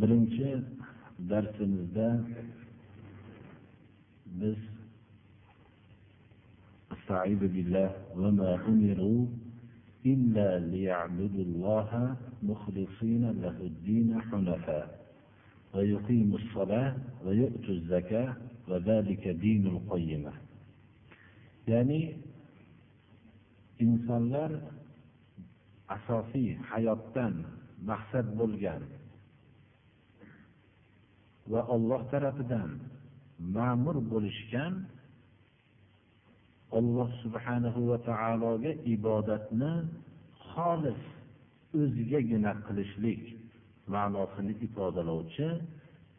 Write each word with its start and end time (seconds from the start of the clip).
birinchi 0.00 0.48
darsimizda 1.30 2.08
biz 4.40 4.58
استعيذ 6.96 7.42
بالله 7.54 7.90
وما 8.20 8.50
أمروا 8.72 9.22
إلا 10.12 10.48
ليعبدوا 10.72 11.44
الله 11.48 11.90
مخلصين 12.50 13.24
له 13.42 13.56
الدين 13.72 14.08
حنفاء 14.28 14.86
ويقيموا 15.74 16.38
الصلاة 16.38 16.92
ويؤتوا 17.24 17.74
الزكاة 17.74 18.30
وذلك 18.68 19.28
دين 19.28 19.66
القيمة 19.66 20.32
يعني 21.68 22.00
insonlar 23.82 24.52
asosiy 25.94 26.54
hayotdan 26.70 27.34
maqsad 27.90 28.26
bo'lgan 28.38 28.82
va 31.51 31.61
Alloh 31.75 32.01
tarafidan 32.11 32.69
ma'mur 33.55 33.97
bo'lishgan 34.11 34.73
Alloh 36.79 37.09
subhanahu 37.23 37.79
va 37.89 37.97
taologa 38.09 38.71
ibodatni 38.95 39.73
xolis 40.51 41.01
o'zigagina 41.81 42.51
qilishlik 42.67 43.23
ma'nosini 43.93 44.53
ifodalovchi 44.67 45.47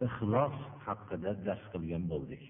ixlos 0.06 0.56
haqida 0.86 1.32
dars 1.46 1.62
qilgan 1.72 2.04
bo'ldik. 2.12 2.42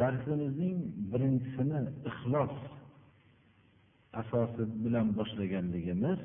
Darsimizning 0.00 0.76
birinchisini 1.10 1.80
ixlos 2.10 2.54
asosi 4.20 4.62
bilan 4.84 5.06
boshlaganligimiz 5.18 6.20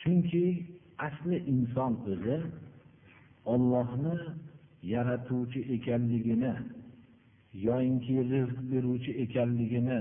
chunki 0.00 0.44
asli 1.08 1.36
inson 1.54 1.92
o'zi 2.12 2.36
Allohni 3.54 4.16
yaratuvchi 4.94 5.60
ekanligini 5.76 6.52
yoyinki 7.66 8.14
rizq 8.32 8.58
beruvchi 8.70 9.12
ekanligini 9.24 10.00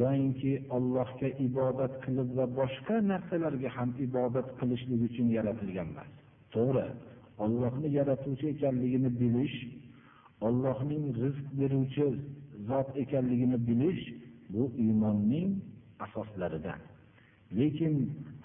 yoyinki 0.00 0.52
Allohga 0.76 1.28
ibodat 1.46 1.94
qilib 2.04 2.28
va 2.38 2.46
boshqa 2.58 2.96
narsalarga 3.10 3.68
ham 3.76 3.90
ibodat 4.06 4.48
qilishlik 4.58 5.00
uchun 5.08 5.28
yaratilgan 5.36 5.88
emas. 5.92 6.10
To'g'ri, 6.54 6.86
Allohni 7.44 7.88
yaratuvchi 7.98 8.46
ekanligini 8.54 9.10
bilish, 9.20 9.56
Allohning 10.46 11.04
rizq 11.22 11.46
beruvchi 11.60 12.06
zot 12.68 12.88
ekanligini 13.02 13.58
bilish 13.68 14.02
bu 14.52 14.62
iymonning 14.84 15.48
asoslaridan. 16.04 16.80
Lekin 17.58 17.94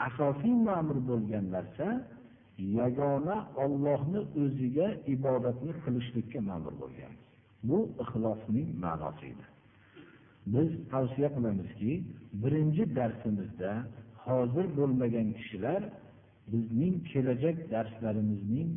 asosiy 0.07 0.55
ma'mur 0.67 0.97
bo'lgan 1.09 1.45
narsa 1.55 1.87
yagona 2.57 3.35
Allohni 3.63 4.19
o'ziga 4.41 4.87
ibodatni 5.15 5.71
qilishlikka 5.83 6.39
ma'mur 6.49 6.73
bo'lgan. 6.81 7.13
Bu 7.69 7.77
ixlosning 8.03 8.67
ma'nosi 8.85 9.25
edi. 9.33 9.45
Biz 10.53 10.69
tavsiya 10.91 11.29
qilamizki, 11.35 11.91
birinchi 12.43 12.83
darsimizda 12.97 13.71
hozir 14.25 14.65
bo'lmagan 14.77 15.27
kishilar 15.37 15.81
bizning 16.51 16.95
kelajak 17.11 17.57
darslarimizning 17.73 18.69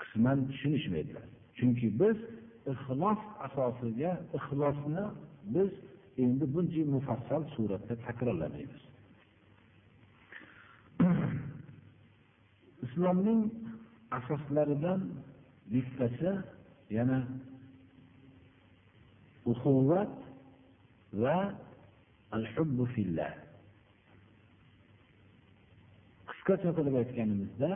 qisman 0.00 0.38
tushunishmaydilar. 0.48 1.26
Chunki 1.58 1.86
biz 2.00 2.16
ixlos 2.72 3.20
asosiga 3.46 4.12
ixlosni 4.38 5.04
biz 5.54 5.70
endi 6.24 6.44
buncha 6.54 6.82
mufassal 6.94 7.42
suratda 7.54 7.94
takrorlamaymiz. 8.06 8.82
Islomning 12.88 13.52
asoslaridan 14.16 15.00
bittasi 15.72 16.32
yana 16.96 17.20
uxuvvat 19.50 20.08
va 21.22 21.38
al-hubbu 22.36 22.84
fillah. 22.94 23.32
Qisqacha 26.28 26.70
qilib 26.76 26.94
aytganimizda 27.02 27.70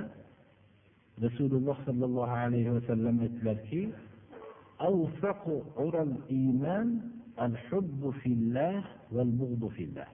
Rasululloh 1.27 1.77
sallallohu 1.89 2.35
alayhi 2.45 2.71
va 2.77 2.83
sallam 2.91 3.17
aytdilarki, 3.27 3.83
"Awfaqu 4.89 5.55
ural 5.87 6.13
iymon 6.39 6.89
al-hubbu 7.47 8.09
fillah 8.23 8.81
wal-bughdu 9.15 9.69
fillah." 9.77 10.09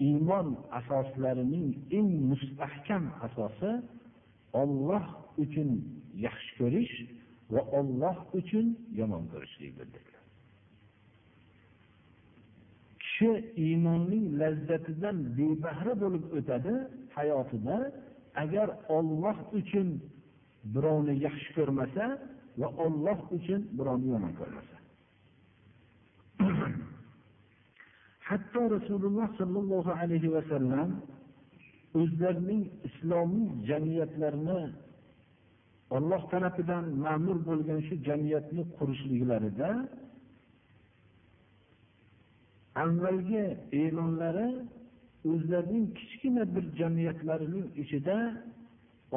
Iymon 0.00 0.56
asoslarining 0.78 1.68
eng 1.98 2.10
mustahkam 2.30 3.04
asosi 3.26 3.72
Alloh 4.62 5.06
uchun 5.42 5.70
yaxshi 6.24 6.52
ko'rish 6.58 6.94
va 7.52 7.60
Alloh 7.78 8.18
uchun 8.38 8.66
yomon 8.98 9.24
ko'rishlikdir 9.32 9.86
dedilar. 9.94 10.24
Kishi 13.02 13.30
iymonning 13.64 14.26
lazzatidan 14.40 15.16
bebahra 15.36 15.94
bo'lib 16.02 16.24
o'tadi 16.38 16.74
hayotida 17.16 17.76
agar 18.42 18.68
Alloh 18.98 19.38
uchun 19.58 19.88
birovni 20.74 21.14
yaxshi 21.26 21.50
ko'rmasa 21.56 22.04
va 22.60 22.68
Alloh 22.84 23.18
uchun 23.36 23.60
birovni 23.78 24.08
yomon 24.14 24.32
ko'rmasa. 24.40 24.71
Hatto 28.28 28.60
Rasululloh 28.76 29.28
sallallohu 29.40 29.90
alayhi 30.00 30.28
va 30.34 30.42
sallam 30.52 30.90
o'zlarining 32.00 32.62
islomiy 32.88 33.48
jamiyatlarini 33.68 34.62
Alloh 35.96 36.22
tarafidan 36.32 36.84
ma'mur 37.04 37.38
bo'lgan 37.48 37.80
shu 37.86 37.94
jamiyatni 38.08 38.62
qurishliklarida 38.76 39.70
avvalgi 42.84 43.44
e'lonlari 43.82 44.48
o'zlarining 45.30 45.86
kichkina 45.98 46.44
bir 46.54 46.64
jamiyatlarining 46.80 47.66
ichida 47.82 48.16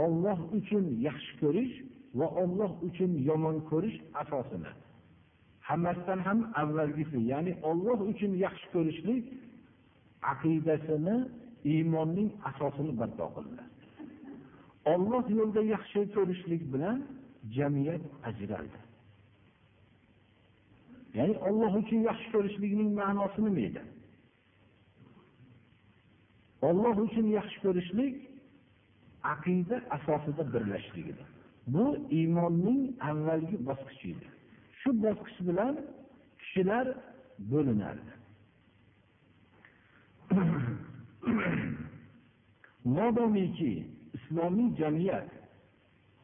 Alloh 0.05 0.39
uchun 0.57 0.85
yaxshi 1.07 1.33
ko'rish 1.41 1.75
va 2.19 2.27
Alloh 2.43 2.71
uchun 2.87 3.11
yomon 3.29 3.57
ko'rish 3.69 3.97
asosini 4.21 4.71
hammasidan 5.67 6.19
ham 6.27 6.39
avvalgisi, 6.61 7.17
ya'ni 7.31 7.51
Alloh 7.69 7.99
uchun 8.11 8.31
yaxshi 8.45 8.67
ko'rishlik 8.75 9.23
aqidasini, 10.31 11.15
iymonning 11.71 12.29
asosini 12.49 12.91
barpo 12.99 13.25
qildilar. 13.35 13.67
olloh 14.93 15.25
yo'lida 15.39 15.61
yaxshi 15.75 16.01
ko'rishlik 16.15 16.61
bilan 16.73 16.97
jamiyat 17.57 18.03
ajraldi. 18.29 18.79
Ya'ni 21.17 21.35
Alloh 21.47 21.73
uchun 21.81 21.99
yaxshi 22.09 22.27
ko'rishlikning 22.35 22.89
ma'nosi 22.99 23.39
nima 23.45 23.61
edi? 23.69 23.81
Alloh 26.69 26.95
uchun 27.05 27.27
yaxshi 27.37 27.57
ko'rishlik 27.65 28.15
aqida 29.33 29.75
asosida 29.95 30.43
birlashlik 30.53 31.05
edi. 31.13 31.23
Bu 31.73 31.85
iymonning 32.19 32.81
avvalgi 33.09 33.57
bosqichi 33.67 34.07
edi. 34.15 34.27
Shu 34.85 34.93
bosqich 35.03 35.39
bilan 35.47 35.75
kishilar 36.39 36.87
bo'linardi. 37.51 38.13
Modomiki 42.97 43.73
islomiy 44.17 44.69
jamiyat 44.81 45.29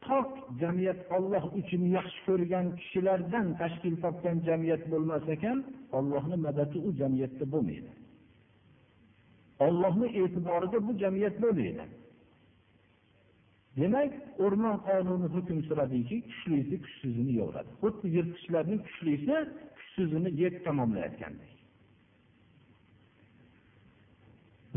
pok 0.06 0.28
jamiyat 0.60 1.00
Alloh 1.16 1.44
uchun 1.60 1.82
yaxshi 1.96 2.20
ko'rgan 2.26 2.66
kishilardan 2.78 3.46
tashkil 3.60 3.94
topgan 4.04 4.36
jamiyat 4.48 4.82
bo'lmas 4.92 5.24
ekan, 5.34 5.58
Allohning 5.98 6.40
madadi 6.46 6.78
u 6.88 6.90
jamiyatda 7.00 7.44
bo'lmaydi. 7.54 7.90
Allohning 9.66 10.12
e'tiborida 10.22 10.78
bu 10.86 10.92
jamiyat 11.02 11.36
bo'lmaydi. 11.44 11.84
Demak, 13.80 14.12
o'rmon 14.44 14.76
qonuni 14.88 15.28
hukm 15.34 15.58
suradiki, 15.68 16.16
kuchlisi 16.28 16.76
kuchsizini 16.84 17.32
yo'radi. 17.40 17.70
Xuddi 17.82 18.06
yirtqichlarning 18.16 18.80
kuchlisi 18.86 19.36
kuchsizini 19.76 20.30
yeb 20.42 20.54
tamomlayotgandek. 20.66 21.52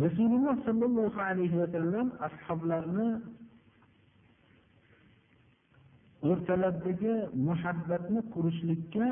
rasululloh 0.04 0.56
sollallohu 0.68 1.20
alayhi 1.30 1.56
vasallam 1.64 2.08
ashoblarni 2.28 3.10
o'rtalaridagi 6.30 7.14
muhabbatni 7.48 8.22
qurishlikka 8.34 9.08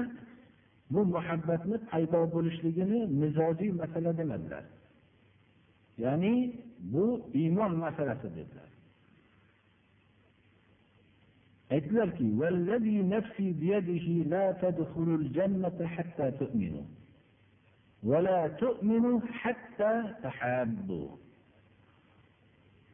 bu 0.94 1.02
muhabbatni 1.16 1.78
paydo 1.90 2.22
bo'lishligini 2.36 3.00
mizojiy 3.22 3.72
masala 3.82 4.12
demadilar 4.20 4.66
ya'ni 6.04 6.34
bu 6.94 7.06
iymon 7.42 7.72
masalasi 7.86 8.28
dedilar 8.38 8.70
aytdilarki 11.73 12.29
ولا 18.03 18.49
تؤمنوا 18.49 19.21
حتى 19.43 20.15
تحابوا 20.23 21.09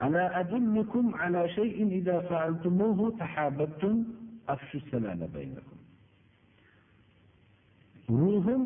ألا 0.03 0.41
أدلكم 0.41 1.15
على 1.15 1.49
شيء 1.49 1.87
إذا 1.88 2.21
فعلتموه 2.21 3.11
تحاببتم 3.19 4.05
أفشوا 4.49 4.81
السلام 4.81 5.26
بينكم 5.35 5.76
ruhim 8.09 8.62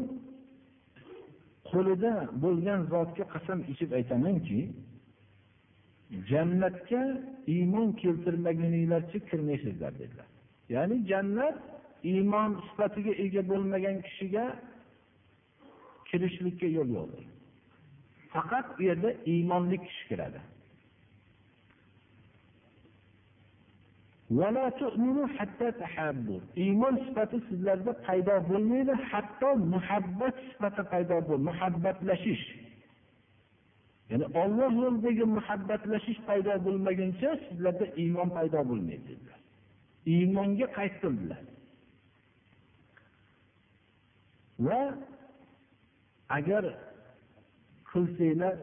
qo'lida 1.71 2.13
bo'lgan 2.43 2.81
zotga 2.93 3.25
qasam 3.35 3.61
ichib 3.73 3.91
aytamanki 3.99 4.61
jannatga 6.32 7.02
iymon 7.56 7.88
keltirmaguninglarcha 8.02 9.20
kirmaysizlar 9.30 9.94
dedilar. 10.02 10.30
Ya'ni 10.76 10.98
jannat 11.12 11.58
iymon 12.12 12.52
sifatiga 12.68 13.14
ega 13.26 13.42
bo'lmagan 13.52 13.98
kishiga 14.08 14.46
kirishlikka 16.10 16.68
yo'l 16.78 16.90
yo'qdir 16.98 17.26
faqat 18.34 18.66
u 18.80 18.84
yerda 18.84 19.10
iymonli 19.34 19.78
kishi 19.86 20.04
kiradi. 20.10 20.40
Iymon 26.64 26.96
sifati 27.06 27.38
sizlarda 27.48 27.92
paydo 28.06 28.36
bo'lmaydi 28.50 28.94
hatto 29.12 29.50
muhabbat 29.74 30.36
sifati 30.50 30.84
paydo 30.92 31.18
bo'l 31.28 31.42
muhabbatlashish. 31.50 32.46
Ya'ni 34.14 34.26
olloh 34.42 34.72
yo'lidagi 34.84 35.26
muhabbatlashish 35.38 36.20
paydo 36.28 36.54
bo'lmaguncha 36.66 37.30
sizlarda 37.46 37.86
iymon 38.04 38.30
paydo 38.38 38.60
bo'lmaydi 38.70 39.06
dedilar 39.12 39.40
iymonga 40.14 40.68
qaytdilar 40.78 41.42
va 44.68 44.82
agar 46.38 46.64
qilsanglar 47.92 48.56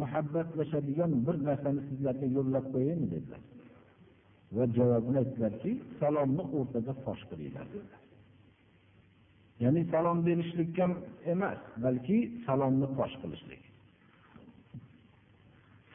muhabbatlashadigan 0.00 1.12
bir 1.26 1.36
narsani 1.48 1.80
sizlarga 1.88 2.26
yo'llab 2.36 2.66
qo'yaymi 2.74 3.06
dedilar. 3.14 3.42
Va 4.56 4.64
javobini 4.76 5.18
aytdilarki 5.22 5.72
salomni 6.00 6.44
o'rtada 6.58 6.92
fosh 7.04 7.22
qilinglar 7.30 7.66
ya'ni 9.62 9.82
salom 9.92 10.18
berishlik 10.26 10.72
ham 10.82 10.92
emas 11.32 11.60
balki 11.84 12.18
salomni 12.46 12.88
fosh 12.98 13.14
qilishlik. 13.22 13.62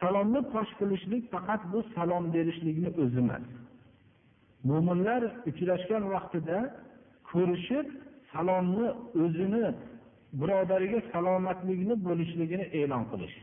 Salomni 0.01 0.42
fosh 0.51 0.71
qilishlik 0.80 1.24
faqat 1.33 1.62
bu 1.71 1.80
salom 1.95 2.24
berishlikni 2.36 2.89
o'zi 3.03 3.19
emas. 3.25 3.45
Mo'minlar 4.69 5.21
uchrashgan 5.50 6.03
vaqtida 6.13 6.57
ko'rishib 7.31 7.88
salomni 8.33 8.88
o'zini 9.24 9.65
birodariga 10.39 11.00
salomatlikni 11.13 11.95
bo'lishligini 12.07 12.65
e'lon 12.80 13.03
qilish 13.12 13.36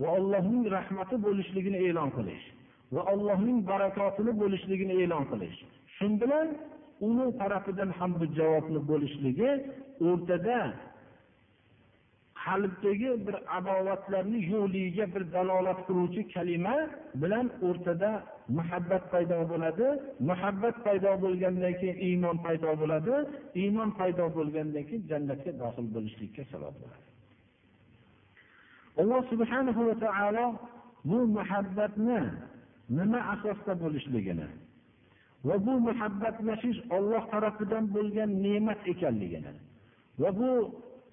va 0.00 0.08
allohning 0.18 0.64
rahmati 0.76 1.16
bo'lishligini 1.26 1.78
e'lon 1.88 2.10
qilish 2.16 2.44
va 2.94 3.02
allohning 3.12 3.58
barakotini 3.70 4.32
bo'lishligini 4.42 4.94
e'lon 5.02 5.24
qilish. 5.30 5.58
Shu 5.96 6.06
bilan 6.22 6.48
uni 7.08 7.26
tarafidan 7.40 7.90
ham 7.98 8.10
bu 8.20 8.24
javobni 8.38 8.80
bo'lishligi 8.90 9.50
o'rtada 10.08 10.58
qalbdagi 12.46 13.10
bir 13.26 13.36
adovatlarni 13.58 14.38
yo'qligiga 14.52 15.04
bir 15.14 15.22
dalolat 15.34 15.80
qiluvchi 15.88 16.22
kalima 16.34 16.76
bilan 17.22 17.46
o'rtada 17.68 18.10
muhabbat 18.58 19.04
paydo 19.12 19.38
bo'ladi. 19.52 19.86
Muhabbat 20.30 20.76
paydo 20.86 21.10
bo'lgandan 21.24 21.74
keyin 21.80 21.98
iymon 22.08 22.36
paydo 22.46 22.70
bo'ladi. 22.82 23.14
Iymon 23.62 23.90
paydo 24.00 24.24
bo'lgandan 24.36 24.84
keyin 24.88 25.02
jannatga 25.10 25.52
dohil 25.62 25.86
bo'lishlikka 25.94 26.42
sabab 26.52 26.74
bo'ladi. 26.82 27.06
Alloh 29.00 29.20
subhanahu 29.32 29.80
va 29.88 29.94
taolo 30.04 30.46
bu 31.10 31.18
muhabbatni 31.36 32.20
nima 32.98 33.20
asosda 33.34 33.72
bo'lishligini 33.82 34.48
va 35.48 35.56
bu 35.66 35.74
muhabbatlashish 35.88 36.78
olloh 36.96 37.22
tarafidan 37.32 37.84
bo'lgan 37.96 38.30
ne'mat 38.44 38.80
ekanligini 38.92 39.52
va 40.20 40.30
bu 40.38 40.50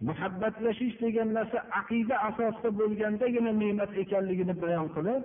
muhabbatlashish 0.09 0.97
degan 1.03 1.29
narsa 1.39 1.59
aqida 1.81 2.15
asosida 2.29 2.71
bo'lgandagina 2.81 3.53
ne'mat 3.63 3.91
ekanligini 4.03 4.55
bayon 4.63 4.89
qilib 4.97 5.23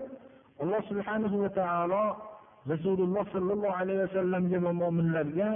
alloh 0.64 0.82
subhanahu 0.90 1.36
va 1.44 1.50
taolo 1.60 2.04
rasululloh 2.74 3.24
sollallohu 3.36 3.78
alayhi 3.82 4.02
vasallamga 4.06 4.58
va 4.66 4.72
mo'minlarga 4.82 5.50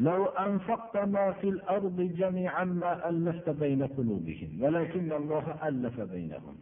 لو 0.00 0.24
أنفقت 0.24 0.96
ما 0.96 1.32
في 1.32 1.48
الأرض 1.48 2.00
جميعا 2.00 2.64
ما 2.64 3.08
ألفت 3.08 3.50
بين 3.50 3.82
قلوبهم 3.86 4.50
ولكن 4.62 5.12
الله 5.12 5.44
ألف 5.68 6.00
بينهم 6.00 6.56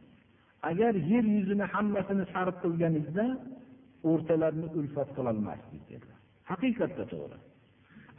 agar 0.63 0.95
yer 0.95 1.25
yuzini 1.35 1.63
hammasini 1.73 2.25
sarf 2.35 2.55
qilganingizda 2.63 3.27
o'rtalarini 4.11 4.69
ulfat 4.79 5.09
qilolmasdik 5.17 5.83
dedilar 5.91 6.12
haqiqatda 6.50 7.04
to'g'ri. 7.12 7.38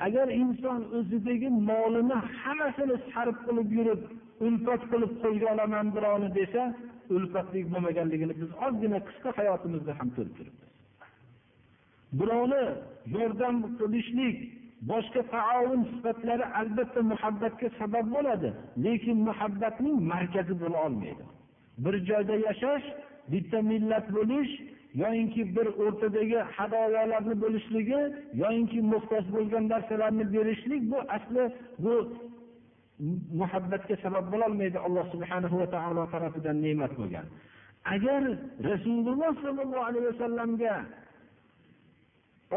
Agar 0.06 0.26
inson 0.42 0.80
o'zidagi 0.98 1.48
molini 1.70 2.18
hammasini 2.42 2.96
sarf 3.10 3.36
qilib 3.46 3.68
yurib 3.78 4.00
ulfat 4.46 4.82
qilib 4.92 5.12
qo'lga 5.22 5.46
olaman 5.54 5.86
birovni 5.96 6.28
desa 6.38 6.62
ulfatlik 7.16 7.66
bo'lmaganligini 7.72 8.34
biz 8.40 8.50
ozgina 8.66 8.98
qisqa 9.08 9.30
hayotimizda 9.38 9.92
ham 9.98 10.08
ko'rib 10.16 10.34
turibmiz. 10.38 10.70
Birovni 12.18 12.62
yordam 13.16 13.56
qilishlik 13.78 14.38
boshqa 14.90 15.22
taovun 15.34 15.80
sifatlari 15.92 16.44
albatta 16.60 17.00
muhabbatga 17.12 17.68
sabab 17.78 18.06
bo'ladi 18.16 18.48
lekin 18.86 19.16
muhabbatning 19.28 19.96
markazi 20.12 20.54
bo'la 20.62 20.78
olmaydi. 20.86 21.24
Bir 21.84 21.94
joyda 22.08 22.34
yashash 22.48 22.86
bitta 23.32 23.58
millat 23.70 24.06
bo'lish 24.16 24.52
yoyinki 25.02 25.42
bir 25.56 25.66
o'rtadagi 25.84 26.38
hadovalarni 26.56 27.34
bo'lishligi 27.44 28.00
yoyinki 28.42 28.78
muhtoj 28.92 29.24
bo'lgan 29.36 29.64
narsalarni 29.72 30.24
berishlik 30.34 30.82
bu 30.92 30.98
asli 31.16 31.44
bu 31.84 31.94
muhabbatga 33.40 33.96
sabab 34.04 34.24
bo'lolmaydi 34.32 34.78
alloh 34.86 35.04
subhanahu 35.14 35.56
va 35.60 35.66
taolo 35.74 36.02
tarafidan 36.14 36.56
ne'mat 36.64 36.92
bo'lgan. 36.98 37.26
Agar 37.94 38.22
rasululloh 38.70 39.32
sollallohu 39.44 39.84
alayhi 39.88 40.06
vasallamga 40.12 40.74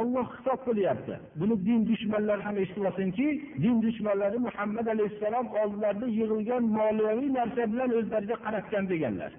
olloh 0.02 0.26
xitob 0.36 0.60
qilyapti 0.68 1.16
buni 1.40 1.56
din 1.68 1.80
dushmanlari 1.90 2.42
ham 2.48 2.56
eshitib 2.64 2.84
olsinki 2.90 3.28
din 3.64 3.76
dushmanlari 3.86 4.38
muhammad 4.48 4.88
alayhissalom 4.96 5.48
oldilarida 5.62 6.08
yig'ilgan 6.20 6.64
moliyaviy 6.80 7.30
narsa 7.40 7.64
bilan 7.72 7.90
o'zlariga 8.00 8.36
qaratgan 8.46 8.84
deganlar. 8.94 9.32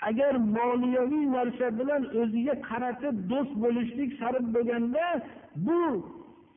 Agar 0.00 0.34
moliyaviy 0.34 1.26
narsa 1.36 1.66
bilan 1.78 2.02
o'ziga 2.20 2.54
qaratib 2.68 3.16
do'st 3.30 3.52
bo'lishlik 3.62 4.10
sarf 4.20 4.44
bo'lganda 4.54 5.06
bu 5.66 5.80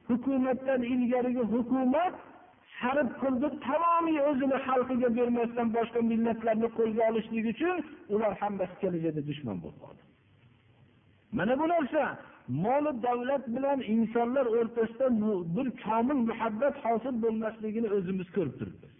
hukumatdan 0.09 0.81
ilgarigi 0.93 1.43
hukumat 1.53 2.13
sarf 2.79 3.09
qildi 3.21 3.47
tamomiy 3.67 4.19
o'zini 4.29 4.57
xalqiga 4.67 5.09
bermasdan 5.17 5.67
boshqa 5.77 5.99
millatlarni 6.11 6.69
qo'lga 6.77 7.01
olishlik 7.09 7.45
uchun 7.53 7.77
ular 8.13 8.33
hammasi 8.41 8.75
kelajakda 8.81 9.21
dushman 9.29 9.57
bo'lib 9.63 9.79
qoldi. 9.83 10.01
Mana 11.37 11.53
bu 11.61 11.65
narsa 11.73 12.03
moli 12.65 12.91
davlat 13.07 13.43
bilan 13.55 13.79
insonlar 13.95 14.45
o'rtasida 14.57 15.07
bir 15.55 15.67
komil 15.83 16.19
muhabbat 16.29 16.75
hosil 16.85 17.15
bo'lmasligini 17.23 17.89
o'zimiz 17.97 18.27
ko'rib 18.35 18.55
turibmiz. 18.59 18.93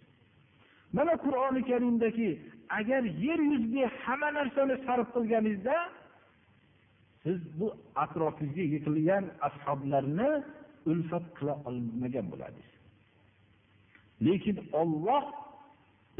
Mana 0.96 1.14
qur'oni 1.24 1.60
karimdagi 1.70 2.30
agar 2.78 3.02
yer 3.26 3.40
yuzidagi 3.50 3.84
hamma 4.02 4.28
narsani 4.38 4.74
sarf 4.86 5.08
qilganingizda 5.14 5.76
siz 7.22 7.38
bu 7.58 7.66
atrofingizga 8.04 8.64
yiqilgan 8.74 9.24
ashoblarni 9.48 10.30
ulfat 10.90 11.26
qila 11.36 11.54
olmagan 11.68 12.26
bo'ladingiz. 12.32 12.72
Lekin 14.26 14.56
olloh 14.80 15.24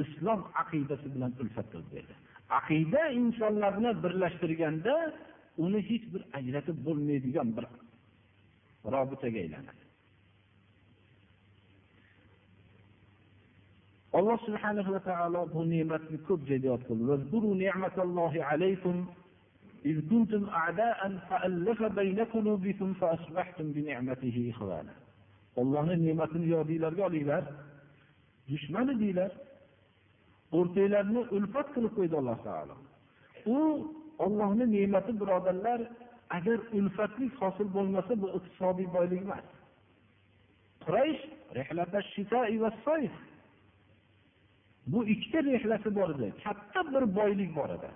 islom 0.02 0.40
aqidasi 0.62 1.06
bilan 1.14 1.32
ulfat 1.42 1.66
qilib 1.72 1.88
berdi. 1.94 2.14
Aqida 2.58 3.02
insonlarni 3.20 3.90
birlashtirganda 4.04 4.94
uni 5.64 5.80
hech 5.90 6.04
bir 6.12 6.22
ajratib 6.38 6.76
bo'lmaydigan 6.86 7.48
bir 7.56 7.64
robitaga 8.94 9.38
aylanadi. 9.44 9.82
alloh 14.17 14.37
subhanahu 14.47 14.89
va 14.95 14.99
taolo 15.09 15.41
bu 15.53 15.61
ne'matni 15.73 16.17
ko'p 16.27 16.41
joyda 16.49 16.67
yod 16.73 16.83
qildi 16.87 17.05
إذ 19.85 20.09
كنتم 20.09 20.49
أعداء 20.49 20.99
فألف 21.29 21.83
بين 21.83 22.19
قلوبكم 22.19 22.93
فأصبحتم 22.93 23.71
بنعمته 23.71 24.51
إخوانا 24.53 24.93
Allohning 25.57 26.01
ne'matini 26.05 26.47
yodinglarga 26.55 27.03
olinglar. 27.09 27.43
Dushman 28.49 28.87
edinglar. 28.93 29.31
O'rtanglarni 30.57 31.21
ulfat 31.37 31.67
qilib 31.75 31.93
qo'ydi 31.97 32.15
Alloh 32.21 32.37
taolo. 32.47 32.75
U 33.55 33.57
Allohning 34.25 34.69
ne'mati 34.75 35.11
birodarlar, 35.21 35.79
agar 36.37 36.59
ulfatlik 36.77 37.33
hosil 37.41 37.67
bo'lmasa 37.77 38.13
bu 38.21 38.27
iqtisodiy 38.37 38.87
boylik 38.97 39.21
emas. 39.27 39.47
Quraysh 40.85 41.23
rihlata 41.57 41.99
shitoi 42.13 42.55
va 42.63 42.69
sayf. 42.85 43.15
Bu 44.86 45.06
ikkita 45.06 45.42
rihlasi 45.42 45.94
bor 45.94 46.10
edi. 46.14 46.32
Katta 46.44 46.80
bir 46.92 47.04
boylik 47.16 47.56
bor 47.56 47.70
edi. 47.70 47.90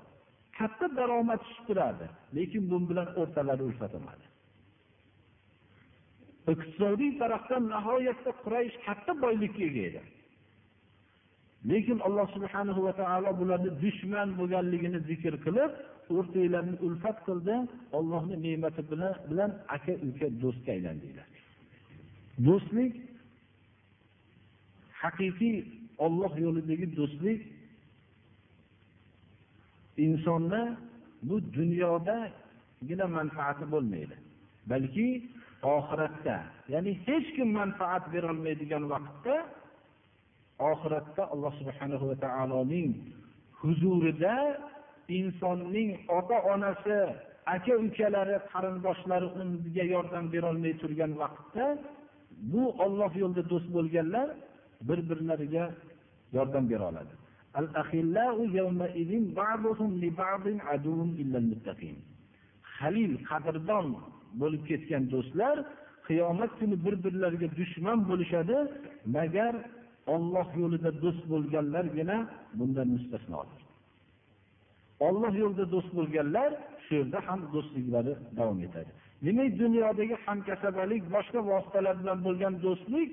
Katta 0.58 0.96
daromad 0.96 1.40
tushib 1.44 1.66
turardi, 1.66 2.06
lekin 2.36 2.70
bu 2.70 2.88
bilan 2.90 3.08
o'rtalari 3.20 3.62
ulfat 3.62 3.94
iqtisodiy 6.52 7.18
tarafdan 7.20 7.62
nihoyatda 7.72 8.30
Quraysh 8.44 8.76
katta 8.86 9.12
boylikka 9.24 9.62
ega 9.68 9.82
edi. 9.90 10.02
Lekin 11.70 11.98
Alloh 12.06 12.26
subhanahu 12.36 12.80
va 12.86 12.92
taolo 13.00 13.30
bularni 13.40 13.70
dushman 13.82 14.28
bo'lganligini 14.38 15.00
zikr 15.10 15.34
qilib, 15.46 15.72
o'rtanglarni 16.16 16.76
ulfat 16.86 17.18
qildi, 17.28 17.56
Allohning 17.98 18.40
ne'mati 18.46 18.82
bilan 18.90 19.14
bilan 19.30 19.50
aka-uka 19.76 20.26
do'stga 20.42 20.70
aylandinglar. 20.76 21.28
Do'stlik 22.46 22.92
haqiqiy 25.02 25.56
Alloh 26.04 26.32
yo'lidagi 26.44 26.86
do'stlik 26.96 27.40
insonda 30.06 30.60
bu 31.28 31.36
dunyodagina 31.56 33.06
manfaati 33.18 33.64
bo'lmaydi. 33.72 34.16
Balki 34.70 35.08
oxiratda 35.62 36.36
ya'ni 36.72 36.92
hech 37.06 37.28
kim 37.36 37.48
manfaat 37.60 38.04
berolmaydigan 38.12 38.84
vaqtda 38.92 39.36
oxiratda 40.70 41.22
alloh 41.34 41.52
subhanahu 41.60 42.04
va 42.10 42.16
taoloning 42.26 42.90
huzurida 43.60 44.34
insonning 45.18 45.90
ota 46.18 46.36
onasi 46.54 46.98
aka 47.54 47.72
ukalari 47.86 48.36
qarindoshlari 48.52 49.26
unga 49.40 49.84
yordam 49.94 50.24
berolmay 50.34 50.74
turgan 50.82 51.12
vaqtda 51.22 51.64
bu 52.52 52.62
olloh 52.84 53.12
yo'lida 53.22 53.42
do'st 53.52 53.68
bo'lganlar 53.76 54.28
bir 54.88 54.98
birlariga 55.08 55.64
yordam 56.36 56.64
bera 56.70 56.84
oladi 56.90 57.14
halil 62.76 63.14
qadrdon 63.28 63.86
bo'lib 64.40 64.62
ketgan 64.70 65.02
do'stlar 65.14 65.56
qiyomat 66.08 66.52
kuni 66.58 66.76
bir 66.84 66.94
birlariga 67.04 67.48
dushman 67.58 67.98
bo'lishadi 68.10 68.56
magar 69.16 69.54
Alloh 70.14 70.48
yo'lida 70.62 70.90
do'st 71.02 71.22
bo'lganlargina 71.32 72.16
bundan 72.58 72.88
mustasnodir. 72.96 73.62
Alloh 75.08 75.32
yo'lida 75.42 75.66
do'st 75.74 75.90
bo'lganlar 75.98 76.50
shu 76.84 76.92
yerda 76.98 77.18
ham 77.28 77.40
do'stliklari 77.54 78.12
davom 78.38 78.60
etadi. 78.66 78.90
Demak, 79.24 79.50
dunyodagi 79.62 80.16
hamkasabalik, 80.26 81.02
boshqa 81.14 81.40
vositalar 81.50 81.94
bilan 82.02 82.18
bo'lgan 82.26 82.54
do'stlik 82.66 83.10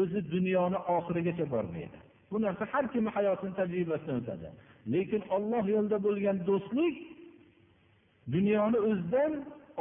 o'zi 0.00 0.20
dunyoni 0.34 0.78
oxirigacha 0.96 1.44
bormaydi. 1.54 1.98
Bu 2.30 2.42
narsa 2.42 2.64
har 2.72 2.84
kim 2.92 3.06
hayotini 3.16 3.54
tajribasidan 3.60 4.16
o'tadi. 4.22 4.48
Lekin 4.94 5.22
Alloh 5.36 5.64
yo'lida 5.74 5.98
bo'lgan 6.06 6.36
do'stlik 6.48 6.94
dunyoni 8.34 8.78
o'zidan 8.88 9.32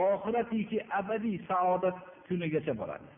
oxiratiki 0.09 0.77
abadiy 0.99 1.37
saodat 1.49 1.97
kunigacha 2.27 2.73
boradi. 2.81 3.09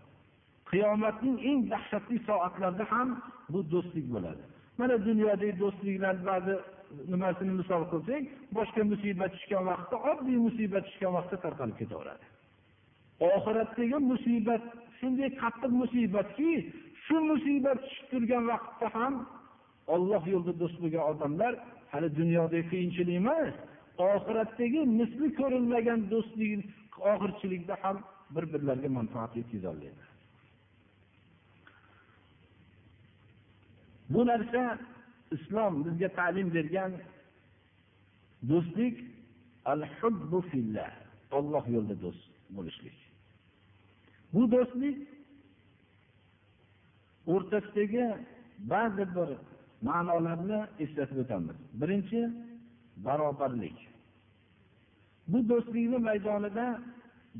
Qiyomatning 0.71 1.37
eng 1.49 1.59
dahshatli 1.73 2.17
soatlarida 2.29 2.85
ham 2.93 3.09
bu 3.51 3.59
do'stlik 3.73 4.07
bo'ladi. 4.15 4.43
Mana 4.79 4.95
dunyodagi 5.07 5.53
do'stliklar 5.63 6.15
ba'zi 6.29 6.55
nimasini 7.11 7.53
misol 7.59 7.83
qilsak, 7.91 8.23
boshqa 8.57 8.81
musibat 8.91 9.31
tushgan 9.35 9.63
vaqtda, 9.69 9.95
oddiy 10.11 10.37
musibat 10.47 10.83
tushgan 10.87 11.11
vaqtda 11.17 11.37
tarqalib 11.45 11.77
ketaveradi. 11.81 12.25
Oxiratdagi 13.29 13.97
musibat 14.11 14.63
shunday 14.99 15.29
qattiq 15.41 15.71
musibatki, 15.81 16.51
shu 17.07 17.15
musibat 17.31 17.79
tushib 17.83 18.05
turgan 18.11 18.43
vaqtda 18.51 18.87
ham 18.97 19.15
Alloh 19.95 20.23
yo'lida 20.33 20.53
do'st 20.61 20.77
bo'lgan 20.83 21.03
odamlar 21.11 21.53
hali 21.91 22.09
dunyodagi 22.19 22.65
qiyinchilik 22.71 23.15
emas, 23.21 23.53
oxiratdagi 24.13 24.81
misli 24.99 25.27
ko'rilmagan 25.39 25.99
do'stlik 26.13 26.61
og'irchilikda 27.11 27.75
ham 27.83 27.97
bir 28.35 28.43
birlariga 28.53 28.89
manfaat 28.99 29.31
yetkaza 29.39 29.67
oladi 29.75 30.03
bu 34.13 34.21
narsa 34.31 34.61
islom 35.35 35.73
bizga 35.85 36.09
ta'lim 36.19 36.47
bergan 36.57 36.91
do'stlik 38.51 38.95
al 39.71 39.81
hubbu 39.99 40.39
fillah 40.51 40.91
Alloh 41.37 41.63
yo'lida 41.75 41.95
do'st 42.05 42.23
bo'lishlik. 42.55 42.97
Bu 44.33 44.41
do'stlik 44.53 44.97
o'rtasidagi 47.33 48.05
ba'zi 48.71 49.05
bir 49.15 49.29
ma'nolarni 49.87 50.59
eslatib 50.83 51.17
o'tamiz. 51.23 51.57
Birinchi 51.81 52.21
barobarlik. 53.05 53.77
Bu 55.31 55.39
do'stlikni 55.49 55.99
maydonida 56.09 56.65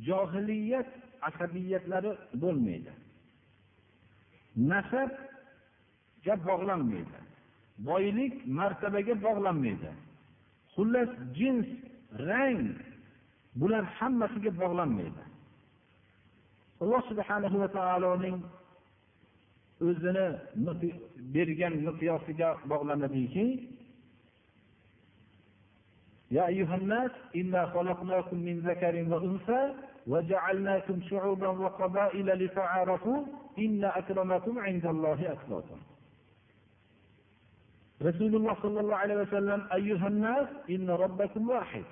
johiliyat 0.07 0.89
asabiyatlari 1.29 2.11
bo'lmaydi. 2.41 2.91
Nasabga 4.71 6.35
bog'lanmaydi. 6.49 7.17
Boylik 7.89 8.33
martabaga 8.59 9.15
bog'lanmaydi. 9.25 9.91
Xullas 10.73 11.11
jins 11.37 11.67
rang 12.29 12.63
bular 13.59 13.83
hammasiga 13.97 14.51
bog'lanmaydi. 14.61 15.23
Alloh 16.81 17.01
subhanahu 17.09 17.57
va 17.63 17.69
taoloning 17.77 18.37
o'zini 19.85 20.27
bergan 21.33 21.73
miqyosiga 21.87 22.49
bog'lanadiki 22.71 23.47
يا 26.31 26.47
أيها 26.47 26.75
الناس 26.75 27.11
إنا 27.35 27.65
خلقناكم 27.65 28.37
من 28.47 28.59
ذكر 28.59 28.95
وأنثى 29.11 29.63
وجعلناكم 30.07 31.01
شعوبا 31.09 31.47
وقبائل 31.47 32.27
لتعارفوا 32.45 33.19
إن 33.59 33.83
أكرمكم 33.83 34.59
عند 34.59 34.85
الله 34.85 35.19
أتقاكم 35.33 35.79
رسول 38.01 38.35
الله 38.35 38.55
صلى 38.63 38.79
الله 38.79 38.95
عليه 38.95 39.15
وسلم 39.15 39.67
أيها 39.73 40.07
الناس 40.07 40.47
إن 40.69 40.89
ربكم 40.89 41.49
واحد 41.49 41.83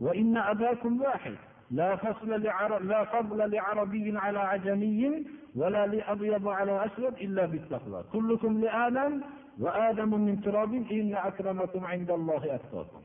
وإن 0.00 0.36
أباكم 0.36 1.02
واحد 1.02 1.36
لا 1.71 1.95
فصل 1.95 2.29
لعرب 2.43 2.81
لا 2.83 3.03
فضل 3.05 3.51
لعربي 3.51 4.17
على 4.17 4.39
عجمي 4.39 5.25
ولا 5.55 5.87
لأبيض 5.87 6.47
على 6.47 6.85
أسود 6.85 7.13
إلا 7.25 7.45
بالتقوى 7.45 8.03
كلكم 8.13 8.61
لآدم 8.61 9.21
وآدم 9.59 10.11
من 10.25 10.41
تراب 10.41 10.73
إن 10.73 11.15
أكرمكم 11.15 11.85
عند 11.85 12.11
الله 12.11 12.55
أتقاكم 12.55 13.01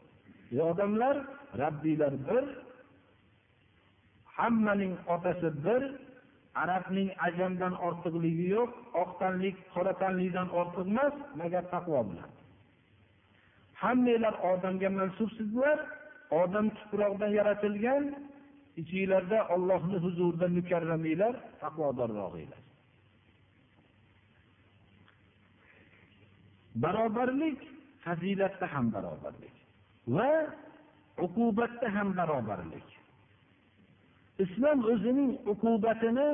ey 0.52 0.60
odamlar 0.62 1.16
rabbiylar 1.58 2.12
bir 2.28 2.44
hammaning 4.24 4.94
otasi 5.14 5.48
bir 5.64 5.82
arabning 6.54 7.10
ajamdan 7.26 7.74
ortiqligi 7.86 8.46
yo'q 8.56 8.70
oq 9.02 9.10
tanlik 9.20 9.56
qora 9.74 9.92
tanlikdan 10.02 10.48
ortiq 10.60 10.86
emas 10.92 11.14
magar 11.40 11.64
taqvo 11.74 12.00
bilan 12.10 12.30
hammanglar 13.82 14.34
odamga 14.50 14.88
mansubsizlar 15.00 15.78
odam 16.42 16.66
tuproqdan 16.78 17.30
yaratilgan 17.38 18.02
ichinglarda 18.81 19.39
ollohni 19.55 19.97
huzurida 20.05 20.47
mukarraminglar 20.57 21.33
taqvodorrog'inglar 21.63 22.63
barobarlik 26.83 27.59
fazilatda 28.05 28.65
ham 28.73 28.85
barobarlik 28.95 29.55
va 30.15 30.29
uqubatda 31.25 31.87
ham 31.95 32.09
barobarlik. 32.17 32.87
Islom 34.45 34.79
o'zining 34.93 35.31
uqubatini 35.53 36.29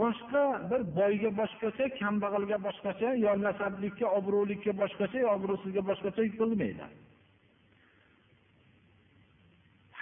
boshqa 0.00 0.44
bir 0.70 0.82
boyga 0.98 1.30
boshqacha, 1.40 1.86
kambag'alga 2.00 2.58
boshqacha, 2.66 3.08
yo 3.24 3.32
nasablikka, 3.46 4.06
obro'likka 4.18 4.72
boshqacha, 4.82 5.18
yo 5.24 5.30
obro'sizga 5.36 5.82
boshqacha 5.90 6.22
qilmaydi. 6.38 6.86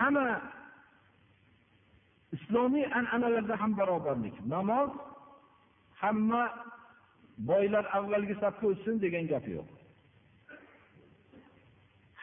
Hamma 0.00 0.40
islomiy 2.36 2.86
an'analarda 2.98 3.54
ham 3.62 3.72
barobarlik. 3.80 4.36
Namoz 4.54 4.90
hamma 6.02 6.42
boylar 7.50 7.84
avvalgi 7.98 8.34
safga 8.42 8.66
o'tsin 8.72 8.94
degan 9.04 9.24
gap 9.32 9.44
yo'q. 9.54 9.68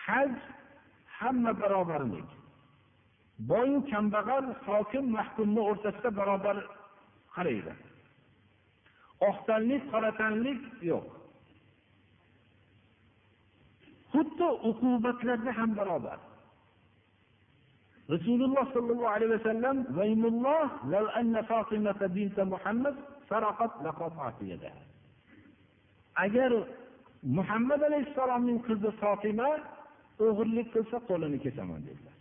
Haj 0.05 0.31
hamma 1.19 1.51
barobarlik. 1.61 2.29
Boyu 3.51 3.79
kambag'al 3.91 4.45
hokim 4.67 5.05
mahkumni 5.17 5.61
o'rtasida 5.69 6.09
barobar 6.19 6.57
qaraydi. 7.35 7.73
Oqtanlik 9.29 9.83
qoratanlik 9.91 10.61
yo'q. 10.91 11.05
Xuddi 14.11 14.47
uqubatlarda 14.69 15.51
ham 15.59 15.71
barobar. 15.79 16.19
Rasululloh 18.13 18.65
sollallohu 18.75 19.13
alayhi 19.15 19.31
vasallam 19.37 19.77
vaymulloh 19.97 20.67
law 20.93 21.05
anna 21.19 21.41
fatimata 21.51 22.07
binta 22.17 22.45
muhammad 22.53 22.95
saraqat 23.29 23.71
laqata'tu 23.85 24.43
yadaha 24.53 24.81
agar 26.25 26.51
muhammad 27.37 27.81
alayhissalomning 27.89 28.59
qizi 28.67 28.89
fotima 29.01 29.49
o'g'irlik 30.25 30.67
qilsa 30.75 30.97
qo'lini 31.09 31.37
kesaman 31.45 31.81
dedilar. 31.87 32.15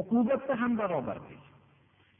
Uqubatda 0.00 0.54
ham 0.60 0.72
barobarlik. 0.80 1.42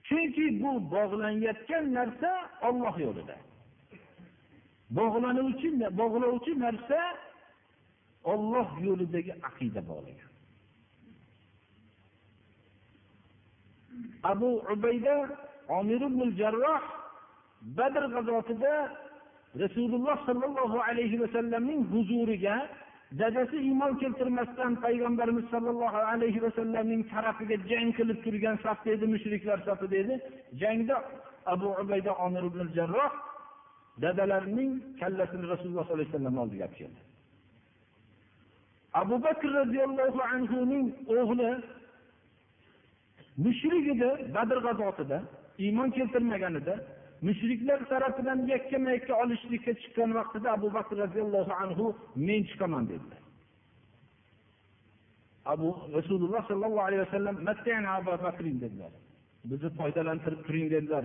Chunki 0.09 0.47
bu 0.63 0.71
bog'lanayotgan 0.95 1.85
narsa 1.99 2.31
olloh 2.69 2.95
yo'lida. 3.07 3.37
Bog'lanuvchi 4.99 5.69
bog'lovchi 6.01 6.53
narsa 6.65 7.01
olloh 8.33 8.69
yo'lidagi 8.87 9.33
aqida 9.49 9.81
bog'lagan 9.91 10.34
abu 14.33 14.51
ubayda 14.73 15.17
omir 15.79 16.01
ibn 16.11 16.21
jarroh 16.41 16.83
badr 17.77 18.05
g'azotida 18.15 18.75
rasululloh 19.63 20.17
sollallohu 20.29 20.79
alayhi 20.89 21.21
vasallamning 21.23 21.81
huzuriga 21.93 22.57
dadasi 23.21 23.57
iymon 23.69 23.93
keltirmasdan 24.03 24.73
payg'ambarimiz 24.85 25.47
sollallohu 25.55 26.01
alayhi 26.13 26.43
vasallamning 26.47 27.03
tarafiga 27.13 27.57
jang 27.71 27.89
qilib 27.99 28.19
turgan 28.25 28.57
safda 28.65 28.91
edi 28.97 29.07
mushriklar 29.15 29.59
safida 29.69 29.97
edi. 30.03 30.15
Jangda 30.61 30.97
abu 31.53 31.69
ubayda 31.83 32.13
omir 32.27 32.45
ibn 32.51 32.61
jarroh 32.77 33.11
dadalarining 34.03 34.71
kallasini 35.01 35.45
rasululloh 35.53 35.85
sollallohu 35.87 36.01
alayhi 36.01 36.13
vasallam 36.13 36.39
oldiga 36.43 36.65
olib 36.67 36.77
keldi. 36.81 37.01
Abu 39.01 39.15
bakr 39.27 39.49
roziyallohu 39.61 40.21
anhuning 40.35 40.87
o'g'li 41.19 41.51
mushrik 43.45 43.87
edi 43.95 44.11
badr 44.37 44.59
g'azotida 44.67 45.19
iymon 45.65 45.91
keltirmaganida. 45.97 46.75
Mushriklar 47.29 47.81
tarafidan 47.93 48.39
yakkama 48.55 48.91
yakka 48.97 49.15
olishlikka 49.23 49.73
chiqqan 49.81 50.11
vaqtida 50.19 50.49
abu 50.57 50.69
bakr 50.77 50.95
roziyallohu 51.05 51.53
anhu 51.63 51.85
men 52.27 52.41
chiqaman 52.51 52.85
dedilar. 52.93 53.23
Abu 55.53 55.69
rasululloh 55.97 56.43
sollallohu 56.51 56.87
alayhi 56.89 57.03
vasallam 57.07 57.37
dedilar. 58.65 58.93
Bizni 59.51 59.71
foydalantirib 59.79 60.41
turing 60.47 60.67
dedilar. 60.75 61.05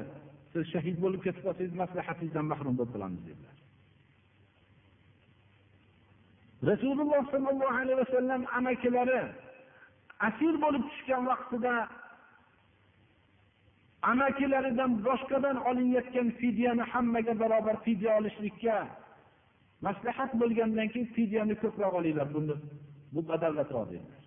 Siz 0.53 0.63
shahid 0.73 0.97
bo'lib 1.03 1.21
ketib 1.25 1.43
qolsangiz 1.47 1.73
maslahatingizdan 1.81 2.45
mahrum 2.51 2.73
bo'lib 2.79 2.91
qolamiz 2.95 3.21
dedilar. 3.29 3.55
Rasululloh 6.71 7.23
sollallohu 7.33 7.75
alayhi 7.81 7.99
vasallam 8.03 8.41
amakilari 8.57 9.21
asir 10.27 10.53
bo'lib 10.63 10.83
tushgan 10.89 11.23
vaqtida 11.31 11.73
amakilaridan 14.01 14.91
boshqadan 15.07 15.57
olinayotgan 15.69 16.29
fidyani 16.39 16.81
hammaga 16.91 17.39
barobar 17.39 17.77
fidya 17.85 18.17
olishlikka 18.19 18.87
maslahat 19.81 20.31
bo'lgandan 20.41 20.87
keyin 20.93 21.09
fidyani 21.17 21.55
ko'proq 21.63 21.93
olinglar. 21.99 22.27
Buni 22.33 22.55
bu 23.13 23.19
badavlatroq 23.29 23.85
dedilar 23.91 24.19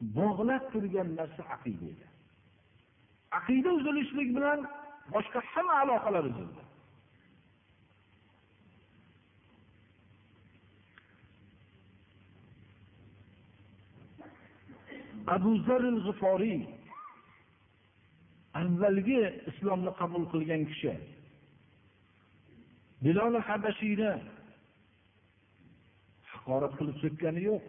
bog'lab 0.00 0.64
turgan 0.72 1.08
narsa 1.16 1.42
aqida 1.56 1.84
edi. 1.92 2.06
Aqida 3.38 3.70
uzilishlik 3.78 4.28
bilan 4.36 4.60
boshqa 5.14 5.40
hamma 5.52 5.74
aloqalar 5.82 6.24
uzildi. 6.30 6.62
Abu 15.36 15.52
zaril 15.66 15.98
g'iforiy 16.06 16.60
avvalgi 18.60 19.20
islomni 19.50 19.92
qabul 20.00 20.24
qilgan 20.32 20.62
kishi 20.70 20.94
bilol 23.04 23.34
habashiyni 23.48 24.12
haqorat 26.46 26.72
qilib 26.78 26.96
so'kkani 27.02 27.40
yo'q. 27.50 27.62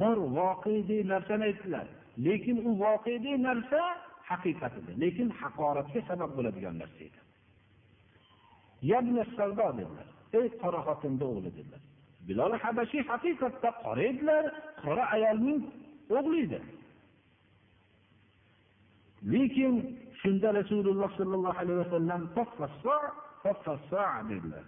Bir 0.00 0.16
voqedek 0.38 1.02
narsani 1.12 1.44
aytdilar. 1.50 1.86
Lekin 2.26 2.56
u 2.68 2.70
voqedek 2.84 3.36
narsa 3.48 3.80
haqiqat 4.30 4.72
edi. 4.80 4.92
Lekin 5.02 5.28
haqoratga 5.40 6.00
sabab 6.08 6.30
bo'ladigan 6.36 6.74
narsa 6.82 7.00
edi. 7.08 7.20
Dedilar 9.78 10.06
ey 10.38 10.46
qora 10.62 10.80
xotinni 10.86 11.24
o'g'li 11.30 11.50
dedilar. 11.58 11.82
Bilol 12.28 12.52
habashiy 12.62 13.02
haqiqatda 13.10 13.70
qora 13.84 14.02
edilar 14.10 14.44
qora 14.82 15.04
ayolning 15.16 15.60
o'g'li 16.16 16.38
edi. 16.46 16.60
Lekin 19.32 19.74
shunda 20.21 20.47
rasululloh 20.59 21.09
sollallohu 21.17 21.57
alayhi 21.59 21.79
vasallam 21.83 22.21
dedilar 24.29 24.65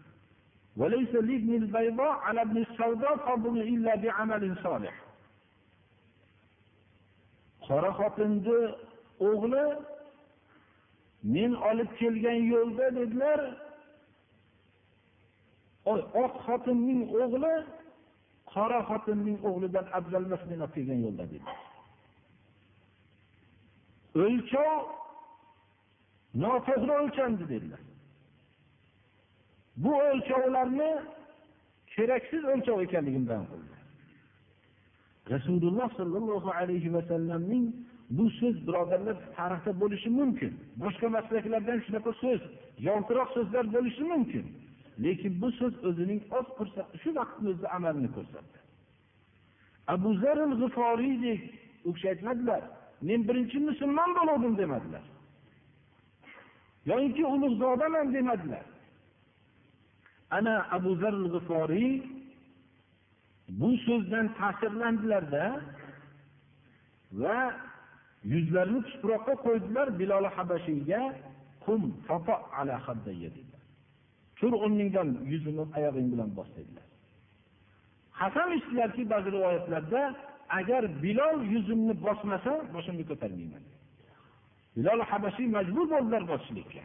وليس 0.77 1.09
لابن 1.15 1.53
البيضاء 1.53 2.11
على 2.27 2.41
ابن 2.41 2.57
السوداء 2.57 3.17
فضل 3.17 3.57
إلا 3.61 3.95
بعمل 3.95 4.55
صالح 4.63 4.93
qora 7.67 7.91
xotinni 7.99 8.59
o'g'li 9.29 9.65
men 11.33 11.51
olib 11.69 11.89
kelgan 11.99 12.39
yo'lda 12.53 12.85
dedilar 12.99 13.39
oq 16.23 16.33
xotinning 16.47 17.01
o'g'li 17.23 17.55
qora 18.53 18.79
xotinning 18.89 19.37
o'g'lidan 19.49 19.85
afzal 19.99 20.23
emas 20.29 20.43
men 20.49 20.59
olib 20.65 20.73
kelgan 20.77 20.99
yo'lda 21.05 21.23
dedilar 21.31 21.59
o'lchov 24.23 24.79
noto'g'ri 26.34 26.92
o'lchandi 27.00 27.44
dedilar. 27.52 27.82
Bu 29.76 29.92
o'lchovlarni 30.08 30.90
keraksiz 31.94 32.42
o'lchov 32.52 32.78
ekanligini 32.86 33.28
bayon 33.30 33.46
qildi. 33.52 33.76
Rasululloh 35.34 35.88
sollallohu 35.98 36.50
alayhi 36.60 36.94
vasallamning 36.96 37.64
bu 38.16 38.24
so'z 38.38 38.56
birodarlar 38.66 39.16
tarixda 39.36 39.72
bo'lishi 39.82 40.10
mumkin. 40.20 40.52
Boshqa 40.82 41.08
maslaklardan 41.16 41.78
shunaqa 41.86 42.12
so'z 42.22 42.42
yaltiroq 42.88 43.28
so'zlar 43.36 43.64
bo'lishi 43.76 44.04
mumkin. 44.12 44.44
Lekin 45.04 45.32
bu 45.42 45.48
so'z 45.58 45.74
o'zining 45.88 46.20
oz 46.38 46.46
shu 47.02 47.10
vaqtni 47.18 47.48
o'zida 47.52 47.68
amalini 47.76 48.10
ko'rsatdi. 48.16 48.56
Abu 49.94 50.10
zaril 50.22 50.52
g'iforiydek 50.60 51.40
u 51.86 51.90
kishi 51.94 52.06
aytmadilar 52.12 52.62
men 53.08 53.20
birinchi 53.28 53.58
musulmon 53.68 54.10
bo'luvdim 54.18 54.54
demadilar. 54.62 55.04
Yoinki 56.90 57.24
ulug'zodaman 57.34 58.06
demadilar. 58.14 58.64
Ana 60.30 60.54
abu 60.76 60.96
zar 61.02 61.14
g'iforiy 61.34 61.92
bu 63.60 63.70
so'zdan 63.86 64.26
ta'sirlandilarda 64.38 65.44
va 67.22 67.38
yuzlarini 68.32 68.80
tuproqqa 68.90 69.34
qo'ydilar 69.44 69.86
bilol 70.00 70.24
habashiyga 70.36 71.02
qum 71.64 71.82
ala 72.60 72.76
dedilar. 73.36 73.62
Tur 74.38 74.52
o'rningdan 74.64 75.08
yuzini 75.32 75.64
oyog'ing 75.78 76.08
bilan 76.12 76.30
bos 76.38 76.48
dedilar. 76.56 76.86
Qasam 78.18 78.48
ichdilarki 78.58 79.02
ba'zi 79.12 79.28
rivoyatlarda 79.36 80.02
agar 80.58 80.82
bilol 81.04 81.38
yuzimni 81.54 81.94
bosmasa 82.06 82.52
boshimni 82.74 83.04
ko'tarmayman 83.10 83.64
hilol 84.76 85.00
habashiy 85.10 85.48
majbur 85.56 85.86
bo'ldilar 85.92 86.22
bosishlikka. 86.32 86.82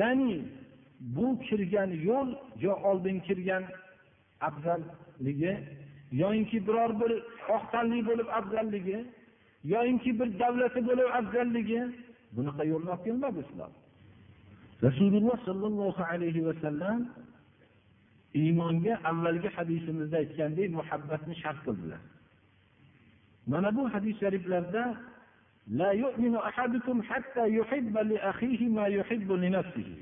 Ya'ni 0.00 0.34
bu 1.16 1.26
kirgan 1.46 1.90
yo'l 2.08 2.28
yo 2.64 2.72
oldin 2.90 3.16
kirgan 3.26 3.64
afzalligi 4.48 5.52
yoyinki 6.22 6.58
biror 6.66 6.90
bir 7.00 7.12
oqtanlik 7.56 8.02
bo'lib 8.08 8.28
afzalligi 8.38 8.98
yoyinki 9.74 10.10
bir 10.18 10.28
davlati 10.42 10.80
bo'lib 10.88 11.08
afzalligi 11.18 11.80
bunaqa 12.36 12.62
yo'lni 12.72 12.90
olib 12.94 13.04
kelmadi 13.06 13.38
islom. 13.46 13.72
Rasululloh 14.86 15.36
sollallohu 15.48 16.02
alayhi 16.12 16.46
vasallam 16.48 17.00
iymonga 18.40 18.94
avvalgi 19.10 19.48
hadisimizda 19.56 20.16
aytgandek 20.22 20.68
muhabbatni 20.78 21.34
shart 21.42 21.58
qildilar. 21.66 22.00
mana 23.46 23.76
bu 23.76 23.82
hadis 23.94 24.14
shariflarda 24.20 24.84
la 25.78 25.92
yu'minu 25.92 26.38
ahadukum 26.38 27.00
hatta 27.08 27.46
yuhibba 27.46 28.00
li 28.10 28.16
akhihi 28.30 28.66
ma 28.68 28.86
yuhibbu 28.88 29.34
li 29.42 29.50
nafsihi. 29.56 29.96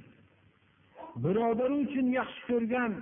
Birodari 1.22 1.74
uchun 1.84 2.06
yaxshi 2.18 2.42
ko'rgan 2.50 2.92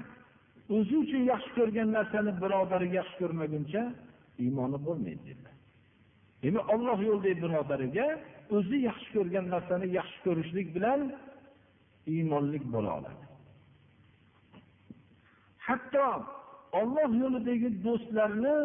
o'zi 0.77 0.95
uchun 1.05 1.23
yaxshi 1.33 1.51
ko'rgan 1.59 1.89
narsani 1.97 2.33
birodari 2.43 2.89
yaxshi 2.99 3.17
ko'rmaguncha 3.23 3.83
iymoni 4.45 4.79
bo'lmaydi 4.87 5.23
dedilar. 5.29 5.57
Demak 6.43 6.67
olloh 6.75 6.99
yo'lidagi 7.09 7.41
birodariga 7.45 8.07
o'zi 8.57 8.77
yaxshi 8.89 9.09
ko'rgan 9.17 9.47
narsani 9.55 9.87
yaxshi 9.99 10.19
ko'rishlik 10.27 10.69
bilan 10.77 11.01
iymonlik 12.15 12.65
bo'la 12.75 12.91
oladi. 12.99 13.25
Hatto 15.67 16.07
olloh 16.81 17.11
yo'lidagi 17.23 17.69
do'stlarni 17.85 18.57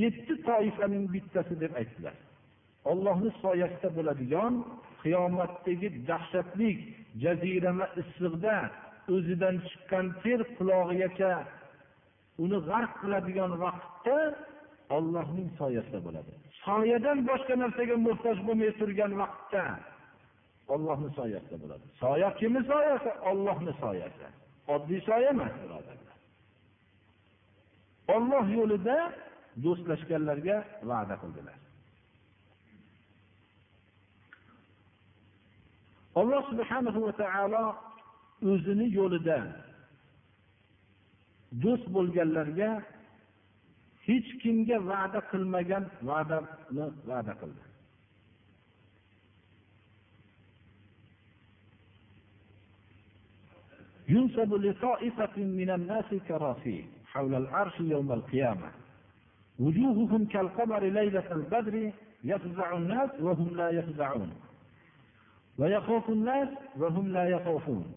yetti 0.00 0.34
toifaning 0.48 1.04
bittasi 1.14 1.60
deb 1.60 1.72
aytdilar. 1.80 2.16
Ollohni 2.90 3.30
soyasida 3.42 3.88
bo'ladigan 3.96 4.54
qiyomatdagi 5.02 5.88
dahshatli 6.10 6.70
jazirama 7.22 7.86
issiqda 8.02 8.56
o'zidan 9.14 9.56
chiqqan 9.68 10.06
ter 10.22 10.40
qulog'igacha 10.56 11.32
uni 12.42 12.58
g'arq 12.68 12.92
qiladigan 13.02 13.52
vaqtda 13.64 14.18
ollohning 14.96 15.48
soyasida 15.60 16.00
bo'ladi. 16.06 16.32
Soyadan 16.64 17.18
boshqa 17.30 17.54
narsaga 17.62 17.96
muhtoj 18.06 18.38
bo'lmay 18.46 18.70
turgan 18.80 19.12
vaqtda 19.22 19.64
ollohni 20.74 21.10
soyasida 21.18 21.56
bo'ladi. 21.62 21.86
Soya 22.02 22.28
kimni 22.40 22.62
soyasi? 22.72 23.10
Ollohni 23.30 23.72
soyasi. 23.82 24.26
Oddiy 24.74 25.00
soya 25.08 25.28
emas 25.36 25.54
birodarlar. 25.62 26.16
Olloh 28.14 28.44
yo'lida 28.58 28.96
do'stlashganlarga 29.63 30.57
va'da 30.89 31.15
qildilar 31.21 31.57
alloh 36.21 36.41
subhanahu 36.51 36.99
va 37.05 37.13
taolo 37.23 37.65
o'zini 38.51 38.87
yo'lida 38.99 39.39
do'st 41.63 41.85
bo'lganlarga 41.95 42.71
hech 44.07 44.29
kimga 44.41 44.77
va'da 44.91 45.19
qilmagan 45.31 45.83
va'dani 46.09 46.85
va'da 47.11 47.35
qildi 47.41 47.63
ينسب 54.13 54.53
لطائفة 54.53 55.35
من 55.37 55.69
الناس 55.69 56.09
كراسي 56.27 56.85
حول 57.11 57.35
العرش 57.35 57.79
يوم 57.79 58.11
القيامة 58.11 58.71
وجوههم 59.58 60.24
كالقمر 60.24 60.84
ليلة 60.84 61.32
البدر 61.32 61.92
يفزع 62.24 62.76
الناس 62.76 63.10
وهم 63.20 63.56
لا 63.56 63.68
يفزعون. 63.70 64.30
ويخاف 65.58 66.08
الناس 66.08 66.48
وهم 66.76 67.08
لا 67.08 67.24
يخافون 67.24 67.92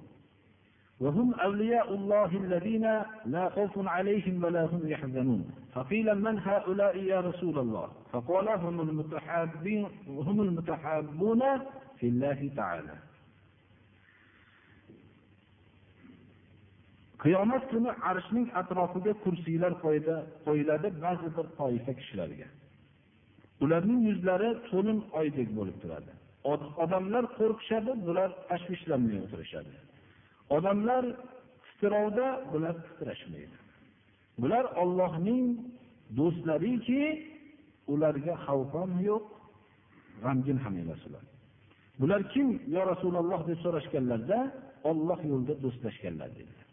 وهم 1.00 1.34
أولياء 1.34 1.94
الله 1.94 2.26
الذين 2.26 3.02
لا 3.26 3.50
خوف 3.50 3.88
عليهم 3.88 4.44
ولا 4.44 4.66
هم 4.66 4.82
يحزنون. 4.84 5.50
فقيل 5.74 6.22
من 6.22 6.40
هؤلاء 6.40 6.98
يا 6.98 7.20
رسول 7.20 7.60
الله؟ 7.60 7.88
فقال 8.12 8.50
هم 8.50 8.82
المتحابين 8.82 9.88
هم 10.08 10.42
المتحابون 10.42 11.42
في 11.98 12.08
الله 12.08 12.52
تعالى. 12.56 13.11
Qiyomat 17.24 17.64
kuni 17.72 17.92
arshning 18.12 18.48
atrofiga 18.62 19.14
kursiylar 19.24 19.74
qo'yiladi 20.46 20.88
ba'zi 21.06 21.28
bir 21.36 21.46
toifa 21.60 21.92
kishilarga. 22.00 22.48
Ularning 23.64 24.02
yuzlari 24.10 24.50
to'lin 24.70 25.00
oydek 25.20 25.50
bo'lib 25.58 25.78
turadi. 25.84 26.12
Odamlar 26.84 27.26
qo'rqishadi 27.38 27.92
bular 28.08 28.30
tashvishlanmay 28.50 29.18
o'tirishadi. 29.26 29.74
Odamlar 30.56 31.04
titroqda 31.66 32.28
bular 32.54 32.76
titrashmaydi. 32.88 33.58
Bular 34.42 34.66
ollohning 34.82 35.46
do'stlariki 36.18 37.04
ularga 37.94 38.34
xavf 38.46 38.72
ham 38.80 38.92
yo'q 39.10 39.26
g'amgin 40.24 40.58
ham 40.64 40.74
emas 40.84 41.02
ular. 41.10 41.24
Bular 42.02 42.22
kim 42.34 42.48
yo 42.76 42.82
rasululloh 42.92 43.42
deb 43.50 43.60
so'rashganlarida 43.66 44.40
olloh 44.90 45.20
yo'lida 45.32 45.54
do'stlashganlar 45.64 46.30
dedilar. 46.40 46.71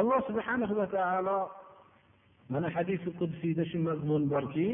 Alloh 0.00 0.20
subhanahu 0.28 0.74
va 0.80 0.86
taolo 0.96 1.38
mana 2.52 2.68
hadisi 2.76 3.08
qudsiyda 3.20 3.64
shu 3.70 3.78
mazmun 3.88 4.22
borki 4.32 4.68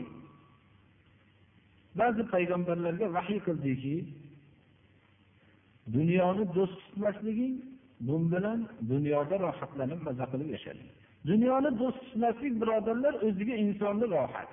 ba'zi 2.00 2.22
payg'ambarlarga 2.32 3.06
vahiy 3.16 3.40
qildiki 3.46 3.96
dunyoni 5.96 6.44
do'st 6.56 6.76
tutmasliging 6.84 7.54
bu 8.06 8.14
bilan 8.32 8.58
dunyoda 8.92 9.36
rohatlanib 9.46 10.00
maza 10.06 10.24
qilib 10.32 10.48
yashading 10.56 10.90
dunyoni 11.30 11.70
do'st 11.80 11.98
tutmaslik 12.04 12.54
birodarlar 12.60 13.14
o'ziga 13.26 13.54
insonni 13.64 14.06
rohat. 14.16 14.50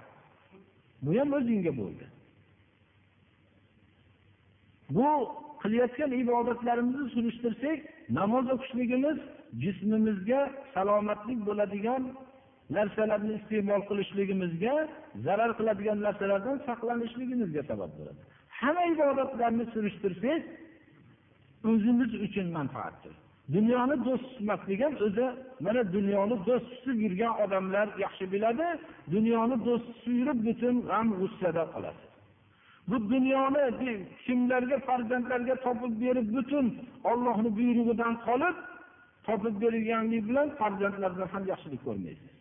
Bu 1.03 1.09
ham 1.19 1.29
o'zingga 1.37 1.71
bo'ldi. 1.81 2.05
Bu 4.95 5.07
qilayotgan 5.61 6.11
ibodatlarimizni 6.23 7.07
surishtirsak 7.15 7.79
namoz 8.19 8.45
o'qishligimiz 8.55 9.17
jismimizga 9.63 10.41
salomatlik 10.73 11.39
bo'ladigan 11.47 12.01
narsalarni 12.77 13.33
iste'mol 13.39 13.81
qilishligimizga 13.89 14.75
zarar 15.25 15.51
qiladigan 15.59 15.97
narsalardan 16.07 16.57
saqlanishligimizga 16.67 17.61
sabab 17.69 17.91
bo'ladi. 17.97 18.21
Hamma 18.59 18.83
ibodatlarni 18.93 19.65
surishtirsangiz 19.73 20.43
o'zimiz 21.71 22.11
uchun 22.25 22.47
manfaatdir. 22.57 23.13
Dunyoni 23.55 23.95
do'st 24.05 24.25
tutmaslik 24.31 24.79
ham 24.85 24.93
o'zi 25.05 25.25
mana 25.65 25.81
dunyoni 25.95 26.35
do'st 26.47 26.67
tutib 26.73 26.97
yurgan 27.05 27.33
odamlar 27.43 27.87
yaxshi 28.05 28.25
biladi 28.33 28.67
dunyoni 29.15 29.55
do'st 29.67 29.87
tutib 29.93 30.13
yurib 30.19 30.39
butun 30.47 30.75
g'am 30.89 31.07
g'ussada 31.19 31.63
qoladi. 31.73 32.01
Bu 32.89 32.97
dunyoni 33.13 33.63
kimlarga 34.25 34.77
farzandlarga 34.87 35.55
topib 35.65 35.93
berib 36.03 36.27
butun 36.35 36.65
ollohni 37.11 37.49
buyrug'idan 37.57 38.13
qolib 38.27 38.55
topib 39.27 39.55
berilganlik 39.63 40.23
bilan 40.29 40.47
farzandlardan 40.59 41.27
ham 41.33 41.43
yaxshilik 41.51 41.81
ko'rmaysiz 41.87 42.37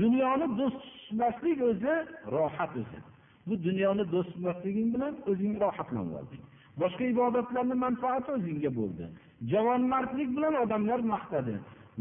dunyoni 0.00 0.46
do'st 0.58 0.80
tutmaslik 0.84 1.58
o'zi 1.70 1.94
rohat 2.34 2.72
o'zi. 2.82 2.98
Bu 3.46 3.54
dunyoni 3.66 4.04
do'st 4.12 4.30
tutmasliging 4.32 4.88
bilan 4.94 5.14
o'zing 5.30 5.52
rohatlanib 5.64 6.14
olding 6.20 6.42
boshqa 6.80 7.04
ibodatlarni 7.14 7.76
manfaati 7.84 8.28
o'zingga 8.36 8.70
bo'ldi. 8.78 9.04
Javonmardlik 9.52 10.28
bilan 10.36 10.54
odamlar 10.64 11.00
maqtadi. 11.14 11.54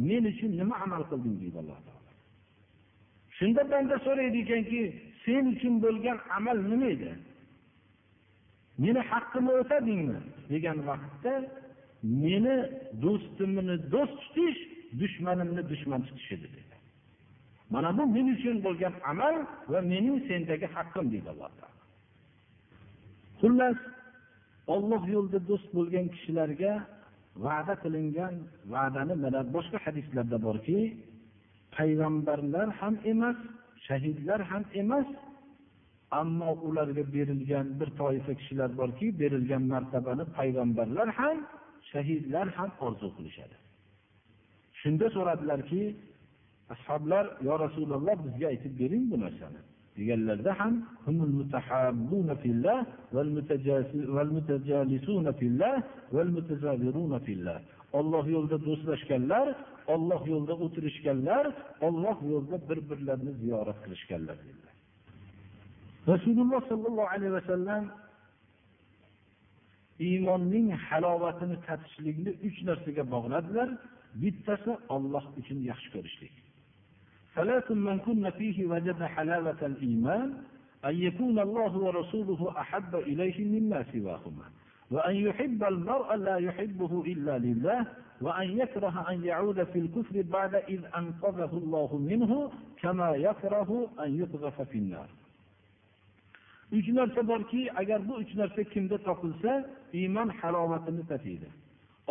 Men 0.09 0.23
uchun 0.31 0.51
nima 0.59 0.75
amal 0.85 1.03
qilding 1.12 1.35
deydi 1.41 1.57
alloh 1.62 1.79
taolo. 1.85 2.12
Shunda 3.38 3.62
banda 3.71 3.95
so'raydi 4.05 4.38
ekanki 4.45 4.81
sen 5.23 5.43
uchun 5.53 5.73
bo'lgan 5.85 6.17
amal 6.38 6.57
nima 6.71 6.88
edi? 6.95 7.12
Meni 8.83 9.01
haqqimni 9.12 9.53
o'tadingmi? 9.62 10.19
degan 10.53 10.77
vaqtda 10.89 11.33
meni 12.03 12.57
do'stimni 13.03 13.75
do'st 13.93 14.17
tutish 14.33 14.59
dushmanimni 15.01 15.62
dushman 15.71 16.01
tutish 16.07 16.31
edi 16.35 16.47
dedi. 16.55 16.75
Mana 17.73 17.89
bu 17.97 18.03
men 18.15 18.27
uchun 18.35 18.57
bo'lgan 18.65 18.93
amal 19.12 19.35
va 19.71 19.79
mening 19.91 20.17
sendagi 20.29 20.67
haqqim 20.75 21.05
deydi 21.13 21.29
alloh 21.33 21.49
taolo. 21.59 21.77
Xullas 23.41 23.77
olloh 24.73 25.01
yo'lida 25.15 25.39
do'st 25.49 25.69
bo'lgan 25.77 26.05
kishilarga 26.13 26.73
va'da 27.45 27.73
qilingan 27.83 28.33
va'dani 28.73 29.15
mana 29.23 29.41
boshqa 29.55 29.77
hadislarda 29.85 30.38
borki 30.47 30.79
payg'ambarlar 31.75 32.67
ham 32.79 32.95
emas 33.12 33.38
shahidlar 33.88 34.39
ham 34.51 34.63
emas 34.81 35.07
ammo 36.21 36.51
ularga 36.67 37.03
berilgan 37.15 37.67
bir 37.79 37.89
toifa 38.01 38.33
kishilar 38.39 38.69
borki 38.81 39.07
berilgan 39.21 39.63
martabani 39.73 40.25
payg'ambarlar 40.38 41.07
ham 41.19 41.38
shahidlar 41.91 42.47
ham 42.57 42.69
orzu 42.85 43.07
qilishadi. 43.17 43.55
Shunda 44.81 45.07
so'radilarki 45.15 45.81
ashoblar 46.73 47.25
yo 47.47 47.53
rasululloh 47.65 48.15
bizga 48.25 48.47
aytib 48.53 48.73
bering 48.81 49.03
bu 49.11 49.17
narsani. 49.25 49.59
Deganlarda 49.97 50.51
ham 50.59 50.73
olloh 57.99 58.25
yo'lida 58.35 58.57
do'stlashganlar 58.67 59.47
olloh 59.93 60.21
yo'lida 60.31 60.55
o'tirishganlar 60.65 61.45
olloh 61.87 62.17
yo'lida 62.31 62.57
bir 62.69 62.79
birlarini 62.89 63.33
ziyorat 63.41 63.77
qilishganlar 63.83 64.37
dedilar. 64.47 64.73
Rasululloh 66.13 66.61
sollallohu 66.71 67.09
alayhi 67.15 67.33
vasallam 67.39 67.83
iymonning 70.09 70.68
halovatini 70.87 71.57
tatishlikni 71.66 72.30
uch 72.48 72.59
narsaga 72.68 73.04
bog'ladilar 73.14 73.68
bittasi 74.22 74.72
olloh 74.96 75.24
uchun 75.40 75.59
yaxshi 75.70 75.90
ko'rishlik 75.96 76.35
ثلاث 77.35 77.70
من 77.70 77.98
كن 77.98 78.30
فيه 78.30 78.66
وجد 78.66 79.02
حلاوة 79.02 79.61
الإيمان 79.62 80.28
أن 80.85 80.94
يكون 81.07 81.38
الله 81.38 81.72
ورسوله 81.78 82.54
أحب 82.62 82.94
إليه 82.96 83.38
مما 83.61 83.85
سواهما 83.92 84.44
وأن 84.90 85.14
يحب 85.16 85.64
المرء 85.64 86.14
لا 86.14 86.37
يحبه 86.37 87.02
إلا 87.12 87.38
لله 87.38 87.87
وأن 88.20 88.59
يكره 88.59 89.11
أن 89.11 89.24
يعود 89.24 89.64
في 89.64 89.78
الكفر 89.78 90.22
بعد 90.22 90.54
إذ 90.54 90.80
أنقذه 90.96 91.50
الله 91.62 91.96
منه 91.98 92.50
كما 92.83 93.11
يكره 93.11 93.90
أن 94.04 94.18
يقذف 94.20 94.61
في 94.62 94.78
النار 94.78 95.09
uch 96.77 96.88
narsa 96.99 97.21
borki 97.32 97.62
agar 97.82 97.99
bu 98.08 98.13
uch 98.23 98.34
narsa 98.41 98.62
kimda 98.73 98.97
topilsa 99.08 99.51
iymon 99.99 100.29
halovatini 100.39 101.03
tatiydi 101.12 101.47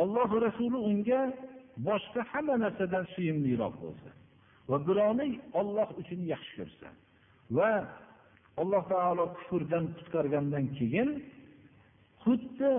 alloh 0.02 0.30
rasuli 0.46 0.78
unga 0.90 1.20
boshqa 1.88 2.20
hamma 2.32 2.54
narsadan 2.64 3.04
suyimliroq 3.14 3.74
bo'lsa 3.84 4.10
va 4.70 4.76
birovni 4.88 5.28
olloh 5.60 5.88
uchun 6.00 6.20
yaxshi 6.32 6.52
ko'rsa 6.58 6.88
va 7.58 7.70
alloh 8.62 8.82
taolo 8.92 9.24
kufrdan 9.36 9.84
qutqargandan 9.96 10.64
keyin 10.78 11.08
xuddi 12.24 12.70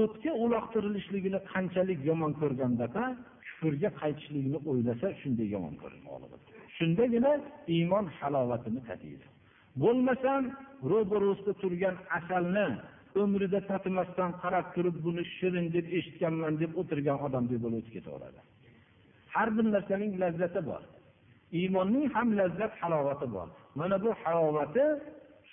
o'tga 0.00 0.32
uloqtirilishligini 0.44 1.40
qanchalik 1.52 2.00
yomon 2.10 2.32
ko'rgandaqa 2.40 3.04
kufrga 3.46 3.90
qaytishlikni 4.00 4.58
o'ylasa 4.70 5.06
shunday 5.20 5.48
yomon 5.54 5.74
ko'radi 5.82 6.02
shundagina 6.78 7.32
iymon 7.76 8.06
halovatini 8.18 8.80
tatiydi 8.88 9.26
bo'lmasam 9.82 10.42
ro'barasida 10.90 11.52
turgan 11.62 11.96
asalni 12.18 12.66
umrida 13.22 13.60
tatimasdan 13.70 14.30
qarab 14.42 14.66
turib 14.74 14.96
buni 15.06 15.22
shirin 15.36 15.66
deb 15.76 15.86
eshitganman 15.98 16.54
deb 16.62 16.72
o'tirgan 16.80 17.18
odamdek 17.26 17.58
bo'lib 17.64 17.78
o'tib 17.80 17.92
ketaveradi. 17.96 18.40
Har 19.34 19.48
bir 19.56 19.64
narsaning 19.74 20.12
lazzati 20.22 20.60
bor. 20.70 20.82
Iymonning 21.58 22.06
ham 22.14 22.28
lazzat 22.40 22.72
halovati 22.80 23.26
bor. 23.36 23.48
Mana 23.78 23.96
bu 24.04 24.10
halovati 24.22 24.84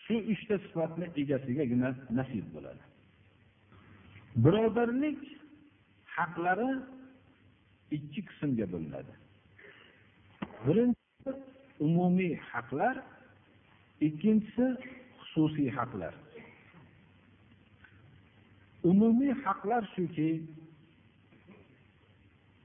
shu 0.04 0.16
uchta 0.34 0.56
sifatni 0.66 1.06
egasigagina 1.22 1.90
nasib 2.20 2.46
bo'ladi. 2.56 2.84
Birodarlik 4.44 5.22
haqlari 6.16 6.70
ikki 7.98 8.22
qismga 8.30 8.66
bo'linadi. 8.74 9.14
Birinchisi 10.66 11.32
umumiy 11.86 12.34
haqlar 12.52 12.96
ikkinchisi 14.08 14.66
xususiy 15.20 15.70
haqlar. 15.78 16.14
Umumiy 18.90 19.34
haqlar 19.44 19.84
shuki 19.96 20.30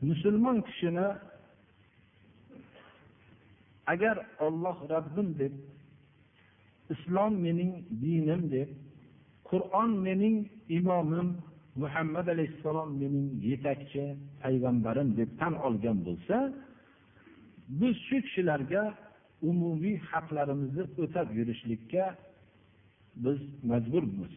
musulmon 0.09 0.59
kishini 0.67 1.09
agar 3.93 4.17
olloh 4.47 4.77
rabbim 4.95 5.29
deb 5.39 5.53
islom 6.95 7.33
mening 7.45 7.73
dinim 8.03 8.43
deb 8.55 8.69
qur'on 9.51 9.91
mening 10.07 10.37
imomim 10.79 11.29
muhammad 11.83 12.27
alayhissalom 12.35 12.91
mening 13.01 13.27
yetakchi 13.51 14.05
payg'ambarim 14.43 15.09
deb 15.19 15.31
tan 15.41 15.55
olgan 15.67 15.99
bo'lsa 16.07 16.37
biz 17.79 17.95
shu 18.07 18.17
kishilarga 18.27 18.83
umumiy 19.51 19.97
haqlarimizni 20.11 20.85
o'tab 21.03 21.29
yurishlikka 21.39 22.05
biz 23.25 23.39
majburmiz. 23.71 24.35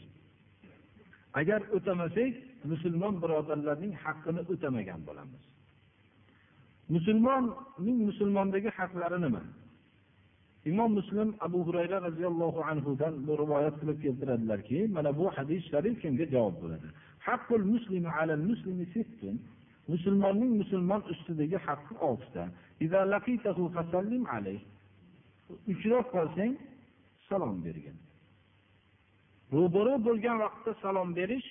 Agar 1.40 1.62
o'tamasak 1.78 2.34
musulmon 2.72 3.16
birodarlarning 3.24 3.94
haqqini 4.04 4.42
o'tamagan 4.54 5.02
bo'lamiz. 5.08 5.44
Musulmonning 6.96 7.98
musulmondagi 8.10 8.70
haqlari 8.78 9.18
nima? 9.26 9.44
Imom 10.70 10.92
muslim 11.00 11.30
abu 11.46 11.60
hurayra 11.68 11.98
roziyallohu 12.08 12.60
anhudan 12.72 13.14
bu 13.28 13.34
rivoyat 13.42 13.76
qilib 13.82 13.98
keltiradilarki 14.06 14.80
mana 14.96 15.10
bu 15.20 15.26
hadis 15.38 15.62
sharif 15.72 15.96
shunga 16.04 16.26
javob 16.34 16.56
bo'ladi? 16.64 16.88
Haqqul 17.28 17.64
muslimi 17.74 18.10
alal 18.20 18.44
muslimi 18.50 18.86
sittun. 18.96 19.36
Musulmonning 19.94 20.52
musulmon 20.62 21.02
ustidagi 21.12 21.58
haqqi 21.68 21.94
oltita. 22.08 22.44
Uchrab 25.72 26.06
qolsang 26.16 26.54
salom 27.28 27.56
bergin. 27.66 27.98
Ro'baro 29.56 29.96
bo'lgan 30.08 30.38
vaqtda 30.44 30.72
salom 30.84 31.10
berish 31.20 31.48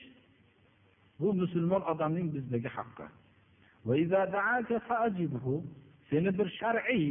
bu 1.20 1.28
musulmon 1.42 1.82
odamning 1.92 2.28
bizdagi 2.35 2.70
haqqi. 2.76 3.06
Seni 6.11 6.30
bir 6.38 6.48
shar'iy 6.61 7.06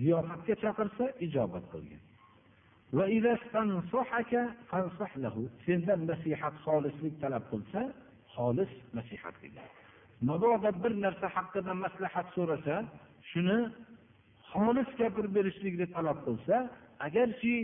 ziyofatga 0.00 0.54
chaqirsa 0.62 1.04
ijobat 1.26 1.64
qilgin. 1.72 2.02
Sendan 5.64 6.00
nasihat 6.10 6.54
xolislik 6.64 7.14
talab 7.22 7.44
qilsa 7.52 7.80
xolis 8.34 8.72
nasihat 8.96 9.34
qilgin. 9.42 9.66
Mabodo 10.28 10.70
bir 10.82 10.92
narsa 11.04 11.26
haqida 11.36 11.72
maslahat 11.84 12.26
so'rasa 12.36 12.74
shuni 13.30 13.58
xolis 14.52 14.90
gapirib 15.00 15.32
berishlikni 15.38 15.86
talab 15.96 16.18
qilsa 16.26 16.56
agarchi 17.06 17.54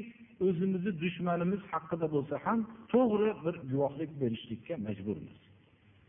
o'zimizni 0.46 0.92
dushmanimiz 1.02 1.62
haqida 1.72 2.06
bo'lsa 2.14 2.34
ham 2.44 2.58
to'g'ri 2.92 3.30
bir 3.44 3.54
guvohlik 3.70 4.10
berishlikka 4.22 4.74
majburmiz. 4.86 5.38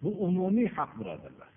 Bu 0.03 0.09
umumiy 0.27 0.67
haq 0.77 0.91
birodarlar. 0.99 1.51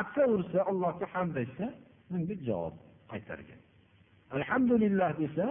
Atsa 0.00 0.22
ursa 0.34 0.58
allohga 0.70 1.06
hamd 1.14 1.34
aytsa 1.42 1.66
bunga 2.10 2.34
javob 2.48 2.74
qaytargan. 3.12 3.60
Alhamdulillah 4.36 5.10
desa 5.22 5.46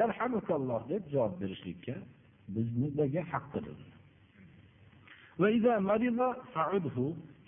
yarhamukalloh 0.00 0.82
deb 0.92 1.02
javob 1.14 1.34
berishlikka 1.42 1.94
biznidagi 2.54 3.20
haqqidir 3.32 3.78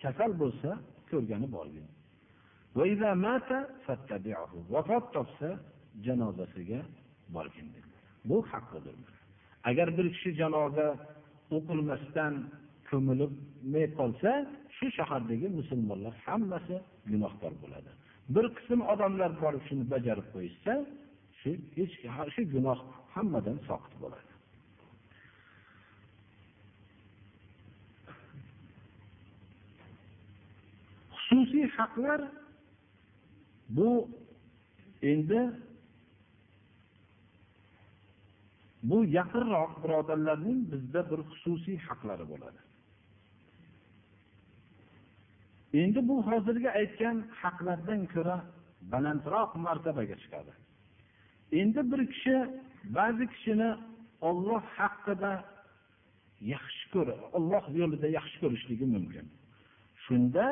kasal 0.03 0.33
bo'lsa 0.43 0.71
ko'rgani 1.11 1.49
borgin. 1.57 1.87
Vafot 4.75 5.05
topsa 5.15 5.49
janozasiga 6.07 6.81
borgin 7.35 7.69
bu 8.29 8.37
haqqidir 8.51 8.97
agar 9.69 9.89
bir 9.99 10.07
kishi 10.15 10.31
janoza 10.41 10.89
o'qilmasdan 11.57 12.35
ko'milmay 12.91 13.87
qolsa 13.99 14.31
shu 14.77 14.87
shahardagi 14.99 15.49
musulmonlar 15.59 16.15
hammasi 16.27 16.77
gunohkor 17.11 17.53
bo'ladi. 17.63 17.91
Bir 18.35 18.47
qism 18.57 18.81
odamlar 18.93 19.31
borib 19.43 19.63
shuni 19.69 19.85
bajarib 19.95 20.27
qo'yishsa 20.35 20.73
shu 21.41 21.51
hech 21.77 21.95
shu 22.35 22.43
gunoh 22.55 22.79
hammadan 23.15 23.57
soqit 23.69 23.95
bo'ladi. 24.03 24.30
Xususiy 31.31 31.67
haqlar. 31.77 32.21
Bu 33.69 34.09
endi 35.03 35.41
bu 38.83 39.05
yaqinroq 39.05 39.73
birodarlarning 39.83 40.59
bizda 40.73 41.01
bir 41.11 41.21
xususiy 41.31 41.79
haqlari 41.89 42.27
bo'ladi. 42.33 42.61
Endi 45.83 46.01
bu 46.09 46.17
hozirgi 46.29 46.71
aytgan 46.81 47.17
haqlardan 47.43 48.03
ko'ra 48.15 48.37
balandroq 48.93 49.51
martabaga 49.67 50.17
chiqadi. 50.23 50.53
Endi 51.61 51.81
bir 51.91 52.01
kishi 52.13 52.37
ba'zi 52.97 53.25
kishini 53.33 53.71
olloh 54.29 54.63
haqida 54.79 55.33
yaxshi 56.55 56.85
ko'r 56.93 57.09
olloh 57.37 57.65
yo'lida 57.81 58.09
yaxshi 58.19 58.37
ko'rishligi 58.43 58.87
mumkin. 58.95 59.27
Shunda 60.05 60.47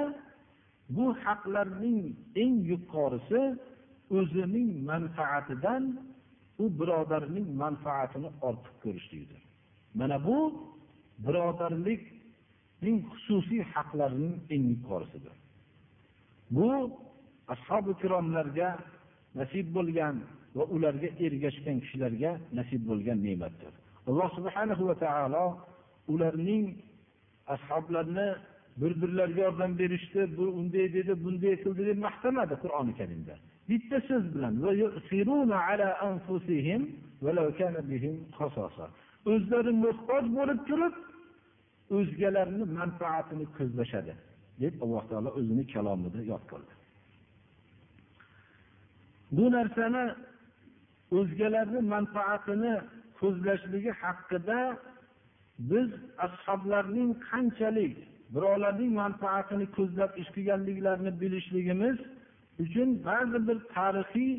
bu 0.96 1.04
haqlarning 1.24 2.00
eng 2.42 2.54
yuqorisi 2.72 3.42
o'zining 4.16 4.70
manfaatidan 4.90 5.84
u 6.62 6.64
birodarning 6.78 7.48
manfaatini 7.62 8.28
ortiq 8.48 8.74
ko'rishlikdir 8.84 9.42
mana 9.98 10.16
bu 10.26 10.38
birodarlikning 11.26 12.98
xususiy 13.10 13.62
haqlarining 13.74 14.34
eng 14.54 14.64
yuqorisidir. 14.74 15.36
Bu 16.56 16.68
ashobi 17.54 17.90
ikromlarga 17.96 18.70
nasib 19.40 19.66
bo'lgan 19.76 20.16
va 20.56 20.64
ularga 20.74 21.08
ergashgan 21.26 21.76
kishilarga 21.82 22.30
nasib 22.58 22.82
bo'lgan 22.90 23.18
ne'matdir. 23.26 23.72
Alloh 24.08 24.28
subhanahu 24.38 24.82
va 24.90 24.96
taolo 25.04 25.44
ularning 26.12 26.64
ashoblarni 27.54 28.28
bir 28.80 28.92
birlariga 29.02 29.42
yordam 29.42 29.78
berishdi 29.78 30.20
bu 30.36 30.44
unday 30.60 30.86
dedi 30.96 31.12
bunday 31.24 31.54
qildi 31.64 31.82
deb 31.90 31.98
maqtamadi 32.06 32.54
qur'oni 32.62 32.92
karimda. 33.00 33.34
Bitta 33.70 33.96
so'z 34.08 34.24
bilan 34.34 34.54
o'zlari 39.32 39.72
muhtoj 39.84 40.24
bo'lib 40.38 40.60
turib 40.68 40.94
o'zgalarni 41.96 42.64
manfaatini 42.80 43.46
ko'zlashadi 43.56 44.14
deb 44.62 44.74
alloh 44.84 45.04
taolo 45.10 45.30
o'zini 45.38 45.64
kalomida 45.74 46.20
yod 46.32 46.44
qildi. 46.50 46.72
Bu 49.36 49.44
narsani 49.56 50.04
o'zgalarni 51.18 51.80
manfaatini 51.94 52.74
ko'zlashligi 53.20 53.92
haqida 54.02 54.60
biz 55.70 55.88
ashoblarning 56.26 57.10
qanchalik 57.28 57.94
birovlarning 58.34 58.92
manfaatini 59.02 59.66
ko'zlab 59.76 60.12
ish 60.20 60.30
qilganliklarini 60.36 61.12
bilishligimiz 61.20 61.96
uchun 62.64 62.88
ba'zi 63.08 63.38
bir 63.48 63.58
tarixiy 63.74 64.32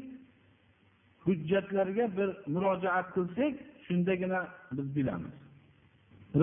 hujjatlarga 1.26 2.06
bir 2.18 2.30
murojaat 2.54 3.08
qilsak 3.16 3.54
shundagina 3.86 4.40
biz 4.78 4.88
bilamiz. 4.96 5.36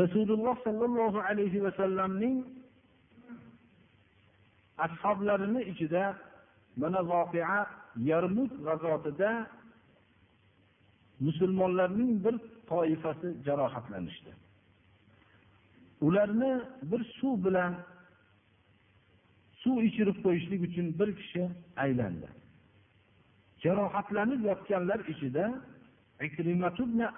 Rasululloh 0.01 0.57
sollallohu 0.67 1.19
alayhi 1.31 1.65
vasallamning 1.67 2.37
ashoblarini 4.87 5.63
ichida 5.73 6.05
mana 6.77 7.01
voqea 7.13 7.61
yarmut 8.11 8.53
g'azotida 8.67 9.31
musulmonlarning 11.27 12.25
bir 12.25 12.35
toifasi 12.71 13.29
jarohatlanishdi. 13.47 14.46
Ularni 16.01 16.61
bir 16.83 17.05
suv 17.05 17.45
bilan 17.45 17.75
suv 19.63 19.83
ichirib 19.83 20.19
qo'yishlik 20.25 20.61
uchun 20.69 20.87
bir 20.99 21.17
kishi 21.17 21.43
aylandi. 21.77 22.29
Jarohatlanib 23.63 24.41
yotganlar 24.51 25.01
ichida 25.13 25.45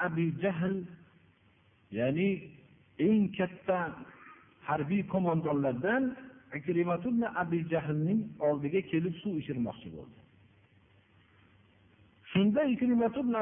abi 0.07 0.27
jahl 0.43 0.77
ya'ni 1.99 2.31
eng 2.99 3.25
katta 3.39 3.79
harbiy 4.69 5.03
qo'mondonlardan 5.13 6.03
abi 7.43 7.59
jahlning 7.73 8.21
oldiga 8.49 8.81
kelib 8.91 9.15
suv 9.23 9.35
ichirmoqchi 9.43 9.89
bo'ldi. 9.97 10.19
Shunda 12.33 12.61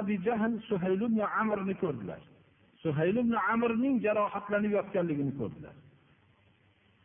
abi 0.01 0.15
jahl 0.27 0.53
suhayl 0.69 1.01
ibn 1.09 1.21
amrni 1.43 1.75
ko'rdilar. 1.83 2.21
Suhayl 2.83 3.17
ibn 3.25 3.35
amirning 3.53 3.97
jarohatlanib 4.07 4.73
yotganligini 4.79 5.33
ko'rdilar. 5.41 5.75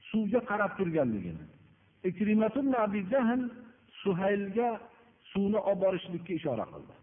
Suvga 0.09 0.39
qarab 0.49 0.71
turganligini. 0.79 1.45
Abi 2.85 3.01
jahl 3.13 3.41
suhaylga 4.03 4.69
suvni 5.31 5.59
olib 5.69 5.79
borishlikka 5.83 6.33
ishora 6.39 6.65
qildi. 6.73 6.93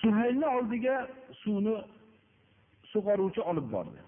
Suhaylni 0.00 0.46
oldiga 0.56 0.96
suvni 1.42 1.76
sug'oruvchi 2.92 3.40
olib 3.50 3.66
bordi. 3.74 4.00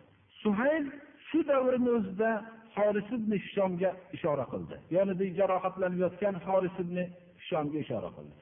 Suhayl 0.43 0.85
shu 1.29 1.39
davrni 1.51 1.91
o'zida 1.99 2.31
horis 2.77 3.09
ibn 3.19 3.33
hishomga 3.45 3.91
ishora 4.17 4.45
qildi. 4.53 4.77
Yonida 4.97 5.25
jarohatlanib 5.39 6.01
yotgan 6.07 6.35
horis 6.47 6.77
ibn 6.85 6.97
hishomga 7.41 7.79
ishora 7.85 8.11
qildi. 8.17 8.35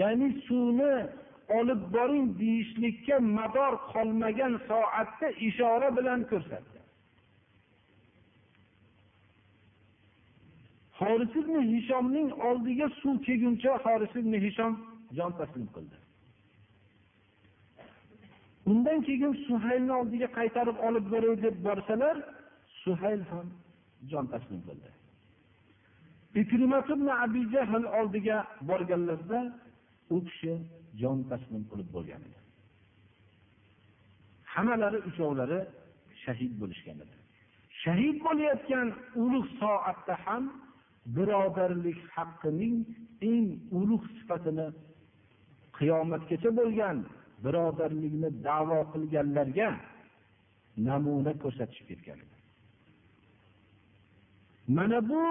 Ya'ni 0.00 0.28
suvni 0.46 0.92
olib 1.58 1.80
boring 1.94 2.26
deyishlikka 2.40 3.16
mador 3.38 3.72
qolmagan 3.92 4.54
soatda 4.68 5.28
ishora 5.48 5.88
bilan 5.96 6.20
ko'rsatdi. 6.30 6.78
Horis 10.98 11.32
ibn 11.40 11.54
hishomning 11.72 12.28
oldiga 12.48 12.86
suv 13.00 13.16
kelguncha 13.26 13.72
horis 13.84 14.12
ibn 14.20 14.32
hishom 14.44 14.72
jon 15.16 15.32
taslim 15.38 15.66
qildi. 15.74 15.96
Undan 18.70 18.98
keyin 19.06 19.32
suhaylni 19.46 19.92
oldiga 20.00 20.28
qaytarib 20.38 20.78
olib 20.88 21.06
boray 21.12 21.34
deb 21.44 21.56
borsalar 21.66 22.16
suhayl 22.82 23.22
ham 23.30 23.46
jon 24.10 24.26
taslim 24.32 24.60
qildi. 24.68 24.90
Abi 27.24 27.42
jahl 27.54 27.84
oldiga 28.00 28.36
borganlarida 28.68 29.40
u 30.14 30.24
kishi 30.28 30.54
jon 31.00 31.18
taslim 31.30 31.62
qilib 31.70 31.88
bo'lgan 31.96 32.22
edi. 32.28 32.38
Hammalari 34.54 34.98
uchovlari 35.10 35.60
shahid 36.24 36.52
bo'lishgan 36.60 36.98
edi. 37.04 37.16
Shahid 37.82 38.16
bo'layotgan 38.26 38.88
ulug' 39.22 39.50
soatda 39.60 40.14
ham 40.24 40.44
birodarlik 41.16 42.00
haqqining 42.16 42.76
eng 43.32 43.48
ulug' 43.78 44.06
sifatini 44.16 44.66
qiyomatgacha 45.78 46.50
bo'lgan 46.60 46.96
birodarlikni 47.44 48.30
davo 48.48 48.80
qilganlarga 48.92 49.68
namuna 50.88 51.32
ko'rsatishib 51.42 51.86
ketgan 51.90 52.18
edi. 52.24 52.36
Mana 54.76 54.98
bu 55.10 55.22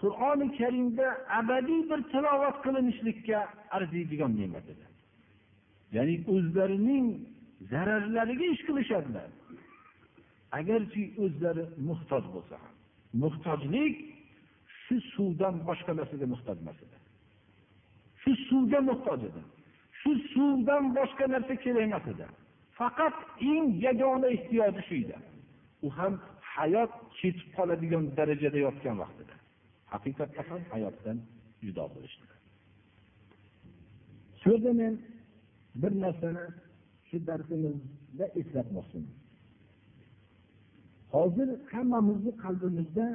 qur'oni 0.00 0.46
karimda 0.58 1.06
abadiy 1.40 1.82
bir 1.90 2.00
tilovat 2.12 2.56
qilinishlikka 2.64 3.38
arziydigan 3.76 4.32
ne'mat 4.40 4.66
edi. 4.72 4.86
Ya'ni 5.96 6.16
o'zlarining 6.34 7.06
zararlariga 7.70 8.46
ish 8.54 8.62
qilishadilar. 8.68 9.28
Agarchi 10.58 11.02
o'zlari 11.24 11.64
muhtoj 11.88 12.24
bo'lsa 12.34 12.54
ham 12.62 12.72
muhtojlik 13.22 13.94
shu 14.82 14.96
suvdan 15.14 15.54
boshqa 15.68 15.92
narsaga 15.98 16.26
muhtoj 16.34 16.56
emas 16.64 16.78
edi. 16.86 16.96
Shu 18.22 18.30
suvga 18.48 18.80
muhtoj 18.90 19.20
edi. 19.28 19.42
Shu 20.00 20.10
suvdan 20.32 20.84
boshqa 20.98 21.24
narsa 21.34 21.54
kerak 21.64 21.84
emas 21.88 22.06
edi. 22.12 22.26
Faqat 22.78 23.16
eng 23.52 23.66
yagona 23.86 24.28
ehtiyoji 24.36 24.82
shu 24.88 24.94
edi. 25.04 25.16
U 25.86 25.88
ham 25.98 26.12
hayot 26.54 26.92
ketib 27.18 27.48
qoladigan 27.56 28.04
darajada 28.18 28.58
yotgan 28.66 28.96
vaqtida 29.02 29.35
haqiqatda 29.92 30.42
ham 30.48 30.60
hayotdan 30.72 31.18
judo 31.64 31.84
bo'lishdi. 31.94 32.26
Shu 34.40 34.48
yerda 34.52 34.72
men 34.80 34.94
bir 35.82 35.92
narsani 36.04 36.44
shu 37.08 37.16
darsimizda 37.28 38.26
eslatmoqchiman. 38.40 39.14
Hozir 41.14 41.48
hammamizni 41.72 42.32
qalbimizda 42.44 43.06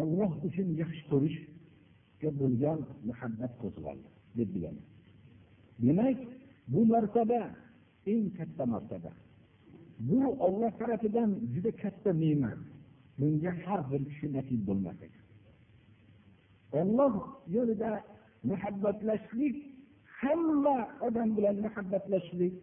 olloh 0.00 0.32
uchun 0.46 0.68
yaxshi 0.82 1.02
ko'rishga 1.12 2.30
bo'lgan 2.40 2.78
muhabbat 3.08 3.52
qo'zg'aldi 3.62 4.08
deb 4.38 4.48
bilaman. 4.54 4.86
Demak 5.82 6.18
bu 6.72 6.80
martaba 6.92 7.40
eng 8.12 8.26
katta 8.38 8.64
martaba 8.74 9.12
bu 10.08 10.18
olloh 10.46 10.72
tarafidan 10.80 11.30
juda 11.54 11.70
katta 11.82 12.10
ne'mat. 12.22 12.58
Bunga 13.18 13.52
har 13.64 13.80
bir 13.90 14.00
kishi 14.08 14.26
nasib 14.36 14.60
bo'lmas 14.68 14.98
olloh 16.72 17.14
yo'lida 17.56 17.90
muhabbatlashlik 18.50 19.56
hamma 20.20 20.78
odam 21.06 21.36
bilan 21.36 21.56
muhabbatlashlik 21.66 22.54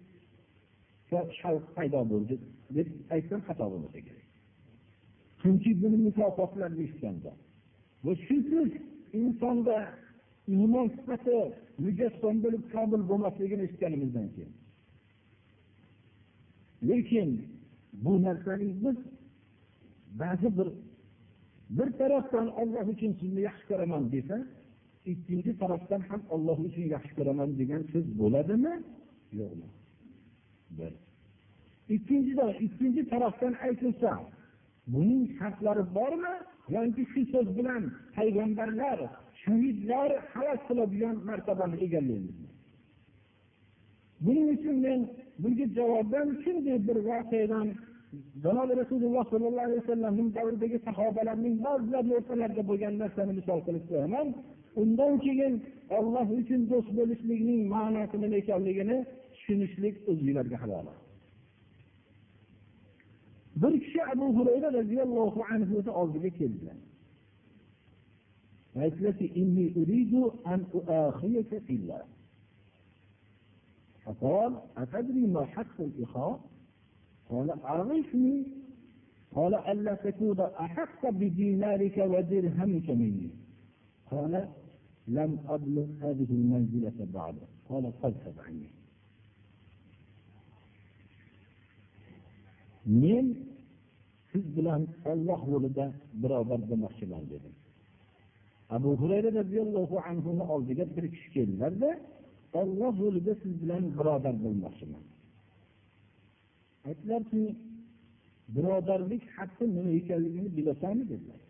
shavq 1.39 1.65
paydo 1.75 2.01
bo'ldi 2.11 2.35
deb 2.75 2.87
aytsam 3.15 3.41
xato 3.47 3.65
bo'lmasa 3.71 3.99
kerak. 4.07 4.27
Chunki 5.41 5.71
buni 5.81 5.97
mukofotlarni 6.07 6.81
eshitganda 6.85 7.31
va 8.05 8.11
shusiz 8.25 8.69
insonda 9.21 9.77
iymon 10.55 10.87
sifati 10.95 11.37
mujassam 11.83 12.35
bo'lib 12.43 12.63
komil 12.73 13.01
bo'lmasligini 13.09 13.63
eshitganimizdan 13.67 14.27
keyin. 14.35 14.53
Lekin 16.89 17.29
bu 18.03 18.13
narsaning 18.25 18.73
biz 18.83 18.97
ba'zi 20.21 20.49
bir 20.57 20.67
bir 21.77 21.89
tarafdan 21.99 22.47
olloh 22.61 22.85
uchun 22.93 23.11
sizni 23.19 23.41
yaxshi 23.49 23.65
ko'raman 23.69 24.03
desa 24.15 24.37
ikkinchi 25.11 25.51
tarafdan 25.61 26.01
ham 26.09 26.21
olloh 26.33 26.57
uchun 26.67 26.85
yaxshi 26.95 27.13
ko'raman 27.17 27.49
degan 27.59 27.81
so'z 27.91 28.07
bo'ladimi? 28.21 28.73
Yo'qmi 29.39 29.67
bir. 30.77 30.93
Ikkinchidan 31.95 32.53
ikkinchi 32.65 33.03
tarafdan 33.13 33.53
aytilsa 33.67 34.11
buning 34.93 35.23
shartlari 35.37 35.83
bormi? 35.97 36.35
Yoki 36.75 37.03
shu 37.11 37.21
so'z 37.33 37.47
bilan 37.57 37.83
payg'ambarlar 38.15 38.99
shahidlar 39.43 40.09
havas 40.33 40.61
qiladigan 40.67 41.15
martabani 41.29 41.77
egallaymizmi 41.85 42.49
buning 44.25 44.47
uchun 44.55 44.77
men 44.85 44.99
bunga 45.41 45.65
javoban 45.77 46.27
shunday 46.43 46.77
bir 46.87 46.97
voqeadan 47.09 47.67
zamoni 48.45 48.73
rasululloh 48.81 49.23
sollallohu 49.31 49.65
alayhi 49.67 49.81
vasallamning 49.83 50.29
davridagi 50.37 50.77
sahobalarning 50.87 51.55
ba'zilari 51.65 52.09
o'rtalarida 52.17 52.63
bo'lgan 52.69 52.93
narsani 53.03 53.33
misol 53.39 53.59
qilib 53.67 53.83
qo'yaman. 53.89 54.27
Undan 54.81 55.13
keyin 55.25 55.53
olloh 55.97 56.27
uchun 56.39 56.61
do'st 56.71 56.89
bo'lishlikning 56.97 57.61
ma'nosi 57.75 58.15
nima 58.23 58.35
ekanligini 58.43 58.97
tushunishlik 59.33 59.95
o'zinglarga 60.09 60.57
havola. 60.63 60.93
Bir 63.61 63.73
kishi 63.83 64.01
abu 64.13 64.25
hurayra 64.37 64.69
roziyallohu 64.79 65.39
anhuni 65.53 65.91
oldiga 66.01 66.29
keldilar 66.39 66.77
aytdilarki 68.81 69.25
قال 77.29 77.49
أعرفني 77.51 78.45
قال 79.35 79.53
ألا 79.55 79.93
تكون 79.93 80.39
أحق 80.39 81.09
بدينارك 81.09 81.97
ودرهمك 81.97 82.89
مني 82.89 83.29
قال 84.11 84.49
لم 85.07 85.39
أبلغ 85.47 85.87
هذه 86.01 86.27
المنزلة 86.29 87.07
بعد 87.13 87.35
قال 87.69 87.93
فاذهب 88.01 88.35
عني 88.39 88.69
men 92.85 93.37
siz 94.31 94.55
bilan 94.57 94.87
olloh 95.11 95.41
yo'lida 95.53 95.85
birodar 96.23 96.59
bo'lmoqchiman 96.69 97.23
dedim 97.31 97.53
abu 98.75 98.89
hurayra 99.01 99.29
roziyallohu 99.39 99.95
anhuni 100.09 100.43
oldiga 100.53 100.85
bir 100.95 101.05
kishi 101.13 101.29
keldilarda 101.35 101.89
olloh 102.61 102.93
yo'lida 103.05 103.33
siz 103.43 103.53
bilan 103.61 103.83
birodar 103.97 104.35
bo'lmoqchiman 104.45 105.03
aytdilarki 106.87 107.43
birodarlik 108.55 109.23
haqqi 109.37 109.65
nima 109.75 109.91
ekanligini 109.99 110.49
bilasanmi 110.57 111.03
dedilar 111.11 111.41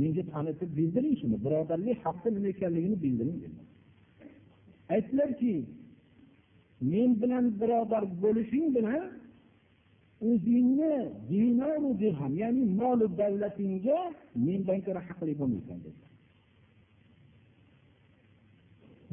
menga 0.00 0.22
tanitib 0.32 0.70
bildiring 0.78 1.14
shuni 1.20 1.36
birodarlik 1.44 1.98
haqqi 2.06 2.28
nima 2.34 2.48
ekanligini 2.54 2.96
bildiring 3.04 3.38
dedilar 3.44 3.68
aytdilarki 4.94 5.54
men 6.92 7.10
bilan 7.22 7.44
birodar 7.60 8.04
bo'lishing 8.22 8.66
bilan 8.76 9.02
o'zingni 10.28 10.94
dinoru 11.30 11.90
dirham 12.02 12.32
ya'ni 12.42 12.62
molu 12.80 13.06
davlatingga 13.20 13.98
mendan 14.46 14.78
ko'ra 14.86 15.00
haqli 15.08 15.32
bo'lmaysan 15.40 15.78
dedilar 15.84 16.12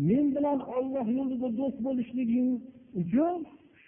men 0.08 0.26
bilan 0.36 0.60
olloh 0.78 1.08
yo'lida 1.18 1.48
do'st 1.60 1.78
bo'lishliging 1.88 2.50
uchun 3.02 3.40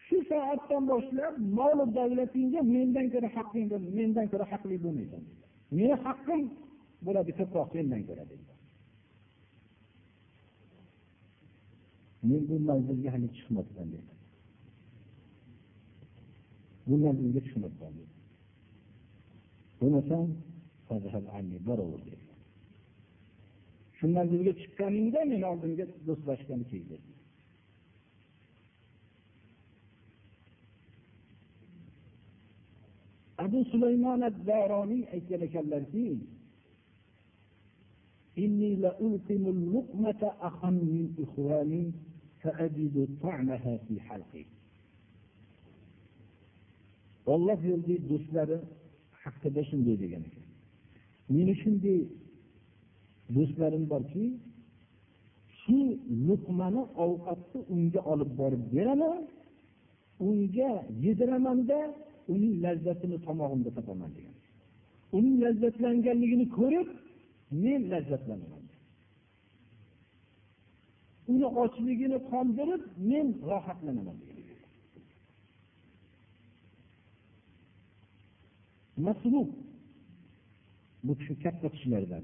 shu 0.05 0.17
soatdan 0.29 0.83
boshlab 0.91 1.33
molu 1.59 1.85
davlatingga 1.97 2.61
mendan 2.75 3.07
ko'ra 3.13 3.29
haqqing 3.37 3.65
mendan 3.99 4.25
ko'ra 4.31 4.45
haqli 4.51 4.75
bo'lmaysan. 4.85 5.21
Meni 5.77 5.95
haqqim 6.05 6.41
bo'ladi 7.05 7.31
ko'proq 7.39 7.67
sendan 7.75 8.01
ko'ra 8.09 8.23
dedilar 8.31 8.57
men 12.29 12.41
bu 12.49 12.55
manzilga 12.69 13.09
hali 13.13 13.27
chiqmabman 13.37 13.87
dedi. 13.95 14.11
Bu 16.87 16.95
manzilga 17.05 17.41
chiqmabman 17.47 17.93
dedi. 17.99 18.13
Bo'lmasam 19.79 20.27
shu 23.97 24.05
manzilga 24.17 24.53
chiqqaningda 24.61 25.19
meni 25.31 25.45
oldimga 25.51 25.85
do'stlashgani 26.07 26.65
kel 26.71 26.83
dedi 26.91 27.16
abu 33.44 33.58
sulaymon 33.72 34.22
daroniy 34.48 35.02
aytgan 35.14 35.42
ekanlarki 35.48 36.06
إني 38.38 38.76
لألقم 38.76 39.44
اللقمة 39.54 40.22
أخا 40.40 40.70
من 40.70 41.14
إخواني 41.24 41.92
فأجد 42.42 43.08
طعمها 43.22 43.76
في 43.76 44.00
حلقي 44.00 44.44
olloh 47.32 47.58
yo'lidagi 47.70 47.96
do'stlari 48.10 48.56
haqida 49.22 49.62
shunday 49.70 49.96
degan 50.02 50.22
ekan 50.28 50.46
meni 51.34 51.54
shunday 51.62 52.00
do'stlarim 53.34 53.84
borki 53.92 54.24
shu 55.60 55.78
luqmani 56.28 56.82
ovqatni 57.04 57.60
unga 57.74 58.00
olib 58.12 58.30
borib 58.40 58.62
beraman 58.74 59.22
unga 60.28 60.70
yediramanda 61.04 61.80
uning 62.33 62.55
lazzatini 62.65 63.17
tomog'imda 63.27 63.69
topaman 63.77 64.11
degan. 64.17 64.35
Uning 65.17 65.35
lazzatlanganligini 65.43 66.45
ko'rib 66.57 66.87
men 67.63 67.81
lazzatlanaman 67.93 68.57
uni 71.31 71.47
ochligini 71.63 72.17
qondirib 72.31 72.83
men 73.11 73.27
rohatlanaman 73.49 74.17
masruf 79.05 79.49
bu 81.05 81.13
kishi 81.19 81.33
katta 81.43 81.67
kishilardan. 81.73 82.23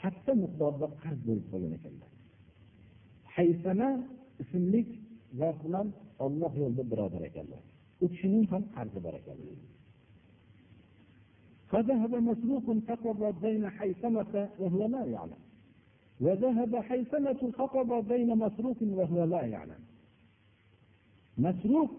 Katta 0.00 0.32
miqdorda 0.42 0.86
qarz 1.02 1.20
bo'lib 1.28 1.46
qolgan 1.52 1.72
ekanlar. 1.78 2.10
Haysana 3.34 3.88
ismli 4.42 4.80
zot 5.40 5.58
bilan 5.64 5.86
olloh 6.24 6.52
yo'lida 6.62 6.84
birodar 6.92 7.22
ekanlar. 7.30 7.62
u 8.03 8.05
kishining 8.11 8.45
ham 8.51 8.63
qarzi 8.75 8.99
bor 9.05 9.15
ekan 9.21 9.39
فذهب 11.71 12.13
مسروق 12.29 12.67
فقض 12.87 13.21
بين 13.45 13.63
حيثمة 13.77 14.33
وهو 14.61 14.81
لا 14.95 15.03
يعلم 15.15 15.41
وذهب 16.25 16.75
حيثمة 16.89 17.41
فقض 17.59 18.07
بين 18.11 18.29
مسروق 18.43 18.79
وهو 18.99 19.19
لا 19.33 19.41
يعلم 19.53 19.81
مسروق 21.45 21.91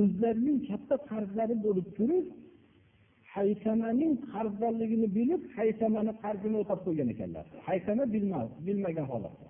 o'zlarining 0.00 0.58
katta 0.68 0.96
qarzlari 1.10 1.54
bo'lib 1.64 1.88
turib 1.98 2.26
haysamaning 3.34 4.12
qarzdorligini 4.32 5.08
bilib 5.18 5.42
haysamani 5.56 6.12
qarzini 6.22 6.56
o'tab 6.62 6.80
qo'ygan 6.86 7.08
ekanlar 7.14 7.44
haysama 7.68 8.04
bilmagan 8.66 9.06
holatda 9.12 9.48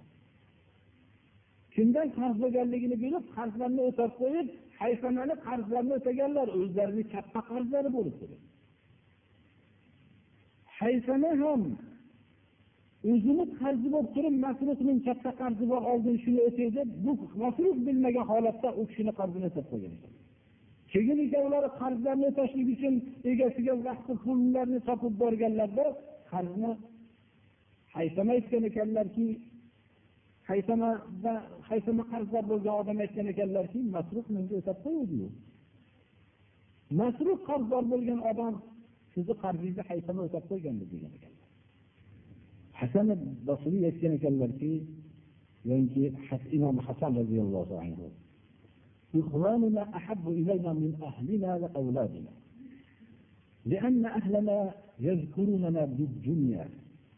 kimdan 1.75 2.09
qarz 2.19 2.37
bo'lganligini 2.43 2.97
bilib 3.05 3.25
qarzlarni 3.37 3.83
o'tab 3.89 4.11
qo'yib 4.21 4.49
haysamani 4.82 5.36
qarzlarini 5.46 5.94
o'taganlar 6.00 6.48
o'zlarini 6.60 7.04
katta 7.14 7.40
qarzlari 7.52 7.90
bo'lib 7.98 8.16
turib 8.22 8.42
haysama 10.80 11.32
ham 11.44 11.62
o'zini 13.12 13.46
qarzi 13.60 13.88
bo'lib 13.94 14.10
turib 14.16 14.36
masrufning 14.46 15.00
katta 15.08 15.32
qarzi 15.42 15.66
bor 15.72 15.82
oldin 15.92 16.16
shuni 16.24 16.40
o'tay 16.48 16.70
deb 16.78 16.90
bu 17.06 17.12
masruf 17.44 17.76
bilmagan 17.88 18.26
holatda 18.32 18.70
u 18.80 18.82
kishini 18.90 19.14
qarzini 19.20 19.46
o'tab 19.50 19.66
qo'ygan 19.72 19.94
ekan. 19.98 20.14
Keyin 20.94 21.20
ikkovlari 21.26 21.70
qarzlarni 21.82 22.26
o'tashlik 22.32 22.68
uchun 22.76 22.96
egasiga 23.32 23.74
vaqti 23.88 24.14
pullarni 24.24 24.80
topib 24.88 25.14
borganlarda 25.22 25.86
qarzni 26.32 26.72
haysama 27.96 28.32
aytgan 28.38 28.64
ekanlarki 28.70 29.26
haysama 30.50 32.04
qarzdor 32.12 32.44
bo'lgan 32.52 32.76
odam 32.82 32.98
aytgan 33.04 33.28
ekanlarki 33.34 33.80
masruf 33.96 34.26
menga 34.36 34.56
o'tab 34.62 34.78
qo'yuvdiyu 34.86 35.30
masruf 37.02 37.40
qarzdor 37.50 37.84
bo'lgan 37.92 38.20
odam 38.32 38.54
sizni 39.14 39.34
qarzingizni 39.44 39.84
haysama 39.90 40.22
o'tab 40.28 40.44
qo'ygandi 40.52 40.86
degan 40.94 41.12
ekanlar 41.18 41.50
hasan 42.80 43.08
basriy 43.48 43.84
aytgan 43.90 44.12
ekanlarki 44.20 44.74
yoki 45.72 46.04
imom 46.58 46.76
hasan 46.88 47.12
roziyallohu 47.22 47.76
anhu 47.86 48.08
إخواننا 49.22 49.84
أحب 50.00 50.26
إلينا 50.40 50.72
من 50.74 50.92
أهلنا 51.10 51.52
وأولادنا 51.62 52.34
لأن 53.72 54.04
أهلنا 54.20 54.58
يذكروننا 55.08 55.82
بالدنيا 55.98 56.66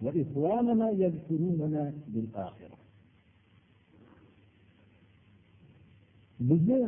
وإخواننا 0.04 0.88
يذكروننا 1.04 1.84
بالآخرة 2.14 2.81
bizni 6.50 6.82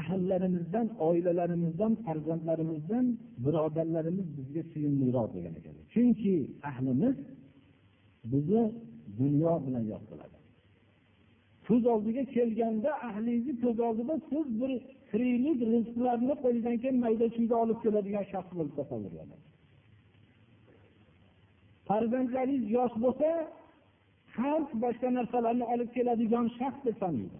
ahillarimizdan 0.00 0.86
oilalarimizdan 1.06 1.92
farzandlarimizdan 2.04 3.06
birodarlarimiz 3.44 4.26
bizga 4.36 4.62
suyumliroq 4.72 5.28
degan 5.36 5.54
ekanlar 5.60 5.84
chunki 5.94 6.34
ahlimiz 6.70 7.16
bizni 8.32 8.62
dunyo 9.20 9.52
bilan 9.66 9.84
yod 9.92 10.04
qiladi 10.10 10.36
ko'z 11.66 11.84
oldiga 11.94 12.24
kelganda 12.36 12.90
ahlingizni 13.08 13.54
ko'z 13.64 13.78
oldida 13.88 14.14
siz 14.30 14.46
bir 14.60 14.72
tiriklik 15.10 15.58
rizqlarni 15.72 16.34
qo'lidan 16.44 16.76
keyin 16.82 16.98
mayda 17.04 17.26
chuyda 17.36 17.54
olib 17.64 17.78
keladigan 17.84 18.24
shaxs 18.32 18.52
bo'lib 18.58 18.74
tasavvurlanadi 18.80 19.44
farzandlaringiz 21.88 22.64
yosh 22.78 22.94
bo'lsa 23.04 23.28
qand 24.36 24.68
boshqa 24.84 25.08
narsalarni 25.18 25.64
olib 25.74 25.90
keladigan 25.96 26.46
shaxs 26.58 26.80
deb 26.86 26.96
sanaydi 27.02 27.38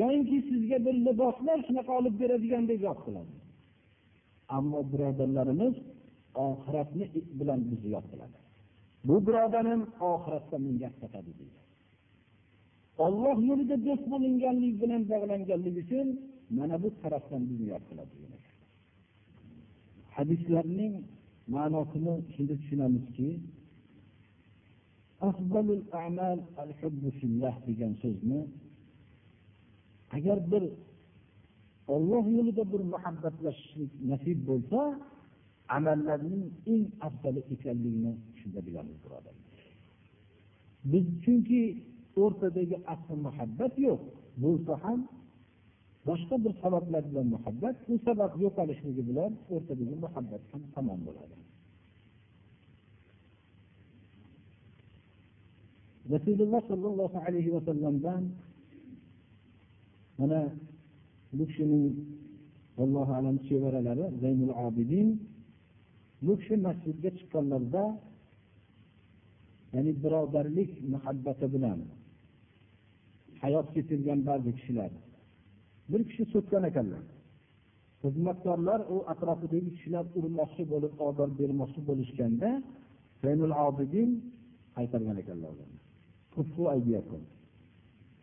yoyinki 0.00 0.36
sizga 0.48 0.78
bir 0.86 0.94
liboslar 1.06 1.58
shunaqa 1.66 1.92
olib 2.00 2.14
beradigandek 2.22 2.80
yod 2.88 2.98
qiladi. 3.06 3.34
Ammo 4.56 4.80
birodarlarimiz 4.92 5.74
oxiratni 6.46 7.04
bilan 7.38 7.60
bizni 7.70 7.88
yod 7.96 8.06
qiladi 8.12 8.38
bu 9.08 9.16
birodarim 9.26 9.82
oxiratda 10.12 10.56
menga 10.66 10.88
sotadi 11.00 11.32
deydi. 11.38 11.60
Olloh 13.04 13.36
yo'lida 13.48 13.76
do'st 13.86 14.04
bo'linganlik 14.12 14.74
bilan 14.82 15.02
bog'langanligi 15.12 15.80
uchun 15.86 16.06
mana 16.58 16.76
bu 16.82 16.88
tarafdan 17.02 17.42
bizni 17.48 17.66
yod 17.74 17.84
qiladi 17.90 18.14
hadislarning 20.16 20.94
ma'nosini 21.54 22.14
shunda 22.34 22.54
tushunamizki 22.60 23.28
afzalul 25.28 25.82
a'mal 26.02 26.38
al 26.62 26.70
degan 27.66 27.92
so'zni 28.02 28.40
agar 30.16 30.38
bir 30.52 30.64
olloh 31.94 32.24
yo'lida 32.36 32.64
bir 32.72 32.82
muhabbatlashishlik 32.94 33.90
nasib 34.10 34.38
bo'lsa 34.48 34.80
amallarning 35.76 36.44
eng 36.72 36.84
afzali 37.06 37.40
ekanligini 37.54 38.12
shunda 38.38 38.60
bilamiz 38.66 38.96
birodarlar 39.04 39.60
biz 40.92 41.04
chunki 41.24 41.62
o'rtadagi 42.22 42.76
asli 42.92 43.14
muhabbat 43.26 43.74
yo'q 43.86 44.00
bo'lsa 44.44 44.74
ham 44.84 45.00
boshqa 46.08 46.36
bir 46.44 46.52
sabablar 46.62 47.02
bilan 47.10 47.26
muhabbat 47.34 47.76
u 47.92 47.94
sabab 48.06 48.32
yo'qolishligi 48.44 49.02
bilan 49.10 49.32
o'rtadagi 49.54 49.94
muhabbat 50.04 50.42
ham 50.52 50.62
tamom 50.74 51.00
bo'ladi. 51.06 51.36
Rasululloh 56.14 56.62
sollallohu 56.70 57.18
alayhi 57.26 57.50
vasallamdan 57.56 58.22
mana 60.18 60.40
bu 61.36 61.44
kishining 61.48 61.86
allohu 62.82 63.12
alam 63.18 63.36
chevaralari 63.46 64.04
zaynul 64.22 64.54
obidin 64.66 65.08
bu 66.26 66.32
kishi 66.40 66.54
masjidga 66.66 67.10
chiqqanlarida 67.18 67.84
ya'ni 69.74 69.92
birodarlik 70.02 70.70
muhabbati 70.92 71.46
bilan 71.54 71.78
hayot 73.42 73.66
kechirgan 73.74 74.20
ba'zi 74.28 74.50
kishilar. 74.58 74.90
Bir 75.90 76.00
kishi 76.08 76.24
so'kkan 76.34 76.62
ekanlar. 76.70 77.04
Xizmatkorlar 78.02 78.80
u 78.94 78.96
atrofidagi 79.12 79.70
kishilar 79.76 80.04
urmoqchi 80.18 80.62
bo'lib 80.72 80.94
odob 81.08 81.30
bermoqchi 81.40 81.80
bo'lishganda 81.88 82.50
zaynul 83.22 83.54
obidin 83.66 84.10
qaytargan 84.76 85.16
ekanlar. 85.22 85.54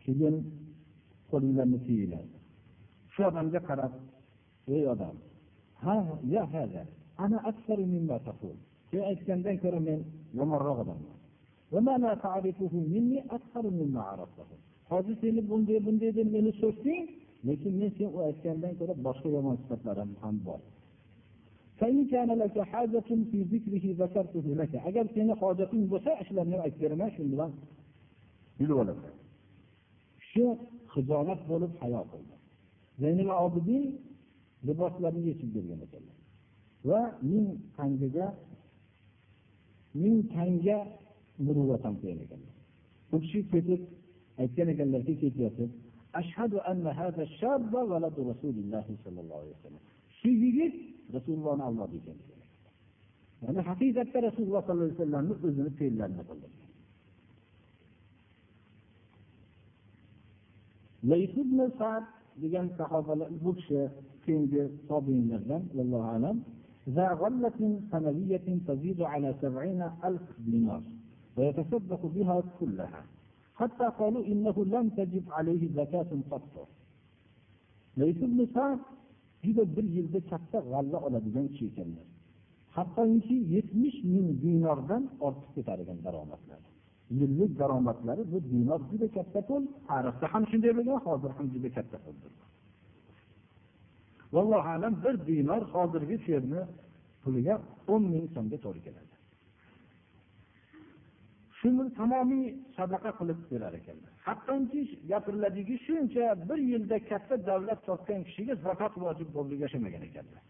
Keyin 0.04 0.34
qo'linglarni 1.32 1.78
tiyinglar 1.86 2.24
shu 3.14 3.20
odamga 3.30 3.60
qarab 3.68 3.92
ey 4.76 4.82
odam 4.94 5.16
ha 5.84 5.96
ya 6.34 6.44
hada 6.54 6.82
ana 7.24 7.38
aksaru 7.50 7.84
mimma 7.94 8.18
taqul? 8.28 8.56
Sen 8.90 9.02
aytgandan 9.10 9.56
ko'ra 9.62 9.80
men 9.88 10.00
yomonroq 10.38 10.78
odamman. 10.84 11.16
Hozir 14.90 15.16
seni 15.22 15.40
bunday 15.50 15.78
bunday 15.86 16.10
deb 16.18 16.28
meni 16.36 16.52
so'kding 16.62 17.02
lekin 17.46 17.72
men 17.80 17.90
sen 17.98 18.08
u 18.16 18.18
aytgandan 18.28 18.72
ko'ra 18.78 18.94
boshqa 19.06 19.28
yomon 19.36 19.56
sifatlarim 19.62 20.10
ham 20.22 20.36
bor. 20.46 20.60
Agar 24.88 25.06
seni 25.14 25.32
hojating 25.42 25.84
bo'lsa 25.92 26.10
shularni 26.26 26.56
aytib 26.64 26.80
beraman 26.84 27.10
shu 27.14 27.22
bilan 27.32 27.50
bilib 28.58 28.76
olasan. 28.82 29.12
Shu 30.30 30.44
hijolat 30.94 31.40
bo'lib 31.50 31.72
hayo 31.82 32.02
qildi. 32.12 32.34
Zaynul 33.02 33.32
obidin 33.44 33.84
liboslarini 34.66 35.22
yechib 35.30 35.50
bergan 35.56 35.80
ekanlar. 35.86 36.18
Va 36.88 37.00
ming 37.30 37.48
tangaga 37.76 38.26
ming 40.02 40.16
tanga 40.34 40.78
muruvvat 41.46 41.82
ham 41.86 41.94
qilgan 42.00 42.20
ekanlar. 42.26 42.54
U 43.14 43.16
kishi 43.24 43.40
ketib 43.52 43.80
aytgan 44.42 44.68
ekanlarki 44.74 45.14
ketyapti 45.22 45.64
ashhadu 46.20 46.56
anna 46.70 46.90
hada 47.00 47.22
shabba 47.40 47.80
valadu 47.92 48.20
rasulilloh 48.30 48.84
sollallohu 49.04 49.40
alayhi 49.42 49.56
vasallam. 49.58 49.82
Shu 50.18 50.30
yigit 50.44 50.74
rasulullohni 51.16 51.62
avlodi 51.68 51.96
ekan. 52.02 52.18
Ya'ni 53.44 53.60
haqiqatda 53.68 54.18
rasululloh 54.28 54.60
sollallohu 54.66 54.88
alayhi 54.88 55.00
vasallamni 55.00 55.34
o'zini 55.46 55.70
fe'llarini 55.78 56.24
qildi. 56.30 56.48
Degan 62.40 62.66
sahobalar 62.78 63.28
bu 63.44 63.50
kishi 63.58 63.80
keyingi 64.24 64.62
tobiinlardan 64.88 65.62
vallohu 65.76 66.08
alam 66.16 66.38
ذا 66.96 67.08
غلة 67.22 67.60
سنوية 67.92 68.46
تزيد 68.68 69.00
على 69.12 69.30
سبعين 69.42 69.82
ألف 70.08 70.24
دينار 70.46 70.82
ويتصدق 71.36 72.02
بها 72.14 72.36
كلها 72.58 73.02
حتى 73.60 73.86
قالوا 73.98 74.24
إنه 74.32 74.56
لم 74.74 74.86
تجب 74.98 75.24
عليه 75.36 75.62
زكاة 75.78 76.10
قط 76.30 76.54
ليس 77.96 78.18
بن 78.32 78.40
سعد 78.54 78.78
juda 79.44 79.64
bir 79.76 79.84
yilda 79.96 80.20
katta 80.30 80.58
g'alla 80.70 80.98
oladigan 81.06 81.46
kishi 81.48 81.64
ekanlar 81.70 82.06
hattoki 82.76 83.36
yetmish 83.54 83.98
ming 84.14 84.28
dinordan 84.42 85.02
ortib 85.26 85.50
ketar 85.56 85.78
ekan 85.84 85.98
daromadlari 86.06 86.71
yillik 87.18 87.52
daromadlari 87.60 88.22
bu 88.32 88.38
dinor 88.52 88.80
juda 88.90 89.08
katta 89.16 89.40
pul 89.48 89.62
tarixda 89.88 90.26
ham 90.32 90.42
shunday 90.50 90.72
bo'lgan 90.78 90.98
hozir 91.06 91.30
ham 91.36 91.46
juda 91.54 91.68
katta 91.76 91.98
puldir 92.04 92.32
vallohu 94.34 94.68
alam 94.76 94.94
bir 95.04 95.14
dinor 95.28 95.62
hozirgi 95.74 96.16
she'rni 96.26 96.62
puliga 97.22 97.54
o'n 97.92 98.02
ming 98.12 98.26
so'mga 98.34 98.58
to'g'ri 98.64 98.80
keladi. 98.86 99.14
Shuni 101.58 101.84
tamomiy 101.98 102.44
sadaqa 102.76 103.10
qilib 103.18 103.38
berar 103.50 103.74
ekanlar. 103.80 104.12
Hattoki 104.26 104.80
gapiriladiki 105.10 105.76
shuncha 105.86 106.24
bir 106.48 106.58
yilda 106.70 106.96
katta 107.10 107.34
davlat 107.48 107.80
topgan 107.88 108.20
kishiga 108.28 108.54
zakot 108.66 108.94
vojib 109.04 109.28
bo'lib 109.36 109.58
yashamagan 109.64 110.02
ekanlar. 110.08 110.42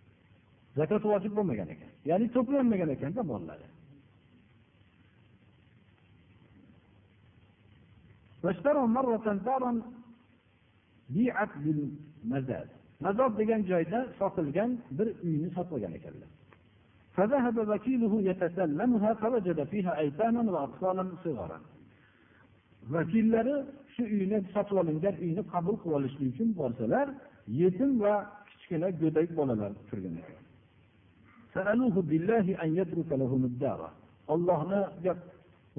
Zakot 0.78 1.02
vojib 1.12 1.32
bo'lmagan 1.38 1.68
ekan. 1.74 1.90
Ya'ni 2.10 2.26
to'planmagan 2.36 2.90
ekanda 2.96 3.22
mollari 3.32 3.66
mazod 13.05 13.31
degan 13.39 13.61
joyda 13.71 13.99
sotilgan 14.19 14.71
bir 14.97 15.07
uyni 15.27 15.49
sotib 15.55 15.73
olgan 15.77 15.93
ekanlar 15.99 16.29
فذهب 17.17 17.57
وكيله 17.71 18.13
يتسلمها 18.29 19.11
فوجد 19.21 19.59
فيها 19.71 19.91
أيتاما 20.03 20.43
وأطفالا 20.53 21.03
صغارا 21.23 21.59
vakillari 22.93 23.55
shu 23.95 24.03
uyni 24.15 24.37
sotib 24.53 24.77
olingan 24.81 25.15
uyni 25.25 25.43
qabul 25.53 25.75
qilib 25.81 25.95
olishlik 25.97 26.27
uchun 26.33 26.49
borsalar 26.59 27.07
yetim 27.61 27.91
va 28.03 28.13
kichkina 28.49 28.89
go'dak 29.01 29.29
bolalar 29.37 29.71
turgan 29.89 30.15
ollohniga 34.33 35.11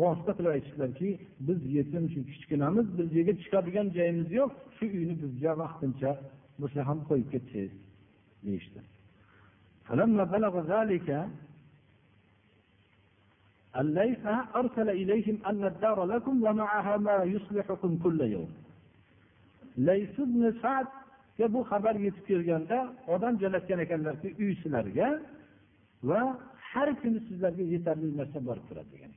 vosita 0.00 0.32
qilib 0.38 0.50
aytishdilarki 0.56 1.08
biz 1.46 1.60
yetim 1.76 2.04
shu 2.12 2.20
kichkinamiz 2.30 2.86
bizga 2.98 3.32
chiqadigan 3.42 3.86
joyimiz 3.96 4.28
yo'q 4.38 4.52
shu 4.76 4.84
uyni 4.98 5.14
bizga 5.22 5.52
vaqtincha 5.62 6.10
bo'lsa 6.60 6.80
ham 6.88 6.98
qo'yib 7.08 7.28
ketsangiz 7.34 7.74
deyishdi 8.46 8.80
فلما 9.88 10.24
بلغ 10.34 10.54
ذلك 10.74 11.08
الليث 13.82 14.24
أرسل 14.60 14.88
إليهم 15.02 15.36
أن 15.50 15.62
الدار 15.72 15.98
لكم 16.12 16.34
ومعها 16.46 16.94
ما 17.06 17.16
يصلحكم 17.34 17.90
كل 18.04 18.20
يوم 18.20 18.50
lays 19.86 20.10
ibn 20.18 20.42
sadga 20.62 21.46
bu 21.54 21.60
xabar 21.70 21.94
yetib 22.06 22.24
kelganda 22.30 22.78
odam 23.14 23.34
joylashgan 23.42 23.80
ekanlarki 23.86 24.28
uy 24.42 24.52
sizlarga 24.62 25.08
va 26.08 26.20
har 26.70 26.88
kuni 27.00 27.20
sizlarga 27.28 27.64
yetarli 27.74 28.08
narsa 28.20 28.38
borib 28.48 28.64
turadi 28.68 28.90
degan 28.94 29.12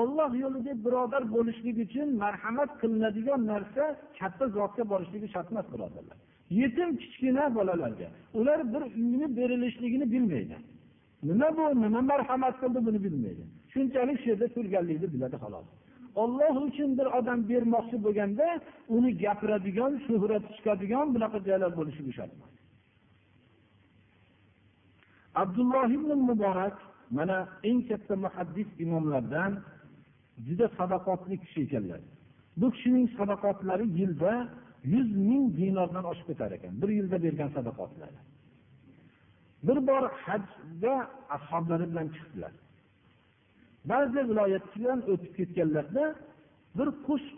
olloh 0.00 0.30
yo'lida 0.42 0.72
birodar 0.84 1.22
bo'lishlik 1.34 1.76
uchun 1.84 2.08
marhamat 2.22 2.70
qilinadigan 2.80 3.40
narsa 3.52 3.84
katta 4.18 4.44
zotga 4.56 4.84
borishligi 4.92 5.28
shart 5.34 5.48
emas 5.52 5.66
birodarlar. 5.72 6.16
Yetim 6.60 6.90
kichkina 7.00 7.44
bolalarga 7.56 8.08
ular 8.38 8.60
bir 8.72 8.82
uyni 9.00 9.26
berilishligini 9.38 10.06
bilmaydi. 10.14 10.56
Nima 11.28 11.48
bu 11.56 11.64
nima 11.84 12.00
marhamat 12.12 12.54
qildi 12.62 12.80
buni 12.86 13.00
bilmaydi. 13.06 13.42
Shunchalik 13.72 14.18
shu 14.22 14.26
yerda 14.30 14.46
turganlikni 14.56 15.08
biladi 15.14 15.36
xolos. 15.44 15.66
Olloh 16.22 16.54
uchun 16.68 16.90
bir 16.98 17.06
odam 17.18 17.40
bermoqchi 17.50 17.96
bo'lganda 18.04 18.46
uni 18.96 19.10
gapiradigan 19.22 19.92
shuhrati 20.06 20.48
chiqadigan 20.56 21.06
bunaqa 21.14 21.38
joylar 21.48 21.70
bo'lishi 21.78 22.12
shart 22.18 22.32
abdulloh 25.34 25.88
ibn 25.88 26.10
muborak 26.28 26.76
mana 27.10 27.48
eng 27.64 27.80
katta 27.88 28.14
muhaddis 28.16 28.68
imomlardan 28.84 29.52
juda 30.46 30.66
sadoqatli 30.78 31.36
kishi 31.44 31.60
ekanlar. 31.66 32.00
Bu 32.56 32.66
kishining 32.74 33.06
sadoqatlari 33.18 33.86
yilda 33.98 34.32
yuz 34.94 35.08
ming 35.30 35.44
dinordan 35.58 36.04
oshib 36.10 36.26
ketar 36.30 36.50
ekan. 36.56 36.72
Bir 36.82 36.90
yilda 36.98 37.16
bergan 37.22 37.50
sadaqotlari. 37.56 38.20
Bir 39.66 39.78
bor 39.88 40.04
hajga 40.24 40.94
ashoblari 41.36 41.86
bilan 41.90 42.08
chiqdilar. 42.16 42.52
Ba'zi 43.90 44.20
viloyatdan 44.28 44.98
o'tib 45.12 45.32
ketganlarida 45.38 46.04
bir 46.78 46.88
qush 47.06 47.28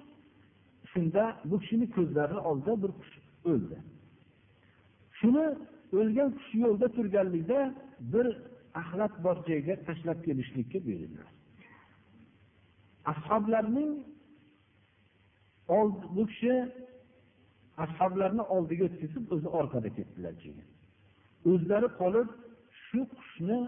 shunda 0.93 1.25
bu 1.51 1.57
kishini 1.63 1.87
ko'zlari 1.97 2.39
oldida 2.49 2.75
bir 2.83 2.91
qush 3.01 3.15
o'ldi. 3.51 3.77
Shuni 5.19 5.47
o'lgan 5.99 6.31
qush 6.37 6.53
yo'lda 6.65 6.87
turganlikda 6.97 7.61
bir 8.13 8.27
axlat 8.81 9.15
bor 9.25 9.37
joyga 9.49 9.75
tashlab 9.87 10.19
kelishlikka 10.27 10.79
buyurdilar. 10.87 11.29
Ashoblarning 13.13 13.93
bu 16.17 16.23
kishi 16.31 16.55
ashoblarni 17.85 18.43
oldiga 18.55 18.85
o'tkazib 18.89 19.25
o'zi 19.35 19.49
orqada 19.59 19.89
ketdilar 19.97 20.35
keyin. 20.43 20.67
O'zlari 21.51 21.89
qolib 22.01 22.29
shu 22.85 23.01
qushni 23.17 23.59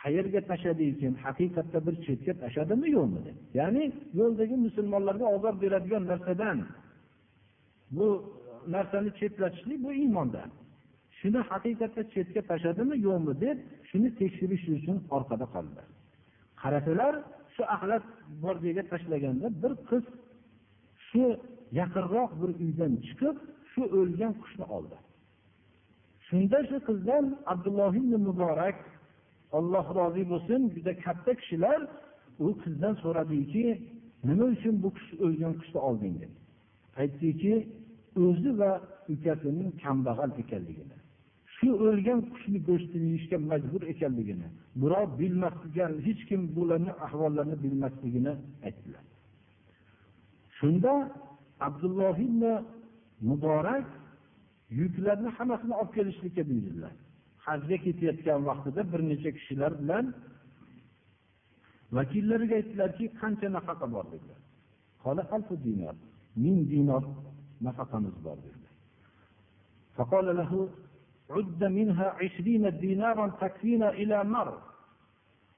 qayerga 0.00 0.40
tashladi 0.50 0.84
ekan? 0.92 1.14
Haqiqatda 1.24 1.78
bir 1.86 1.94
chetga 2.06 2.32
tashladimi 2.42 2.88
yo'qmi 2.96 3.20
deb. 3.26 3.36
Ya'ni 3.60 3.84
yo'ldagi 4.20 4.56
musulmonlarga 4.66 5.26
ozor 5.36 5.54
beradigan 5.62 6.04
narsadan 6.12 6.58
bu 7.96 8.06
narsani 8.74 9.10
chetlatishlik 9.20 9.78
bu 9.84 9.90
iymonda 10.02 10.42
shuni 11.18 11.40
haqiqatda 11.50 12.02
chetga 12.14 12.40
tashladimi 12.50 12.96
yo'qmi 13.06 13.32
deb 13.44 13.56
shuni 13.90 14.08
tekshirish 14.20 14.64
uchun 14.76 14.96
orqada 15.16 15.46
qoldilar. 15.54 15.86
Qarasalar 16.62 17.14
shu 17.60 17.66
axlat 17.74 18.02
bor 18.42 18.56
joyga 18.64 18.82
tashlaganda 18.92 19.46
bir 19.62 19.72
qiz 19.88 20.04
shu 21.08 21.24
yaqinroq 21.80 22.30
bir 22.40 22.50
uydan 22.64 22.92
chiqib 23.06 23.36
shu 23.72 23.82
o'lgan 23.98 24.32
qushni 24.42 24.64
oldi. 24.76 24.96
Shunda 26.26 26.58
shu 26.68 26.78
qizdan 26.88 27.24
abdulloh 27.52 27.92
ibn 28.00 28.12
muborak 28.28 28.78
alloh 29.58 29.86
rozi 29.98 30.24
bo'lsin 30.32 30.60
juda 30.74 30.92
katta 31.04 31.32
kishilar 31.40 31.80
u 32.44 32.46
qizdan 32.62 32.94
so'radiki 33.02 33.64
nima 34.28 34.44
uchun 34.54 34.74
bu 34.82 34.88
qush 34.96 35.10
o'lgan 35.24 35.52
qushni 35.60 35.80
olding 35.88 36.14
deb 36.22 36.32
aytdiki 37.02 37.54
o'zi 38.24 38.50
va 38.60 38.72
ukasining 39.14 39.70
kambag'al 39.84 40.30
ekanligini. 40.42 40.99
Shu 41.60 41.70
o'lgan 41.86 42.20
qushni 42.32 42.58
go'shtini 42.68 43.06
yeyishga 43.12 43.38
majbur 43.50 43.82
ekanligini 43.92 44.48
birov 44.82 45.08
bilmasligan 45.20 45.92
hech 46.06 46.22
kim 46.28 46.40
bularni 46.56 46.92
ahvollarini 47.06 47.56
bilmasligini 47.64 48.32
aytdilar. 48.66 49.04
Shunda 50.58 50.92
abdulloh 51.66 52.16
ibn 52.26 52.42
muborak 53.28 53.88
yuklarni 54.80 55.28
hammasini 55.36 55.74
olib 55.80 55.92
kelishlikka 55.96 56.42
buyurdilar. 56.50 56.94
Hajga 57.46 57.76
ketayotgan 57.84 58.40
vaqtida 58.48 58.82
bir 58.92 59.00
necha 59.10 59.30
kishilar 59.36 59.72
bilan 59.80 60.04
vakillariga 61.96 62.54
aytdilarki 62.60 63.04
qancha 63.20 63.48
nafaqa 63.56 63.86
bor? 63.94 64.06
dedilar. 64.14 65.96
Ming 66.44 66.58
dinor 66.72 67.04
nafaqamiz 67.66 68.16
bor 68.26 68.38
dedilar. 68.44 68.74
عد 71.29 71.63
منها 71.63 72.07
عشرين 72.21 72.79
دينارا 72.79 73.27
تكفينا 73.41 73.89
إلى 73.89 74.23
مر 74.23 74.61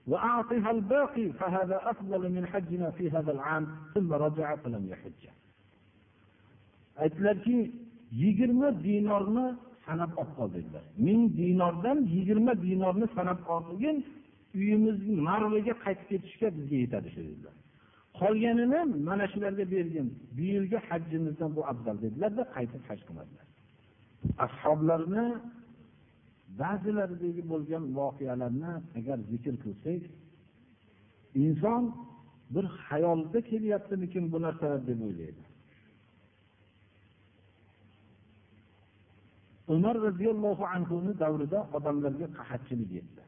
وأعطها 0.07 0.71
الباقي 0.71 1.29
فهذا 1.29 1.81
أفضل 1.91 2.31
من 2.31 2.47
حجنا 2.47 2.91
في 2.91 3.11
هذا 3.11 3.31
العام 3.31 3.67
ثم 3.93 4.13
رجع 4.13 4.55
فلم 4.55 4.87
يحج 4.89 5.21
aytdilarki 7.03 7.71
yigirma 8.21 8.69
dinorni 8.85 9.45
sanab 9.85 10.11
olib 10.21 10.31
qol 10.37 10.49
dedilar 10.55 10.83
ming 11.07 11.21
dinordan 11.39 11.97
yigirma 12.15 12.53
dinorni 12.65 13.07
sanab 13.17 13.39
olgin 13.55 13.97
uyimizni 14.57 15.15
marvaga 15.27 15.73
qaytib 15.83 16.07
ketishga 16.11 16.47
bizga 16.57 16.77
yetadi 16.83 17.09
shu 17.15 17.21
dedilar 17.29 17.55
qolganini 18.19 18.79
mana 19.07 19.25
shularga 19.33 19.65
bergin 19.73 20.07
bu 20.35 20.41
yilgi 20.51 20.77
hajjimizdan 20.87 21.49
bu 21.57 21.61
afzal 21.71 21.95
dedilarda 22.05 22.43
qaytib 22.55 22.83
haj 22.89 22.99
qilmadilar 23.07 23.45
ashoblarni 24.45 25.25
ba'zilaridagi 26.60 27.42
bo'lgan 27.52 27.84
voqealarni 27.98 28.72
agar 28.98 29.18
zikr 29.30 29.54
qilsak 29.64 30.02
inson 31.44 31.82
bir 32.54 32.64
xayolida 32.86 33.40
kelyaptimikin 33.50 34.24
bu 34.32 34.38
narsalar 34.46 34.80
deb 34.90 35.00
o'ylaydi. 35.08 35.44
Umar 39.74 39.96
roziyallohu 40.06 40.64
anhuni 40.76 41.12
davrida 41.22 41.60
odamlarga 41.76 42.26
qahatchilik 42.38 42.90
yetdi. 42.98 43.22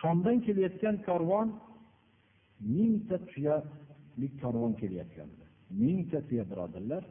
Shomdan 0.00 0.36
kelayotgan 0.46 0.96
korvon 1.08 1.48
mingta 2.76 3.16
tuyalik 3.30 4.34
korvon 4.42 4.72
kelayotgandi 4.80 5.44
mingta 5.82 6.18
tuya 6.28 6.44
birodarlar. 6.50 7.04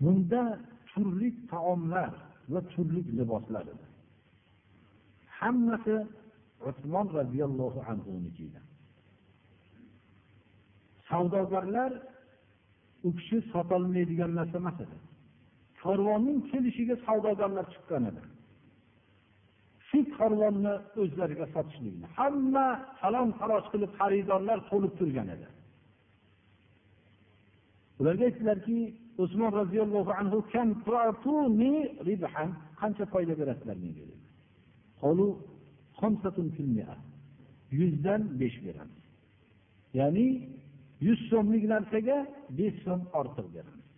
Bunda 0.00 0.42
turli 0.94 1.28
taomlar 1.50 2.12
va 2.52 2.60
turli 2.72 3.00
liboslar. 3.18 3.66
Edi 3.74 3.86
hammasi 5.38 5.96
usmon 6.68 7.06
roziyallohu 7.18 7.80
anhunikida 7.92 8.60
savdogarlar 11.08 11.92
u 13.06 13.08
kishi 13.16 13.38
sotolmaydigan 13.52 14.32
narsa 14.38 14.56
emas 14.62 14.78
edi. 14.84 14.96
Karvonning 15.82 16.38
kelishiga 16.50 16.96
savdogarlar 17.06 17.66
chiqqan 17.72 18.04
edi. 18.10 18.22
Shu 19.88 19.98
karvonni 20.18 20.74
o'zlariga 21.02 21.46
sotishlikni 21.54 22.06
hamma 22.18 22.66
salom 23.00 23.28
faroj 23.38 23.64
qilib 23.72 23.90
xaridorlar 23.98 24.58
to'lib 24.70 24.92
turgan 24.98 25.28
edi. 25.34 25.46
Ularga 28.00 28.24
aytdilarki 28.28 28.78
usmon 29.22 29.50
roziyallohu 29.60 30.10
anhu 30.20 30.38
qancha 32.80 33.04
foyda 33.12 33.34
berasizlar 33.40 33.76
menga 33.84 34.04
yuzdan 37.78 38.40
besh 38.40 38.58
beramiz. 38.66 39.02
Ya'ni 39.98 40.26
yuz 41.06 41.20
so'mlik 41.30 41.64
narsaga 41.74 42.16
besh 42.58 42.76
so'm 42.84 43.00
ortiq 43.20 43.46
beramiz. 43.56 43.88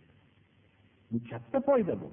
Bu 1.11 1.17
katta 1.29 1.57
foyda 1.69 1.95
bu. 2.01 2.09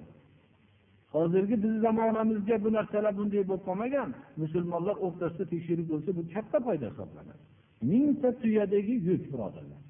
Hozirgi 1.14 1.56
bizni 1.62 1.80
zamonamizga 1.86 2.56
bu 2.64 2.68
narsalar 2.78 3.12
bunday 3.18 3.42
bo'lib 3.48 3.64
qolmagan. 3.68 4.08
Musulmonlar 4.42 4.96
o'rtasida 5.06 5.44
tekshirib 5.52 5.86
bo'lsa 5.92 6.10
bu 6.18 6.22
katta 6.34 6.58
foyda 6.66 6.86
hisoblanadi. 6.92 7.42
Mingta 7.90 8.30
tuyadagi 8.42 8.94
yuk 9.08 9.22
birodarlar. 9.32 9.83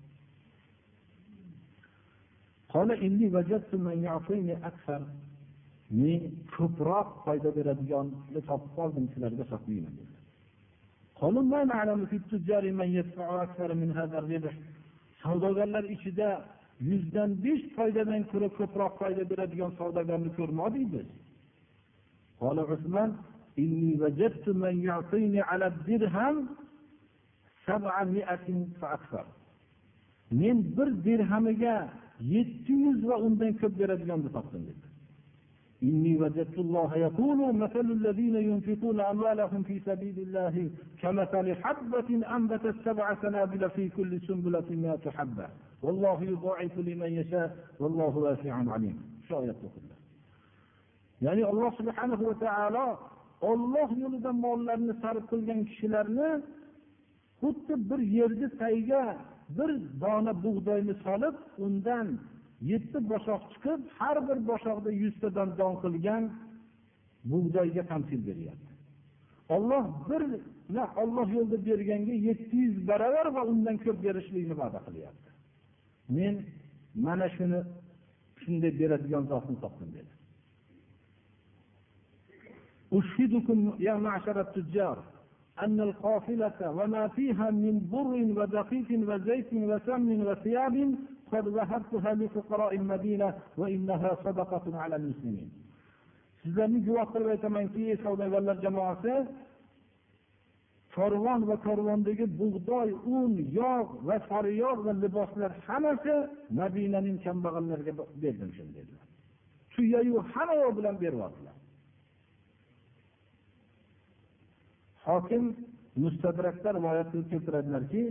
men 5.91 6.21
ko'proq 6.55 7.07
foyda 7.25 7.49
beradiganni 7.57 8.41
topib 8.49 8.71
qoldim 8.77 9.05
sizlarga 9.13 9.43
sotmayman 9.51 9.95
savdogarlar 15.23 15.83
ichida 15.95 16.29
yuzdan 16.89 17.29
besh 17.43 17.63
foydadan 17.77 18.21
ko'ra 18.31 18.49
ko'proq 18.59 18.93
foyda 19.01 19.23
beradigan 19.31 19.71
savdogarni 19.79 20.29
ko'rmadik 20.39 20.85
biz 20.93 21.07
قال 22.43 22.57
عثمان 22.71 23.09
إني 23.63 23.91
وجدت 24.01 24.45
من 24.63 24.75
يعطيني 24.89 25.39
على 25.49 25.65
الدرهم 25.73 26.35
سبعمائة 27.67 28.47
فأكثر 28.81 29.25
men 30.31 30.57
bir 30.77 30.89
dirhamiga 31.05 31.89
yetti 32.35 32.73
yuz 32.83 32.99
va 33.09 33.15
undan 33.27 33.51
ko'p 33.61 33.73
beradiganni 33.81 34.29
topdim 34.37 34.63
dedi 34.69 34.87
إني 35.89 36.13
وجدت 36.21 36.57
الله 36.65 36.91
يقول 37.07 37.39
مثل 37.63 37.85
الذين 37.97 38.35
ينفقون 38.49 38.99
أموالهم 39.13 39.61
في 39.63 39.75
سبيل 39.89 40.17
الله 40.25 40.55
كمثل 41.01 41.45
حبة 41.63 42.09
أنبتت 42.35 42.75
سبع 42.85 43.07
سنابل 43.23 43.69
في 43.75 43.89
كل 43.97 44.11
سنبلة 44.27 44.67
مئة 44.83 45.05
حبة 45.17 45.47
والله 45.83 46.17
يضاعف 46.23 46.73
لمن 46.87 47.11
يشاء 47.19 47.49
والله 47.79 48.13
واسع 48.17 48.53
عليم 48.73 48.97
شاية 49.29 49.51
كلها 49.75 49.99
ya'ni 51.21 51.43
alloh 51.43 51.71
subhanahu 51.79 52.23
va 52.29 52.35
taolo 52.45 52.87
olloh 53.51 53.89
yo'lida 54.03 54.31
mollarni 54.45 54.93
sarf 55.03 55.23
qilgan 55.31 55.59
kishilarni 55.69 56.29
xuddi 57.41 57.73
bir 57.89 57.99
yerni 58.17 58.47
tagiga 58.61 59.03
bir 59.58 59.70
dona 60.02 60.32
bug'doyni 60.44 60.94
solib 61.04 61.36
undan 61.66 62.06
yetti 62.70 62.98
boshoq 63.10 63.42
chiqib 63.52 63.80
har 63.98 64.16
bir 64.28 64.38
boshoqda 64.50 64.90
yuztadan 65.02 65.48
don 65.60 65.74
qilgan 65.82 66.24
bug'doyga 67.32 67.82
tamsil 67.92 68.20
beryapti. 68.28 68.72
Olloh 69.56 69.84
bir 70.10 70.22
olloh 71.02 71.28
yo'lida 71.36 71.58
berganga 71.68 72.14
yetti 72.28 72.56
yuz 72.64 72.76
baravar 72.88 73.26
va 73.36 73.42
undan 73.52 73.76
ko'p 73.84 73.98
berishlikni 74.06 74.54
va'da 74.62 74.80
qilyapti. 74.86 75.30
Men 76.16 76.34
mana 77.06 77.26
shuni 77.36 77.60
shunday 78.42 78.72
beradigan 78.80 79.24
zotni 79.32 79.56
topdim 79.64 79.90
dedi. 79.98 80.12
أشهدكم 85.59 85.79
يا 85.79 85.85
معشر 85.85 86.47
التجار 86.47 86.69
أن 86.69 86.69
القافلة 86.69 86.71
وما 86.71 87.07
فيها 87.07 87.51
من 87.51 87.79
بر 87.91 88.41
ودقيق 88.41 89.09
وزيت 89.09 89.53
وسمن 89.53 90.27
وثياب 90.27 90.95
قد 91.31 91.47
وهبتها 91.47 92.13
لفقراء 92.13 92.75
المدينة 92.75 93.33
وإنها 93.57 94.17
صدقة 94.23 94.77
على 94.77 94.95
المسلمين 94.95 95.51
sizlarni 96.43 96.79
guvoh 96.87 97.05
qilib 97.11 97.29
aytamanki 97.35 97.97
savdogarlar 98.03 98.57
jamoasi 98.65 99.13
korvon 100.95 101.41
va 101.49 101.55
korvondagi 101.65 102.25
bug'doy 102.39 102.89
un 103.17 103.31
yog' 103.59 103.91
va 104.07 104.15
sariyog' 104.29 104.79
va 104.85 104.93
liboslar 105.03 105.51
hammasi 105.67 106.15
madinaning 106.59 107.17
kambag'allariga 107.25 107.93
berdim 108.21 108.49
shuni 108.57 108.71
dedilar 108.77 109.05
tuyayu 109.73 110.15
hamma 110.33 110.53
yoq 110.61 110.73
bilan 110.79 110.95
beryaptilar 111.03 111.55
hokim 115.08 115.44
mustadrakda 116.02 116.68
rivoyat 116.78 117.08
qilib 117.12 117.28
keltiradilarki 117.32 118.02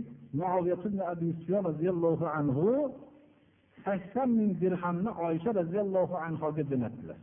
roziyallohu 1.68 2.26
anhu 2.38 2.68
sakson 3.84 4.28
ming 4.38 4.50
dirhamni 4.62 5.10
oysha 5.26 5.50
roziyallohu 5.60 6.14
anhoga 6.26 6.62
jo'natdilar. 6.70 7.20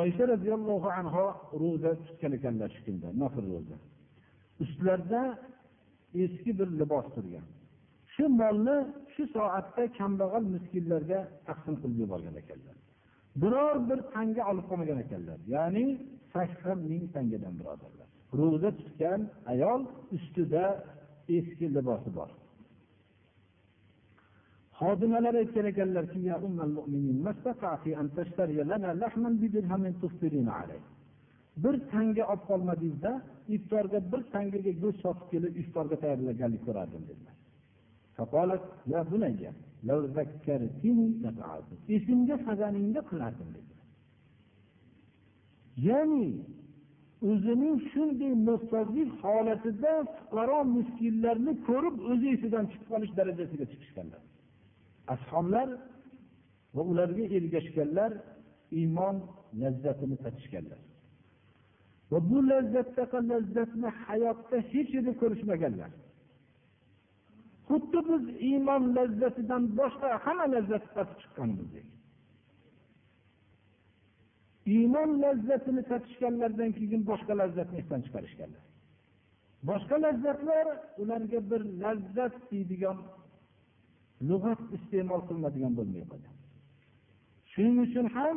Oysha 0.00 0.24
roziyallohu 0.32 0.88
anho 1.00 1.26
ro'za 1.62 1.90
tutgan 2.06 2.32
ekanlar 2.38 2.68
shu 2.74 2.80
kunda 2.86 3.08
nofil 3.22 3.46
ro'za. 3.54 3.76
Ustlarida 4.62 5.22
eski 6.24 6.50
bir 6.58 6.68
libos 6.80 7.06
turgan. 7.14 7.46
Shu 8.14 8.24
molni 8.40 8.76
shu 9.14 9.22
soatda 9.36 9.82
kambag'al 9.98 10.44
miskinlarga 10.54 11.20
taqsim 11.48 11.74
qilib 11.80 11.96
yuborgan 12.02 12.36
ekanlar. 12.42 12.76
Biror 13.42 13.76
bir 13.88 13.98
tanga 14.14 14.42
olib 14.50 14.66
qolmagan 14.70 14.98
ekanlar. 15.04 15.38
Ya'ni 15.54 15.84
sakson 16.34 16.78
ming 16.90 17.04
tangadan 17.14 17.54
birodarlar 17.60 17.95
ro'za 18.40 18.70
tutgan 18.80 19.20
ayol 19.52 19.80
ustida 20.16 20.64
eski 21.36 21.66
libosi 21.76 22.10
bor. 22.18 22.30
Xodimalar 24.80 25.34
aytgan 25.42 25.66
ekanlarki 25.72 26.18
bir 31.64 31.74
tanga 31.92 32.24
olib 32.32 32.44
qolmadingizda 32.50 33.12
iftorga 33.56 33.98
bir 34.12 34.22
tangaga 34.34 34.72
go'sht 34.82 35.00
sotib 35.04 35.26
kelib 35.32 35.52
iftorga 35.62 35.96
tayyorlaganlik 36.02 36.62
ko'rardim 36.68 37.02
dedilar. 37.10 37.36
Esimga 41.96 42.36
solganingda 42.46 43.00
qilardim 43.10 43.48
dedilar. 43.56 43.84
Ya'ni 45.88 46.28
o'zining 47.28 47.76
shunday 47.90 48.32
muhtojlik 48.48 49.10
holatida 49.22 49.92
fuqaro 50.16 50.60
miskinlarni 50.76 51.52
ko'rib 51.68 51.96
o'zi 52.10 52.26
esidan 52.36 52.64
chiqib 52.70 52.88
qolish 52.92 53.12
darajasiga 53.18 53.66
chiqishganlar. 53.72 54.22
Ashoblar 55.14 55.68
va 56.76 56.82
ularga 56.90 57.24
ergashganlar 57.36 58.12
iymon 58.80 59.16
lazzatini 59.62 60.16
tatishganlar. 60.24 60.80
Va 62.10 62.18
bu 62.30 62.38
lazzatdaqa 62.50 63.18
lazzatni 63.30 63.88
hayotda 64.04 64.56
hech 64.72 64.88
yerda 64.96 65.12
ko'rishmaganlar. 65.22 65.90
Xuddi 67.68 68.00
biz 68.10 68.24
iymon 68.50 68.82
lazzatidan 68.96 69.62
boshqa 69.78 70.08
hamma 70.24 70.46
lazzatni 70.54 70.90
tatib 70.96 71.16
chiqqanimizdek 71.22 71.86
iymon 74.74 75.10
lazzatini 75.22 75.82
tatishganlaridan 75.90 76.70
keyin 76.78 77.02
boshqa 77.10 77.32
lazzatni 77.40 77.76
esdan 77.82 78.00
chiqarishganlar. 78.06 78.62
Boshqa 79.68 79.96
lazzatlar 80.04 80.66
ularga 81.02 81.38
bir 81.50 81.62
lazzat 81.82 82.34
deydigan 82.50 82.98
lug'at 84.28 84.60
iste'mol 84.76 85.22
qilinadigan 85.28 85.72
bo'lmay 85.78 86.04
qolgan 86.12 86.36
shuning 87.56 87.78
uchun 87.86 88.06
ham 88.16 88.36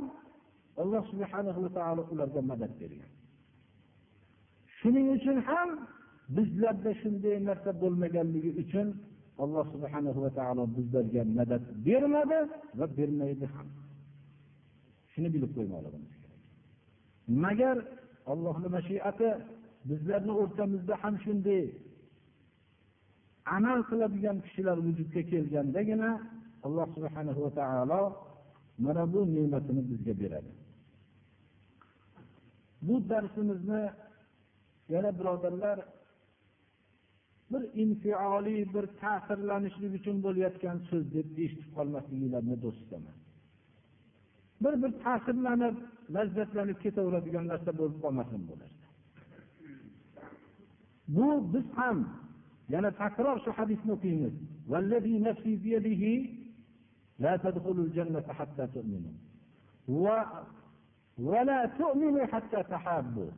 alloh 0.82 1.04
subhana 1.12 1.52
va 1.64 1.70
taolo 1.78 2.02
ularga 2.14 2.42
madad 2.52 2.72
bergan. 2.82 3.12
Shuning 4.78 5.08
uchun 5.18 5.38
ham 5.50 5.70
bizlarda 6.36 6.92
shunday 7.02 7.36
narsa 7.50 7.72
bo'lmaganligi 7.82 8.52
uchun 8.64 8.88
alloh 9.44 9.66
subhana 9.74 10.12
va 10.24 10.30
taolo 10.40 10.64
bizlarga 10.78 11.22
madad 11.40 11.64
bermadi 11.86 12.40
va 12.80 12.86
bermaydi 12.98 13.46
ham. 13.54 13.68
Shuni 15.12 15.30
bilib 15.36 15.52
qo'ymoqligimiz 15.58 16.12
kerak 16.14 16.18
magar 17.30 17.78
allohni 18.32 18.68
mashiati 18.78 19.30
bizlarni 19.90 20.34
o'rtamizda 20.42 20.94
ham 21.02 21.16
shunday 21.24 21.64
amal 23.58 23.80
qiladigan 23.90 24.38
kishilar 24.46 24.78
vujudga 24.86 25.22
kelgandagina 25.32 26.10
alloh 26.66 26.88
subhana 26.96 27.32
va 27.44 27.52
taolo 27.60 28.04
mana 28.84 29.04
bu 29.14 29.20
ne'matini 29.36 29.82
bizga 29.90 30.14
beradi. 30.22 30.52
Bu 32.88 32.96
darsimizni 33.10 33.84
yana 34.94 35.12
birodarlar 35.20 35.78
bir 37.52 37.64
infioliy 37.84 38.62
bir 38.74 38.86
ta'sirlanishlik 39.02 39.92
uchun 40.00 40.18
bo'layotgan 40.26 40.78
so'z 40.90 41.04
deb 41.16 41.28
eshitib 41.44 41.70
qolmasliklarini 41.78 42.56
do'st 42.64 42.80
istaman 42.84 43.18
bir 44.64 44.74
bir 44.82 44.92
ta'sirlanib 45.06 45.76
lazzatlanib 46.16 46.78
ketaveradigan 46.84 47.45
narsa 47.51 47.72
bo'lib 47.80 47.97
qolmasin 48.03 48.41
bu 48.49 48.53
narsa 48.62 48.86
bu 51.16 51.28
biz 51.53 51.68
ham 51.78 51.97
yana 52.74 52.89
takror 53.01 53.38
shu 53.45 53.51
hadisni 53.60 53.91
o'qiymiz. 53.97 54.36
ولا 61.20 61.66
تؤمنوا 61.66 62.26
حتى 62.26 62.64
تحابوا 62.64 63.32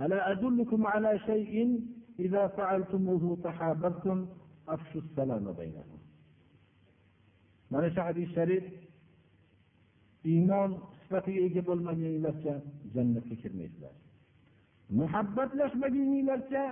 ألا 0.00 0.32
أدلكم 0.32 0.86
على 0.86 1.18
شيء 1.18 1.54
إذا 2.18 2.46
فعلتموه 2.46 3.38
تحاببتم 3.44 4.26
أفشوا 4.68 5.00
السلام 5.00 5.52
بينكم 5.52 6.00
mana 7.70 7.86
shu 7.94 8.00
hadis 8.02 8.26
sharif 8.34 8.64
iymon 10.26 10.72
sifatiga 11.10 11.40
ega 11.48 11.62
bo'lmaguninglarcha 11.68 12.52
jannatga 12.94 13.36
kirmaysizlar. 13.42 13.94
Muhabbatlashmaguninglarcha 15.00 16.62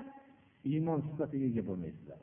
iymon 0.73 1.01
sifatiga 1.09 1.47
ega 1.51 1.63
bo'lmaysizlar. 1.69 2.21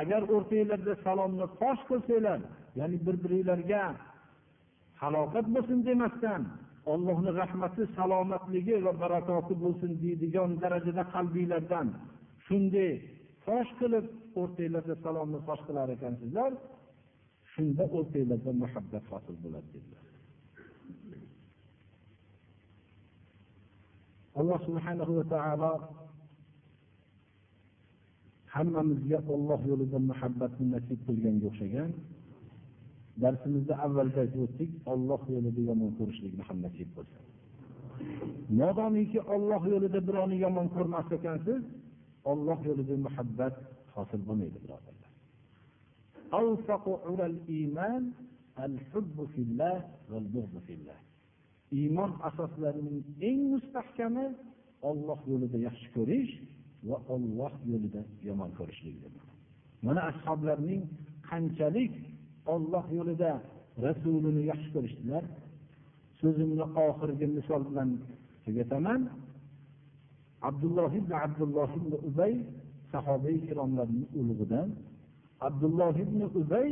Agar 0.00 0.22
o'rtanglarda 0.34 0.94
salomni 1.06 1.46
fosh 1.60 1.82
qilsanglar 1.88 2.40
ya'ni 2.80 2.96
bir 3.06 3.16
biringlarga 3.24 3.82
halokat 5.02 5.46
bo'lsin 5.54 5.78
demasdan 5.88 6.42
ollohni 6.92 7.30
rahmati 7.42 7.82
salomatligi 7.98 8.76
va 8.86 8.92
barakoti 9.02 9.54
bo'lsin 9.64 9.90
deydigan 10.02 10.50
darajada 10.62 11.04
qalbinglardan 11.14 11.86
shunday 12.46 12.92
fosh 13.44 13.70
qilib 13.80 14.06
o'rtanglarda 14.40 14.94
salomni 15.04 15.38
fosh 15.48 15.62
qilar 15.68 15.86
ekansizlar 15.96 16.50
shunda 17.52 17.84
o'rtanglarda 17.98 18.52
muhabbat 18.62 19.04
hosil 19.12 19.36
bo'ladi 19.44 19.68
dedilar. 19.76 20.03
Alloh 24.40 24.58
subhanahu 24.66 25.12
va 25.18 25.24
taolo 25.34 25.72
hammamizga 28.54 29.18
olloh 29.34 29.60
yo'lida 29.70 29.98
muhabbatni 30.10 30.66
nasib 30.74 30.98
qilganga 31.06 31.44
o'xshagan. 31.50 31.90
Darsimizda 33.22 33.74
avvalda 33.86 34.18
aytib 34.24 34.40
o'tdik 34.46 34.70
olloh 34.92 35.22
yo'lida 35.34 35.60
yomon 35.70 35.90
ko'rishlikni 35.98 36.42
ham 36.48 36.58
nasib 36.66 36.88
qilsin. 36.96 37.24
Modomiki 38.60 39.20
olloh 39.34 39.62
yo'lida 39.72 40.00
birovni 40.08 40.36
yomon 40.44 40.66
ko'rmas 40.74 41.08
ekansiz 41.18 41.62
olloh 42.32 42.58
yo'lida 42.68 42.94
muhabbat 43.06 43.54
hosil 43.94 44.20
bo'lmaydi 44.28 44.58
birodarlar. 44.64 45.10
Iymon 51.72 52.10
asoslarining 52.28 53.00
eng 53.28 53.40
mustahkami 53.52 54.26
olloh 54.90 55.20
yo'lida 55.30 55.58
yaxshi 55.66 55.88
ko'rish 55.96 56.32
va 56.88 56.96
olloh 57.14 57.52
yo'lida 57.70 58.02
yomon 58.28 58.50
ko'rishlikdir. 58.58 59.12
mana 59.86 60.00
ashoblarning 60.10 60.82
qanchalik 61.28 61.92
olloh 62.54 62.84
yo'lida 62.98 63.30
rasulini 63.86 64.42
yaxshi 64.50 64.68
ko'rishdilar? 64.76 65.24
So'zimni 66.20 66.64
oxirgi 66.86 67.26
misol 67.36 67.62
bilan 67.68 67.90
tugataman. 68.44 69.00
Abdulloh 70.48 70.90
ibn 71.00 71.12
abdulloh 71.24 71.70
ibn 71.78 71.92
ubay 72.08 72.34
sahobiy 72.92 73.36
ikromlarning 73.42 74.06
ulug'idan 74.20 74.68
abdulloh 75.48 75.94
ibn 76.04 76.20
ubay 76.40 76.68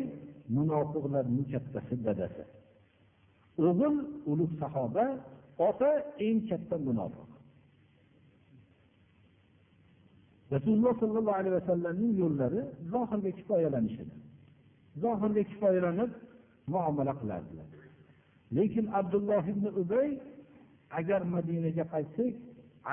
munofiqlarning 0.56 1.46
kattasi 1.52 1.94
dadasi. 2.06 2.44
O'g'il 3.58 3.96
ulug' 4.30 4.54
sahoba 4.62 5.04
ota 5.68 5.90
eng 6.26 6.38
katta 6.48 6.76
munofiq. 6.88 7.30
Rasululloh 10.54 10.92
sollallohu 11.02 11.38
alayhi 11.40 11.54
vasallamning 11.60 12.12
yo'llari 12.22 12.60
zohirga 12.92 13.30
kifoyalanishadi. 13.38 14.14
Zohirga 15.02 15.42
kifoyalanib 15.50 16.10
muomala 16.72 17.12
qilardilar. 17.20 17.68
Lekin 18.56 18.86
abdulloh 19.00 19.44
ibn 19.52 19.66
ubay 19.82 20.08
agar 20.98 21.20
madinaga 21.34 21.84
qaytsak 21.94 22.34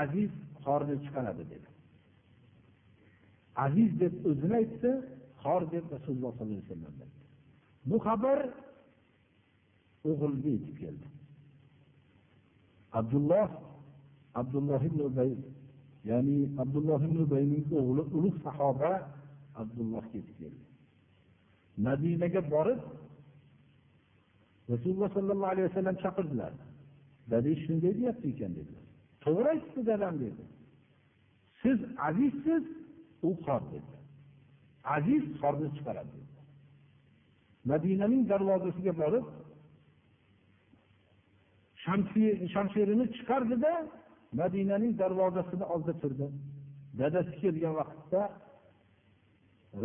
aziz 0.02 0.32
xorni 0.64 0.96
chiqaradi 1.04 1.44
dedi. 1.52 1.70
Aziz 3.66 3.90
deb 4.02 4.14
o'zini 4.30 4.56
aytdi 4.62 4.92
xor 5.44 5.62
deb 5.74 5.86
rasululloh 5.96 6.32
sollallohu 6.38 6.56
alayhi 6.56 6.68
vasallam 6.68 6.96
aytdi. 7.06 7.24
Bu 7.90 7.98
xabar 8.08 8.40
o'g'ilga 10.10 10.50
yetib 10.56 10.76
keldi. 10.82 11.08
Abdulloh 13.00 13.50
abdulloh 14.42 14.82
ibn 14.90 15.00
ubay 15.10 15.32
ya'ni 16.10 16.38
abdulloh 16.64 17.00
ibn 17.08 17.18
ubayning 17.26 17.66
o'g'li 17.80 18.04
ulug' 18.18 18.38
sahoba 18.46 18.92
abdullohga 19.62 20.16
yetib 20.20 20.36
keldi. 20.42 20.64
Madinaga 21.86 22.42
borib 22.54 22.82
rasululloh 24.72 25.10
sollallohu 25.18 25.52
alayhi 25.54 25.68
vasallam 25.70 25.98
chaqirdilar. 26.04 26.54
Dadang 27.32 27.58
shunday 27.66 27.94
deyapti 28.00 28.28
ekan 28.34 28.52
dedilar 28.60 28.86
to'g'ri 29.24 29.48
aytibdi 29.54 29.82
dadam 29.92 30.16
dedi. 30.24 30.44
Siz 31.62 31.80
azizsiz 32.08 32.64
u 33.28 33.30
xor 33.44 33.62
dedi. 33.74 33.94
Aziz 34.96 35.24
xorni 35.40 35.70
chiqaradi 35.78 36.12
dedi. 36.18 36.38
Madinaning 37.72 38.24
darvozasiga 38.32 38.94
borib 39.02 39.26
shamshirini 41.84 43.06
chiqardida 43.16 43.74
madinaning 44.40 44.94
darvozasini 45.02 45.66
oldida 45.74 45.94
turdi. 46.02 46.28
Dadasi 47.00 47.34
kelgan 47.42 47.74
vaqtda 47.80 48.22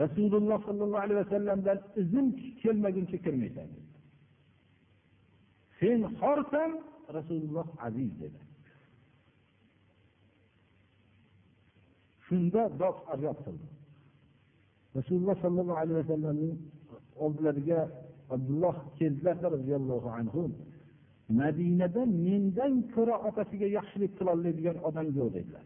rasululloh 0.02 0.58
sollallohu 0.68 1.02
alayhi 1.06 1.20
vasallamdan 1.24 1.78
izn 2.02 2.26
kelmaguncha 2.62 3.18
kirmaysan 3.24 3.68
sen 5.78 5.98
xorsan 6.20 6.70
rasululloh 7.16 7.68
aziz 7.86 8.10
dedi. 8.22 8.40
Shunda 12.26 12.62
dod 12.80 12.96
aryod 13.12 13.38
qildi. 13.46 13.66
Rasululloh 14.98 15.36
sollallohu 15.44 15.78
alayhi 15.82 15.98
vasallamning 16.02 16.54
oldilariga 17.24 17.80
abdulloh 18.34 18.76
keldilarda 18.98 19.46
roziyallohu 19.56 20.08
anhu 20.18 20.42
madinada 21.28 22.02
mendan 22.06 22.74
ko'ra 22.94 23.16
otasiga 23.28 23.66
yaxshilik 23.78 24.12
qilolmaydigan 24.18 24.76
odam 24.88 25.06
yo'q 25.18 25.30
dedilar. 25.36 25.64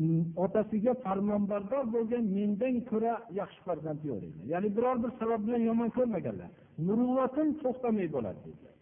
Mm, 0.00 0.22
otasiga 0.44 0.92
farmonbardor 1.04 1.84
bo'lgan 1.94 2.24
mendan 2.38 2.74
ko'ra 2.90 3.14
yaxshi 3.40 3.60
farzand 3.66 4.00
yo'q 4.08 4.18
dedilar. 4.24 4.46
Ya'ni 4.52 4.68
biror 4.76 4.96
bir 5.02 5.10
sabab 5.20 5.40
bilan 5.46 5.62
yomon 5.70 5.90
ko'rmaganlar. 5.96 6.50
Muruvvatim 6.86 7.48
to'xtamay 7.62 8.08
bo'ladi 8.16 8.40
dedilar. 8.48 8.74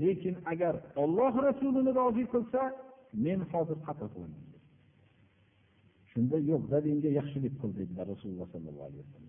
Lekin 0.00 0.34
agar 0.52 0.74
olloh 1.02 1.32
rasulini 1.48 1.92
rozi 2.00 2.24
qilsa 2.32 2.60
men 3.24 3.40
hozir 3.52 3.78
xato 3.86 4.06
qilaman. 4.12 4.42
Shunda 6.10 6.36
yo'q 6.50 6.62
dadangga 6.72 7.10
yaxshilik 7.18 7.54
qil 7.60 7.70
dedilar 7.80 8.06
rasululloh 8.12 8.46
sollallohu 8.54 8.86
alayhi 8.88 9.04
vasallam. 9.04 9.25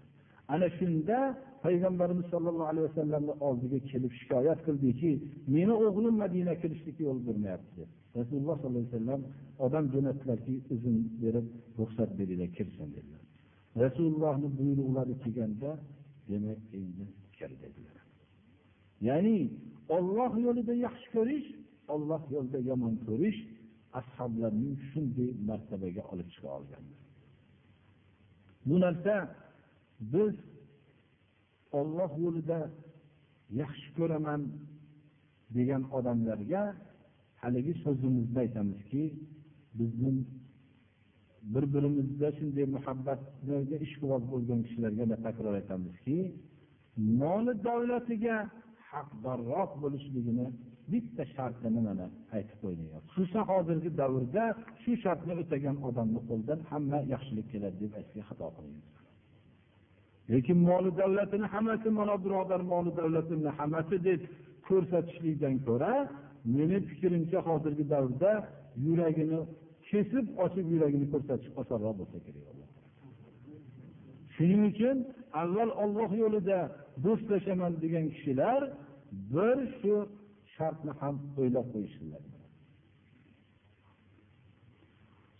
Ana 0.54 0.68
shunda 0.78 1.18
payg'ambarimiz 1.66 2.26
sollallohu 2.34 2.70
alayhi 2.72 2.88
vasallamni 2.90 3.34
oldiga 3.48 3.80
kelib 3.92 4.12
shikoyat 4.20 4.60
qildiki 4.68 5.12
meni 5.56 5.74
o'g'lim 5.86 6.16
madina 6.24 6.54
kirishlikka 6.62 7.02
yo'l 7.10 7.20
bermayapti. 7.28 7.82
Rasululloh 8.20 8.56
sollallohu 8.62 8.84
alayhi 8.84 8.96
vasallam 8.96 9.22
odam 9.66 9.86
jo'natdilarki 9.94 10.56
izn 10.76 10.96
berib 11.24 11.48
ruxsat 11.80 12.10
beringlar 12.20 12.50
kirsin 12.58 12.88
dedilar. 12.96 13.24
Rasulullohni 13.84 14.48
buyruqlari 14.60 15.14
kelganda 15.24 15.72
demak 16.30 16.62
endi 16.80 17.06
kir 17.38 17.52
dedilar. 17.64 17.98
Ya'ni 19.08 19.38
olloh 19.98 20.32
yo'lida 20.46 20.74
yaxshi 20.86 21.08
ko'rish 21.16 21.48
olloh 21.94 22.22
yo'lida 22.36 22.60
yomon 22.70 22.94
ko'rish 23.08 23.40
ashoblarning 24.00 24.76
shunday 24.90 25.30
martabaga 25.50 26.04
olib 26.12 26.30
chiqa 26.34 26.50
olgan 26.58 26.86
bu 28.68 28.76
narsa 28.86 29.14
biz 30.14 30.36
olloh 31.80 32.12
yo'lida 32.24 32.60
yaxshi 33.62 33.90
ko'raman 33.98 34.42
degan 35.56 35.84
odamlarga 35.98 36.64
haligi 37.42 37.74
so'zimizni 37.84 38.40
aytamizki 38.46 39.04
bizni 39.80 40.12
bir 41.54 41.64
birimizda 41.74 42.28
shunday 42.38 42.66
muhabbatga 42.76 43.78
ishqiboz 43.86 44.24
bo'lgan 44.32 44.60
kishilarga 44.66 45.18
takror 45.28 45.54
aytamizki 45.62 46.18
moli 47.22 47.54
davlatiga 47.68 48.38
haqdorroq 48.92 49.72
bo'lishligini 49.84 50.48
bitta 50.92 51.24
shartini 51.36 51.82
mana 51.88 52.06
aytib 52.38 52.58
qo'ydik 52.64 52.90
xususan 53.14 53.44
hozirgi 53.52 53.90
davrda 54.02 54.44
shu 54.82 54.92
shartni 55.04 55.34
o'tagan 55.42 55.76
odamni 55.90 56.22
qo'lidan 56.30 56.60
hamma 56.72 57.00
yaxshilik 57.14 57.48
keladi 57.54 57.78
deb 57.84 57.92
aytishga 58.00 58.24
xato 58.30 58.48
qilmaymiz. 58.56 59.07
Lekin 60.32 60.58
moli 60.70 60.90
davlatini 61.02 61.48
hammasi 61.54 61.90
mana 62.00 62.16
birodar 62.24 62.62
moli 62.74 62.92
davlatimni 63.00 63.52
hammasi 63.60 63.96
deb 64.08 64.22
ko'rsatishlikdan 64.68 65.56
ko'ra 65.68 65.94
meni 66.56 66.78
fikrimcha 66.90 67.40
hozirgi 67.48 67.86
davrda 67.94 68.32
yuragini 68.86 69.40
kesib 69.90 70.26
ochib 70.46 70.66
yuragini 70.74 71.06
ko'rsatish 71.14 71.50
osonroq 71.62 71.94
bo'lsa 72.00 72.18
kerak 72.26 72.58
shuning 74.36 74.62
uchun 74.72 74.98
avval 75.42 75.70
olloh 75.84 76.10
yo'lida 76.24 76.60
do'stlashaman 77.06 77.74
degan 77.84 78.06
kishilar 78.16 78.62
bir 79.34 79.58
shu 79.80 79.94
shartni 80.56 80.92
ham 81.02 81.16
o'ylab 81.40 81.68
qo'yishsinlar. 81.74 82.22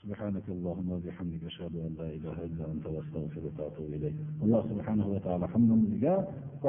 سبحانك 0.07 0.47
اللهم 0.49 0.89
وبحمدك 0.93 1.43
اشهد 1.51 1.75
ان 1.87 1.93
لا 1.99 2.09
اله 2.17 2.37
الا 2.47 2.65
انت 2.73 2.87
واستغفرك 2.95 3.55
واتوب 3.59 3.87
اليك 3.95 4.15
alloh 4.45 4.63
subhanahu 4.71 5.09
va 5.15 5.21
taolo 5.27 5.47
hammamizga 5.55 6.15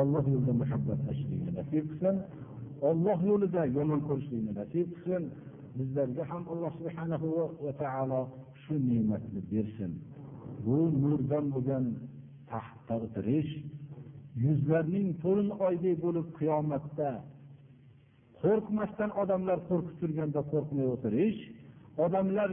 olloh 0.01 0.23
yo'lida 0.33 0.53
muhabbat 0.61 0.99
tashlishlikni 1.07 1.51
nasib 1.59 1.83
qilsin 1.89 2.15
olloh 2.89 3.17
yo'lida 3.29 3.61
yomon 3.77 3.99
ko'rishlikni 4.07 4.51
nasib 4.61 4.87
qilsin 4.95 5.23
bizlarga 5.77 6.23
ham 6.31 6.43
alloh 6.53 6.71
subhanahu 6.79 7.27
va 7.65 7.73
taolo 7.83 8.21
shu 8.63 8.73
ne'matni 8.89 9.41
bersin 9.51 9.91
bu 10.65 10.77
nurdan 11.01 11.45
bo'lgan 11.53 11.85
taxtda 12.51 12.95
o'tirish 13.05 13.51
yuzlarning 14.45 15.07
to'lin 15.23 15.49
oydek 15.67 15.95
bo'lib 16.05 16.27
qiyomatda 16.39 17.11
qo'rqmasdan 18.41 19.09
odamlar 19.21 19.57
qo'rqib 19.69 19.95
turganda 20.01 20.41
qo'rqmay 20.51 20.87
o'tirish 20.95 21.39
odamlar 22.05 22.51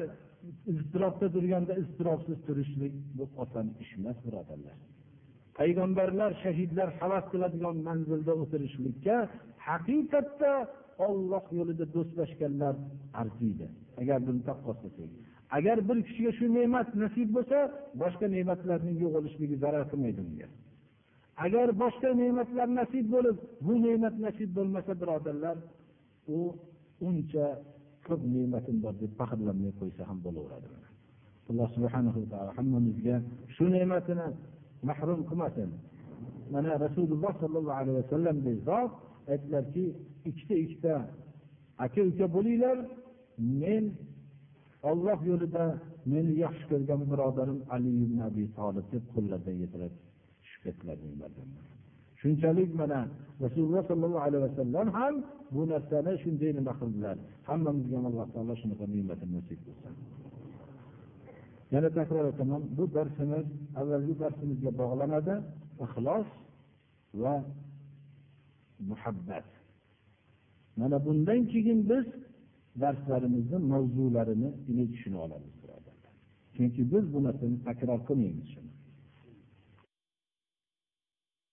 iztirobda 0.73 1.27
turganda 1.35 1.73
iztirobsiz 1.83 2.37
turishlik 2.47 2.93
bu 3.17 3.23
oson 3.43 3.67
ish 3.83 3.91
emas 3.99 4.17
birodarlar. 4.25 4.77
Payg'ambarlar 5.59 6.31
shahidlar 6.43 6.89
havas 6.99 7.25
qiladigan 7.33 7.77
manzilda 7.87 8.33
o'tirishlikka 8.43 9.17
haqiqatda 9.67 10.51
olloh 11.07 11.45
yo'lida 11.59 11.85
do'stlashganlar 11.95 12.75
arziydi 13.21 13.67
agar 14.01 14.19
buni 14.27 14.41
taqqoslasak 14.49 15.11
agar 15.57 15.77
bir 15.89 15.97
kishiga 16.07 16.31
shu 16.37 16.45
ne'mat 16.57 16.87
nasib 17.03 17.29
bo'lsa 17.35 17.57
boshqa 18.01 18.25
ne'matlarning 18.35 18.97
yo'qolishligi 19.03 19.55
zarar 19.63 19.83
qilmaydi 19.91 20.21
unga. 20.27 20.47
Agar 21.45 21.67
boshqa 21.83 22.09
ne'matlar 22.21 22.67
nasib 22.79 23.05
bo'lib 23.15 23.37
bu 23.65 23.73
ne'mat 23.85 24.15
nasib 24.25 24.49
bo'lmasa 24.57 24.91
birodarlar 25.01 25.57
u 26.37 26.39
uncha 27.07 27.47
ko'p 28.07 28.21
ne'matim 28.33 28.77
bor 28.83 28.93
deb 29.01 29.11
faxrlanmay 29.19 29.71
qo'ysa 29.79 30.01
ham 30.09 30.17
bo'laveradi 30.25 30.69
alloh 31.49 31.67
subhanahu 31.75 32.17
va 32.21 32.27
taolo 32.31 32.51
hammamizga 32.57 33.15
shu 33.55 33.65
ne'matini 33.75 34.27
mahrum 34.89 35.19
qilmasin. 35.29 35.69
Mana 36.53 36.71
rasululloh 36.85 37.33
sollallohu 37.41 37.77
alayhi 37.81 37.97
vasallamdek 38.01 38.57
zot 38.69 38.91
aytdilarki 39.31 39.85
ikkita 40.29 40.55
ikkita 40.63 40.93
aka 41.85 42.01
uka 42.09 42.25
bo'linglar. 42.35 42.77
Men 43.61 43.83
olloh 44.91 45.19
yo'lida 45.29 45.65
meni 46.11 46.33
yaxshi 46.45 46.65
ko'rgan 46.71 47.01
birodarim 47.11 47.59
ali 47.75 47.89
ibn 48.05 48.17
abi 48.27 48.43
tolib 48.57 48.85
deb 48.93 49.03
qo'llaridan 49.13 49.55
yetirib 49.63 49.93
tushib 50.41 50.61
ketdilar 50.65 50.97
shunchalik 52.25 52.69
mana 52.81 52.99
rasululloh 53.43 53.83
sollallohu 53.89 54.23
alayhi 54.27 54.43
vasallam 54.47 54.87
ham 54.97 55.15
bu 55.53 55.61
narsani 55.73 56.13
shunday 56.23 56.51
nima 56.57 56.73
qildilar? 56.79 57.17
Hammamizga 57.49 57.97
alloh 58.09 58.25
taolo 58.33 58.53
shunaqa 58.61 58.85
ne'matini 58.93 59.31
nasib 59.37 59.59
qilsin. 59.65 59.93
Yana 61.73 61.89
takror 61.97 62.25
aytaman 62.31 62.61
bu 62.77 62.83
darsimiz 62.97 63.45
avvalgi 63.79 64.13
darsimizga 64.21 64.71
bog'lanadi 64.81 65.35
ixlos 65.85 66.27
va 67.21 67.35
muhabbat. 68.89 69.47
Mana 70.79 70.97
bundan 71.05 71.39
keyin 71.51 71.79
biz 71.91 72.05
darslarimizni 72.83 73.57
mavzularini 73.73 74.49
tushunib 74.93 75.21
olamiz 75.25 75.55
chunki 76.55 76.81
biz 76.91 77.13
bu 77.13 77.19
narsani 77.23 77.57
takror 77.67 77.99
qilmaymiz 78.07 78.47